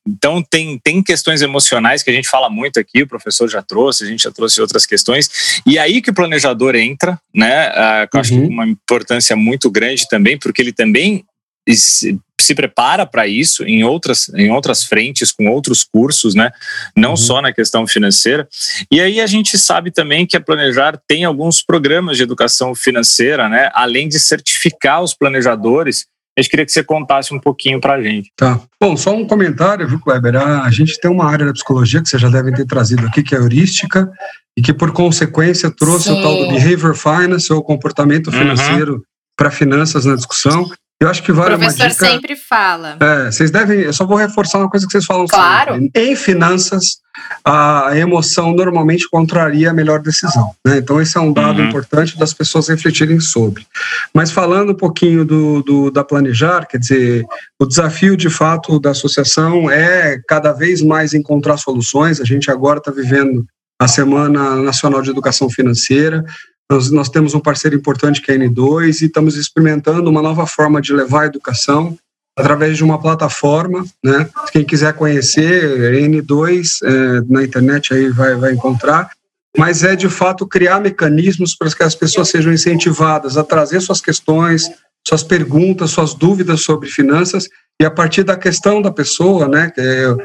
então 0.06 0.40
tem, 0.48 0.78
tem 0.78 1.02
questões 1.02 1.42
emocionais 1.42 2.00
que 2.00 2.08
a 2.08 2.12
gente 2.12 2.28
fala 2.28 2.48
muito 2.48 2.78
aqui, 2.78 3.02
o 3.02 3.06
professor 3.08 3.48
já 3.48 3.60
trouxe, 3.60 4.04
a 4.04 4.06
gente 4.06 4.22
já 4.22 4.30
trouxe 4.30 4.60
outras 4.60 4.86
questões, 4.86 5.60
e 5.66 5.76
aí 5.76 6.00
que 6.00 6.10
o 6.10 6.14
planejador 6.14 6.76
entra, 6.76 7.18
né? 7.34 7.70
Uh, 7.70 8.08
que 8.08 8.16
eu 8.16 8.20
acho 8.20 8.30
que 8.30 8.38
uhum. 8.38 8.48
uma 8.48 8.64
importância 8.64 9.34
muito 9.34 9.68
grande 9.68 10.06
também, 10.08 10.38
porque 10.38 10.62
ele 10.62 10.72
também 10.72 11.24
se, 11.70 12.18
se 12.40 12.54
prepara 12.54 13.06
para 13.06 13.26
isso 13.26 13.64
em 13.64 13.84
outras, 13.84 14.28
em 14.34 14.50
outras 14.50 14.84
frentes, 14.84 15.32
com 15.32 15.48
outros 15.48 15.84
cursos, 15.84 16.34
né? 16.34 16.50
Não 16.96 17.10
uhum. 17.10 17.16
só 17.16 17.40
na 17.40 17.52
questão 17.52 17.86
financeira. 17.86 18.48
E 18.90 19.00
aí 19.00 19.20
a 19.20 19.26
gente 19.26 19.56
sabe 19.56 19.90
também 19.90 20.26
que 20.26 20.36
a 20.36 20.40
Planejar 20.40 21.00
tem 21.06 21.24
alguns 21.24 21.62
programas 21.62 22.16
de 22.16 22.22
educação 22.22 22.74
financeira, 22.74 23.48
né? 23.48 23.70
Além 23.74 24.08
de 24.08 24.18
certificar 24.18 25.02
os 25.02 25.14
planejadores. 25.14 26.06
A 26.36 26.40
gente 26.40 26.50
queria 26.50 26.64
que 26.64 26.72
você 26.72 26.82
contasse 26.82 27.34
um 27.34 27.38
pouquinho 27.38 27.78
para 27.78 27.94
a 27.94 28.02
gente. 28.02 28.32
Tá. 28.34 28.58
Bom, 28.80 28.96
só 28.96 29.14
um 29.14 29.26
comentário, 29.26 29.86
viu, 29.86 30.00
Kleber? 30.00 30.36
A 30.36 30.70
gente 30.70 30.98
tem 30.98 31.10
uma 31.10 31.26
área 31.26 31.44
da 31.44 31.52
psicologia 31.52 32.00
que 32.02 32.08
vocês 32.08 32.22
já 32.22 32.30
devem 32.30 32.54
ter 32.54 32.64
trazido 32.64 33.06
aqui, 33.06 33.22
que 33.22 33.34
é 33.34 33.38
a 33.38 33.42
heurística, 33.42 34.10
e 34.56 34.62
que, 34.62 34.72
por 34.72 34.92
consequência, 34.92 35.70
trouxe 35.70 36.08
Sim. 36.08 36.18
o 36.18 36.22
tal 36.22 36.36
do 36.38 36.48
behavior 36.48 36.94
finance, 36.94 37.52
ou 37.52 37.62
comportamento 37.62 38.28
uhum. 38.28 38.32
financeiro 38.32 38.94
uhum. 38.94 39.02
para 39.36 39.50
finanças 39.50 40.06
na 40.06 40.14
discussão. 40.14 40.70
Eu 41.02 41.08
acho 41.08 41.20
que 41.24 41.32
vale 41.32 41.56
o 41.56 41.58
professor 41.58 41.88
dica, 41.88 42.06
sempre 42.06 42.36
fala. 42.36 42.96
É, 43.00 43.24
vocês 43.24 43.50
devem. 43.50 43.80
Eu 43.80 43.92
só 43.92 44.06
vou 44.06 44.16
reforçar 44.16 44.58
uma 44.58 44.70
coisa 44.70 44.86
que 44.86 44.92
vocês 44.92 45.04
falam. 45.04 45.26
Claro. 45.26 45.74
Sempre. 45.74 46.00
Em 46.00 46.14
finanças, 46.14 46.98
a 47.44 47.90
emoção 47.96 48.54
normalmente 48.54 49.10
contraria 49.10 49.70
a 49.70 49.74
melhor 49.74 50.00
decisão. 50.00 50.54
Né? 50.64 50.78
Então, 50.78 51.00
esse 51.00 51.18
é 51.18 51.20
um 51.20 51.32
dado 51.32 51.60
uhum. 51.60 51.66
importante 51.66 52.16
das 52.16 52.32
pessoas 52.32 52.68
refletirem 52.68 53.18
sobre. 53.18 53.66
Mas 54.14 54.30
falando 54.30 54.70
um 54.70 54.76
pouquinho 54.76 55.24
do, 55.24 55.60
do, 55.64 55.90
da 55.90 56.04
Planejar, 56.04 56.66
quer 56.66 56.78
dizer, 56.78 57.24
o 57.58 57.66
desafio 57.66 58.16
de 58.16 58.30
fato 58.30 58.78
da 58.78 58.90
associação 58.90 59.68
é 59.68 60.20
cada 60.28 60.52
vez 60.52 60.80
mais 60.82 61.14
encontrar 61.14 61.56
soluções. 61.56 62.20
A 62.20 62.24
gente 62.24 62.48
agora 62.48 62.78
está 62.78 62.92
vivendo 62.92 63.44
a 63.76 63.88
Semana 63.88 64.54
Nacional 64.62 65.02
de 65.02 65.10
Educação 65.10 65.50
Financeira. 65.50 66.24
Nós, 66.72 66.90
nós 66.90 67.08
temos 67.10 67.34
um 67.34 67.40
parceiro 67.40 67.76
importante 67.76 68.22
que 68.22 68.32
é 68.32 68.34
a 68.34 68.38
N2 68.38 69.02
e 69.02 69.04
estamos 69.04 69.36
experimentando 69.36 70.08
uma 70.08 70.22
nova 70.22 70.46
forma 70.46 70.80
de 70.80 70.94
levar 70.94 71.24
a 71.24 71.26
educação 71.26 71.94
através 72.34 72.78
de 72.78 72.82
uma 72.82 72.98
plataforma, 72.98 73.84
né? 74.02 74.26
Quem 74.50 74.64
quiser 74.64 74.94
conhecer, 74.94 75.92
N2 75.92 76.66
é, 76.82 77.20
na 77.28 77.44
internet 77.44 77.92
aí 77.92 78.08
vai, 78.08 78.36
vai 78.36 78.52
encontrar. 78.54 79.10
Mas 79.54 79.84
é 79.84 79.94
de 79.94 80.08
fato 80.08 80.46
criar 80.46 80.80
mecanismos 80.80 81.54
para 81.54 81.70
que 81.70 81.82
as 81.82 81.94
pessoas 81.94 82.30
sejam 82.30 82.50
incentivadas 82.50 83.36
a 83.36 83.44
trazer 83.44 83.82
suas 83.82 84.00
questões, 84.00 84.66
suas 85.06 85.22
perguntas, 85.22 85.90
suas 85.90 86.14
dúvidas 86.14 86.62
sobre 86.62 86.88
finanças 86.88 87.50
e 87.82 87.84
a 87.84 87.90
partir 87.90 88.22
da 88.22 88.36
questão 88.36 88.80
da 88.80 88.90
pessoa, 88.90 89.46
né, 89.46 89.70
que 89.74 89.80
é, 89.80 90.16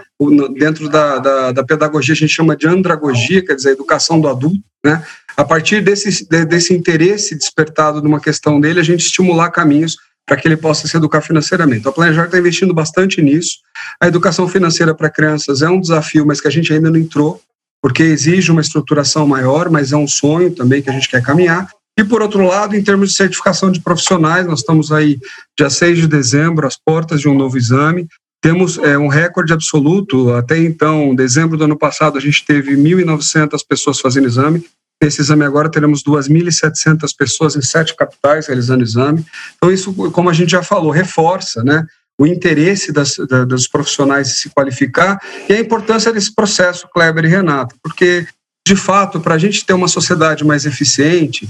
dentro 0.58 0.88
da, 0.88 1.18
da, 1.18 1.52
da, 1.52 1.64
pedagogia 1.64 2.14
a 2.14 2.18
gente 2.18 2.34
chama 2.34 2.56
de 2.56 2.68
andragogia, 2.68 3.44
quer 3.44 3.56
dizer, 3.56 3.72
educação 3.72 4.22
do 4.22 4.28
adulto, 4.28 4.62
né, 4.86 5.04
a 5.38 5.46
partir 5.46 5.82
desse, 5.82 6.28
desse 6.46 6.74
interesse 6.74 7.36
despertado 7.36 8.02
de 8.02 8.08
uma 8.08 8.20
questão 8.20 8.60
dele, 8.60 8.80
a 8.80 8.84
gente 8.84 9.06
estimular 9.06 9.52
caminhos 9.52 9.96
para 10.26 10.36
que 10.36 10.48
ele 10.48 10.58
possa 10.58 10.88
se 10.88 10.98
educar 10.98 11.22
financeiramente. 11.22 11.88
A 11.88 11.92
Planejar 11.92 12.26
está 12.26 12.40
investindo 12.40 12.74
bastante 12.74 13.22
nisso. 13.22 13.60
A 14.02 14.08
educação 14.08 14.48
financeira 14.48 14.96
para 14.96 15.10
crianças 15.12 15.62
é 15.62 15.70
um 15.70 15.80
desafio, 15.80 16.26
mas 16.26 16.42
que 16.42 16.48
a 16.48 16.52
gente 16.52 16.74
ainda 16.74 16.90
não 16.90 17.00
entrou, 17.00 17.40
porque 17.82 18.02
exige 18.02 18.52
uma 18.52 18.60
estruturação 18.60 19.28
maior, 19.28 19.70
mas 19.70 19.94
é 19.94 19.96
um 19.96 20.08
sonho 20.08 20.52
também 20.52 20.82
que 20.82 20.90
a 20.90 20.94
gente 20.94 21.08
quer 21.08 21.22
caminhar. 21.22 21.70
E, 21.98 22.04
por 22.04 22.22
outro 22.22 22.46
lado, 22.46 22.76
em 22.76 22.84
termos 22.84 23.10
de 23.10 23.16
certificação 23.16 23.72
de 23.72 23.80
profissionais, 23.80 24.46
nós 24.46 24.60
estamos 24.60 24.92
aí, 24.92 25.20
dia 25.58 25.70
6 25.70 26.00
de 26.00 26.08
dezembro, 26.08 26.68
às 26.68 26.78
portas 26.78 27.22
de 27.22 27.30
um 27.30 27.36
novo 27.36 27.58
exame. 27.58 28.08
Temos 28.42 28.78
é, 28.80 28.98
um 28.98 29.08
recorde 29.08 29.54
absoluto. 29.54 30.34
Até 30.34 30.58
então, 30.58 31.16
dezembro 31.16 31.58
do 31.58 31.64
ano 31.64 31.78
passado, 31.78 32.18
a 32.18 32.22
gente 32.22 32.46
teve 32.46 32.76
1.900 32.76 33.62
pessoas 33.68 34.00
fazendo 34.00 34.28
exame. 34.28 34.64
Nesse 35.02 35.22
exame 35.22 35.46
agora 35.46 35.70
teremos 35.70 36.04
2.700 36.04 37.16
pessoas 37.18 37.56
em 37.56 37.62
sete 37.62 37.96
capitais 37.96 38.48
realizando 38.48 38.84
exame. 38.84 39.26
Então, 39.56 39.72
isso, 39.72 39.94
como 40.12 40.30
a 40.30 40.34
gente 40.34 40.52
já 40.52 40.64
falou, 40.64 40.92
reforça 40.92 41.64
né, 41.64 41.86
o 42.20 42.26
interesse 42.26 42.92
das, 42.92 43.16
da, 43.30 43.46
dos 43.46 43.68
profissionais 43.68 44.28
de 44.30 44.34
se 44.36 44.50
qualificar 44.50 45.20
e 45.48 45.54
a 45.54 45.60
importância 45.60 46.12
desse 46.12 46.34
processo, 46.34 46.88
Kleber 46.92 47.26
e 47.26 47.28
Renato, 47.28 47.76
porque, 47.84 48.26
de 48.68 48.76
fato, 48.76 49.20
para 49.20 49.36
a 49.36 49.38
gente 49.38 49.66
ter 49.66 49.74
uma 49.74 49.88
sociedade 49.88 50.44
mais 50.44 50.66
eficiente, 50.66 51.48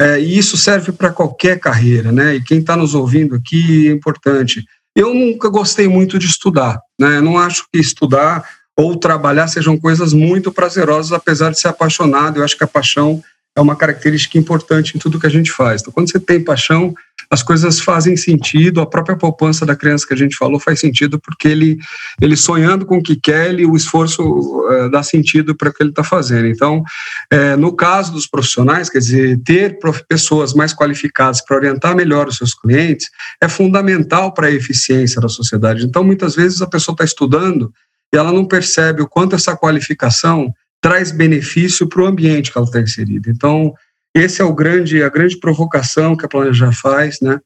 É, 0.00 0.20
e 0.20 0.38
isso 0.38 0.56
serve 0.56 0.92
para 0.92 1.10
qualquer 1.10 1.58
carreira, 1.58 2.12
né? 2.12 2.36
E 2.36 2.40
quem 2.40 2.60
está 2.60 2.76
nos 2.76 2.94
ouvindo 2.94 3.34
aqui 3.34 3.88
é 3.88 3.90
importante. 3.90 4.64
Eu 4.94 5.12
nunca 5.12 5.48
gostei 5.48 5.88
muito 5.88 6.20
de 6.20 6.26
estudar, 6.26 6.78
né? 7.00 7.16
Eu 7.16 7.22
não 7.22 7.36
acho 7.36 7.66
que 7.68 7.80
estudar 7.80 8.44
ou 8.78 8.96
trabalhar 8.96 9.48
sejam 9.48 9.76
coisas 9.76 10.12
muito 10.12 10.52
prazerosas, 10.52 11.10
apesar 11.10 11.50
de 11.50 11.58
ser 11.58 11.66
apaixonado. 11.66 12.38
Eu 12.38 12.44
acho 12.44 12.56
que 12.56 12.62
a 12.62 12.68
paixão 12.68 13.20
é 13.56 13.60
uma 13.60 13.74
característica 13.74 14.38
importante 14.38 14.96
em 14.96 15.00
tudo 15.00 15.18
que 15.18 15.26
a 15.26 15.30
gente 15.30 15.50
faz. 15.50 15.80
Então, 15.80 15.92
quando 15.92 16.08
você 16.08 16.20
tem 16.20 16.44
paixão, 16.44 16.94
as 17.28 17.42
coisas 17.42 17.80
fazem 17.80 18.16
sentido, 18.16 18.80
a 18.80 18.86
própria 18.86 19.16
poupança 19.16 19.66
da 19.66 19.74
criança 19.74 20.06
que 20.06 20.14
a 20.14 20.16
gente 20.16 20.36
falou 20.36 20.60
faz 20.60 20.78
sentido 20.78 21.18
porque 21.18 21.48
ele, 21.48 21.76
ele 22.22 22.36
sonhando 22.36 22.86
com 22.86 22.98
o 22.98 23.02
que 23.02 23.16
quer, 23.16 23.48
ele, 23.48 23.66
o 23.66 23.74
esforço 23.74 24.22
uh, 24.22 24.88
dá 24.92 25.02
sentido 25.02 25.56
para 25.56 25.70
o 25.70 25.74
que 25.74 25.82
ele 25.82 25.90
está 25.90 26.04
fazendo. 26.04 26.46
Então, 26.46 26.84
é, 27.32 27.56
no 27.56 27.72
caso 27.72 28.12
dos 28.12 28.28
profissionais, 28.28 28.88
quer 28.88 29.00
dizer, 29.00 29.40
ter 29.44 29.76
pessoas 30.08 30.54
mais 30.54 30.72
qualificadas 30.72 31.44
para 31.44 31.56
orientar 31.56 31.96
melhor 31.96 32.28
os 32.28 32.36
seus 32.36 32.54
clientes 32.54 33.08
é 33.42 33.48
fundamental 33.48 34.32
para 34.32 34.46
a 34.46 34.52
eficiência 34.52 35.20
da 35.20 35.28
sociedade. 35.28 35.84
Então, 35.84 36.04
muitas 36.04 36.36
vezes 36.36 36.62
a 36.62 36.66
pessoa 36.68 36.94
está 36.94 37.04
estudando 37.04 37.72
e 38.12 38.16
ela 38.16 38.32
não 38.32 38.44
percebe 38.44 39.02
o 39.02 39.08
quanto 39.08 39.34
essa 39.34 39.56
qualificação 39.56 40.52
traz 40.80 41.10
benefício 41.10 41.88
para 41.88 42.02
o 42.02 42.06
ambiente 42.06 42.52
que 42.52 42.58
ela 42.58 42.66
está 42.66 42.80
inserida. 42.80 43.30
Então, 43.30 43.74
esse 44.14 44.40
é 44.40 44.44
o 44.44 44.54
grande, 44.54 45.02
a 45.02 45.08
grande 45.08 45.38
provocação 45.38 46.16
que 46.16 46.24
a 46.24 46.28
Planejar 46.28 46.72
faz, 46.72 47.20
né? 47.20 47.38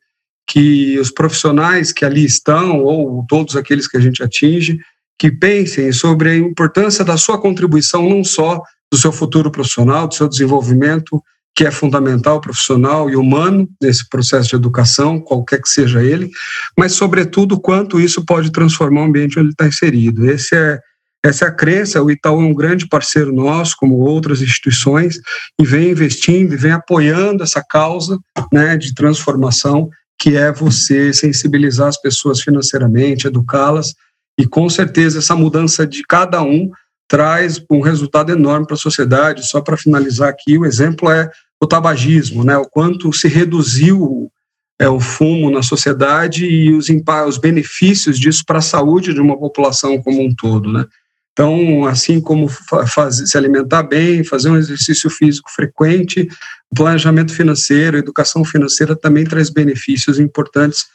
que 0.47 0.99
os 0.99 1.11
profissionais 1.11 1.93
que 1.93 2.05
ali 2.05 2.25
estão, 2.25 2.81
ou 2.81 3.25
todos 3.29 3.57
aqueles 3.57 3.89
que 3.89 3.97
a 3.97 4.01
gente 4.01 4.23
atinge, 4.23 4.79
que 5.19 5.31
pensem 5.31 5.93
sobre 5.93 6.31
a 6.31 6.37
importância 6.37 7.05
da 7.05 7.17
sua 7.17 7.41
contribuição, 7.41 8.09
não 8.09 8.25
só 8.25 8.61
do 8.91 8.99
seu 8.99 9.13
futuro 9.13 9.51
profissional, 9.51 10.09
do 10.09 10.15
seu 10.15 10.29
desenvolvimento, 10.29 11.23
que 11.55 11.65
é 11.65 11.71
fundamental, 11.71 12.41
profissional 12.41 13.11
e 13.11 13.17
humano, 13.17 13.69
nesse 13.81 14.09
processo 14.09 14.49
de 14.49 14.57
educação, 14.57 15.21
qualquer 15.21 15.61
que 15.61 15.69
seja 15.69 16.03
ele, 16.03 16.31
mas, 16.79 16.93
sobretudo, 16.93 17.61
quanto 17.61 18.01
isso 18.01 18.25
pode 18.25 18.51
transformar 18.51 19.03
o 19.03 19.05
ambiente 19.05 19.39
onde 19.39 19.49
ele 19.49 19.53
está 19.53 19.67
inserido. 19.67 20.29
Esse 20.31 20.57
é 20.57 20.81
essa 21.25 21.45
é 21.45 21.49
a 21.49 21.53
crença, 21.53 22.03
o 22.03 22.11
Itaú 22.11 22.41
é 22.41 22.45
um 22.45 22.53
grande 22.53 22.89
parceiro 22.89 23.33
nosso, 23.33 23.77
como 23.79 23.99
outras 23.99 24.43
instituições, 24.43 25.21
e 25.61 25.65
vem 25.65 25.91
investindo 25.91 26.53
e 26.53 26.57
vem 26.57 26.73
apoiando 26.73 27.45
essa 27.45 27.63
causa 27.63 28.19
né, 28.53 28.77
de 28.77 28.93
transformação, 28.93 29.89
que 30.19 30.37
é 30.37 30.51
você 30.51 31.13
sensibilizar 31.13 31.87
as 31.87 32.01
pessoas 32.01 32.41
financeiramente, 32.41 33.29
educá-las, 33.29 33.95
e 34.37 34.47
com 34.47 34.69
certeza 34.69 35.21
essa 35.21 35.37
mudança 35.37 35.87
de 35.87 36.03
cada 36.09 36.43
um 36.43 36.69
traz 37.13 37.63
um 37.71 37.83
resultado 37.83 38.33
enorme 38.33 38.67
para 38.67 38.73
a 38.73 38.79
sociedade. 38.79 39.47
Só 39.47 39.61
para 39.61 39.77
finalizar 39.77 40.31
aqui, 40.31 40.57
o 40.57 40.65
exemplo 40.65 41.11
é 41.11 41.31
o 41.61 41.67
tabagismo, 41.67 42.43
né, 42.43 42.57
o 42.57 42.65
quanto 42.65 43.13
se 43.13 43.29
reduziu 43.29 44.33
é, 44.81 44.89
o 44.89 44.99
fumo 44.99 45.51
na 45.51 45.63
sociedade 45.63 46.47
e 46.47 46.73
os, 46.73 46.87
os 47.29 47.37
benefícios 47.37 48.19
disso 48.19 48.43
para 48.47 48.61
a 48.61 48.63
saúde 48.63 49.13
de 49.13 49.21
uma 49.21 49.39
população 49.39 50.01
como 50.03 50.23
um 50.23 50.35
todo, 50.35 50.73
né? 50.73 50.87
Então, 51.35 51.85
assim 51.85 52.19
como 52.19 52.49
fazer, 52.49 53.27
se 53.27 53.37
alimentar 53.37 53.83
bem, 53.83 54.25
fazer 54.25 54.49
um 54.49 54.57
exercício 54.57 55.11
físico 55.11 55.51
frequente, 55.51 56.27
planejamento 56.75 57.33
financeiro, 57.35 57.99
educação 57.99 58.43
financeira 58.43 58.97
também 58.97 59.25
traz 59.25 59.51
benefícios 59.51 60.19
importantes 60.19 60.87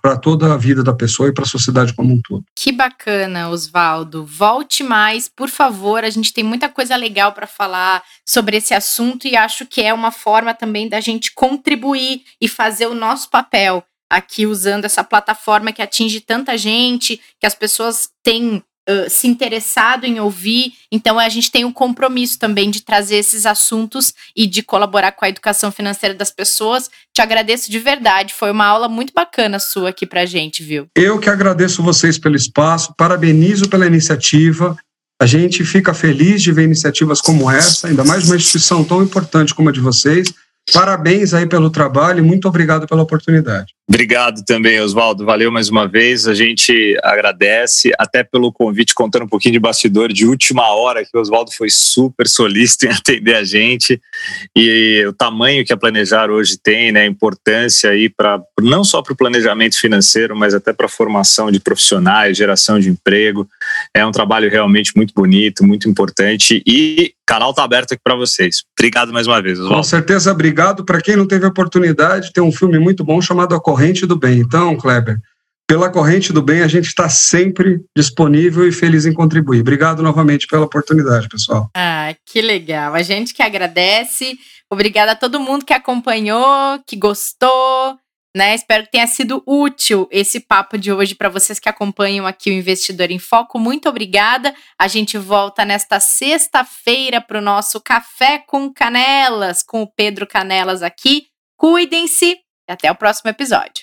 para 0.00 0.16
toda 0.16 0.52
a 0.52 0.56
vida 0.56 0.82
da 0.82 0.92
pessoa 0.92 1.28
e 1.28 1.32
para 1.32 1.44
a 1.44 1.48
sociedade 1.48 1.94
como 1.94 2.12
um 2.12 2.20
todo. 2.20 2.44
Que 2.56 2.72
bacana, 2.72 3.48
Oswaldo. 3.48 4.24
Volte 4.24 4.82
mais, 4.82 5.28
por 5.28 5.48
favor. 5.48 6.04
A 6.04 6.10
gente 6.10 6.32
tem 6.32 6.44
muita 6.44 6.68
coisa 6.68 6.96
legal 6.96 7.32
para 7.32 7.46
falar 7.46 8.02
sobre 8.26 8.56
esse 8.56 8.74
assunto 8.74 9.26
e 9.26 9.36
acho 9.36 9.66
que 9.66 9.82
é 9.82 9.92
uma 9.92 10.10
forma 10.10 10.54
também 10.54 10.88
da 10.88 11.00
gente 11.00 11.32
contribuir 11.32 12.22
e 12.40 12.48
fazer 12.48 12.86
o 12.86 12.94
nosso 12.94 13.30
papel 13.30 13.84
aqui 14.10 14.44
usando 14.44 14.84
essa 14.84 15.04
plataforma 15.04 15.72
que 15.72 15.80
atinge 15.80 16.20
tanta 16.20 16.58
gente, 16.58 17.20
que 17.38 17.46
as 17.46 17.54
pessoas 17.54 18.10
têm 18.24 18.62
se 19.08 19.26
interessado 19.26 20.04
em 20.04 20.20
ouvir. 20.20 20.72
Então 20.90 21.18
a 21.18 21.28
gente 21.28 21.50
tem 21.50 21.64
um 21.64 21.72
compromisso 21.72 22.38
também 22.38 22.70
de 22.70 22.82
trazer 22.82 23.16
esses 23.16 23.46
assuntos 23.46 24.14
e 24.36 24.46
de 24.46 24.62
colaborar 24.62 25.12
com 25.12 25.24
a 25.24 25.28
educação 25.28 25.70
financeira 25.70 26.14
das 26.14 26.30
pessoas. 26.30 26.90
Te 27.12 27.22
agradeço 27.22 27.70
de 27.70 27.78
verdade, 27.78 28.34
foi 28.34 28.50
uma 28.50 28.66
aula 28.66 28.88
muito 28.88 29.12
bacana 29.12 29.58
sua 29.58 29.90
aqui 29.90 30.06
pra 30.06 30.26
gente, 30.26 30.62
viu? 30.62 30.86
Eu 30.94 31.18
que 31.18 31.28
agradeço 31.28 31.82
vocês 31.82 32.18
pelo 32.18 32.36
espaço, 32.36 32.94
parabenizo 32.96 33.68
pela 33.68 33.86
iniciativa. 33.86 34.76
A 35.20 35.26
gente 35.26 35.64
fica 35.64 35.92
feliz 35.92 36.42
de 36.42 36.50
ver 36.50 36.64
iniciativas 36.64 37.20
como 37.20 37.50
essa, 37.50 37.88
ainda 37.88 38.02
mais 38.04 38.24
uma 38.24 38.36
instituição 38.36 38.82
tão 38.82 39.02
importante 39.02 39.54
como 39.54 39.68
a 39.68 39.72
de 39.72 39.80
vocês. 39.80 40.32
Parabéns 40.72 41.34
aí 41.34 41.46
pelo 41.46 41.70
trabalho 41.70 42.20
e 42.20 42.22
muito 42.22 42.48
obrigado 42.48 42.86
pela 42.86 43.02
oportunidade. 43.02 43.74
Obrigado 43.88 44.44
também, 44.44 44.80
Oswaldo. 44.80 45.24
Valeu 45.24 45.50
mais 45.50 45.68
uma 45.68 45.88
vez. 45.88 46.28
A 46.28 46.32
gente 46.32 46.96
agradece 47.02 47.90
até 47.98 48.22
pelo 48.22 48.52
convite, 48.52 48.94
contando 48.94 49.24
um 49.24 49.28
pouquinho 49.28 49.54
de 49.54 49.58
bastidor 49.58 50.12
de 50.12 50.24
última 50.26 50.72
hora, 50.72 51.04
que 51.04 51.10
o 51.12 51.20
Oswaldo 51.20 51.50
foi 51.50 51.68
super 51.68 52.28
solícito 52.28 52.86
em 52.86 52.90
atender 52.90 53.34
a 53.34 53.42
gente. 53.42 54.00
E 54.54 55.04
o 55.08 55.12
tamanho 55.12 55.64
que 55.64 55.72
a 55.72 55.76
Planejar 55.76 56.30
hoje 56.30 56.56
tem, 56.56 56.92
né, 56.92 57.02
a 57.02 57.06
importância 57.06 57.90
aí 57.90 58.08
para 58.08 58.40
não 58.60 58.84
só 58.84 59.02
para 59.02 59.12
o 59.12 59.16
planejamento 59.16 59.76
financeiro, 59.76 60.36
mas 60.36 60.54
até 60.54 60.72
para 60.72 60.86
a 60.86 60.88
formação 60.88 61.50
de 61.50 61.58
profissionais, 61.58 62.36
geração 62.36 62.78
de 62.78 62.90
emprego. 62.90 63.48
É 63.94 64.04
um 64.04 64.10
trabalho 64.10 64.50
realmente 64.50 64.92
muito 64.96 65.12
bonito, 65.14 65.64
muito 65.64 65.88
importante 65.88 66.62
e 66.66 67.12
o 67.14 67.26
canal 67.26 67.50
está 67.50 67.64
aberto 67.64 67.92
aqui 67.92 68.02
para 68.02 68.14
vocês. 68.14 68.62
Obrigado 68.78 69.12
mais 69.12 69.26
uma 69.26 69.40
vez, 69.40 69.58
Oswaldo. 69.58 69.76
Com 69.76 69.82
certeza, 69.82 70.32
obrigado. 70.32 70.84
Para 70.84 71.00
quem 71.00 71.16
não 71.16 71.26
teve 71.26 71.46
oportunidade, 71.46 72.32
tem 72.32 72.42
um 72.42 72.52
filme 72.52 72.78
muito 72.78 73.04
bom 73.04 73.20
chamado 73.20 73.54
A 73.54 73.60
corrente 73.60 74.06
do 74.06 74.16
bem. 74.16 74.40
Então, 74.40 74.76
Kleber, 74.76 75.18
pela 75.70 75.88
corrente 75.88 76.32
do 76.32 76.42
bem, 76.42 76.62
a 76.62 76.66
gente 76.66 76.86
está 76.86 77.08
sempre 77.08 77.80
disponível 77.96 78.66
e 78.66 78.72
feliz 78.72 79.06
em 79.06 79.12
contribuir. 79.12 79.60
Obrigado 79.60 80.02
novamente 80.02 80.48
pela 80.48 80.64
oportunidade, 80.64 81.28
pessoal. 81.28 81.70
Ah, 81.76 82.12
que 82.26 82.42
legal. 82.42 82.92
A 82.92 83.02
gente 83.02 83.32
que 83.32 83.40
agradece. 83.40 84.36
Obrigada 84.68 85.12
a 85.12 85.16
todo 85.16 85.38
mundo 85.38 85.64
que 85.64 85.72
acompanhou, 85.72 86.80
que 86.84 86.96
gostou. 86.96 87.99
Né? 88.36 88.54
Espero 88.54 88.84
que 88.84 88.92
tenha 88.92 89.06
sido 89.08 89.42
útil 89.44 90.08
esse 90.10 90.38
papo 90.38 90.78
de 90.78 90.92
hoje 90.92 91.16
para 91.16 91.28
vocês 91.28 91.58
que 91.58 91.68
acompanham 91.68 92.26
aqui 92.26 92.50
o 92.50 92.54
Investidor 92.54 93.10
em 93.10 93.18
Foco. 93.18 93.58
Muito 93.58 93.88
obrigada. 93.88 94.54
A 94.78 94.86
gente 94.86 95.18
volta 95.18 95.64
nesta 95.64 95.98
sexta-feira 95.98 97.20
para 97.20 97.38
o 97.38 97.42
nosso 97.42 97.80
Café 97.80 98.38
com 98.38 98.72
Canelas, 98.72 99.64
com 99.64 99.82
o 99.82 99.92
Pedro 99.92 100.26
Canelas 100.26 100.82
aqui. 100.82 101.26
Cuidem-se 101.56 102.36
e 102.68 102.72
até 102.72 102.90
o 102.90 102.94
próximo 102.94 103.30
episódio. 103.30 103.82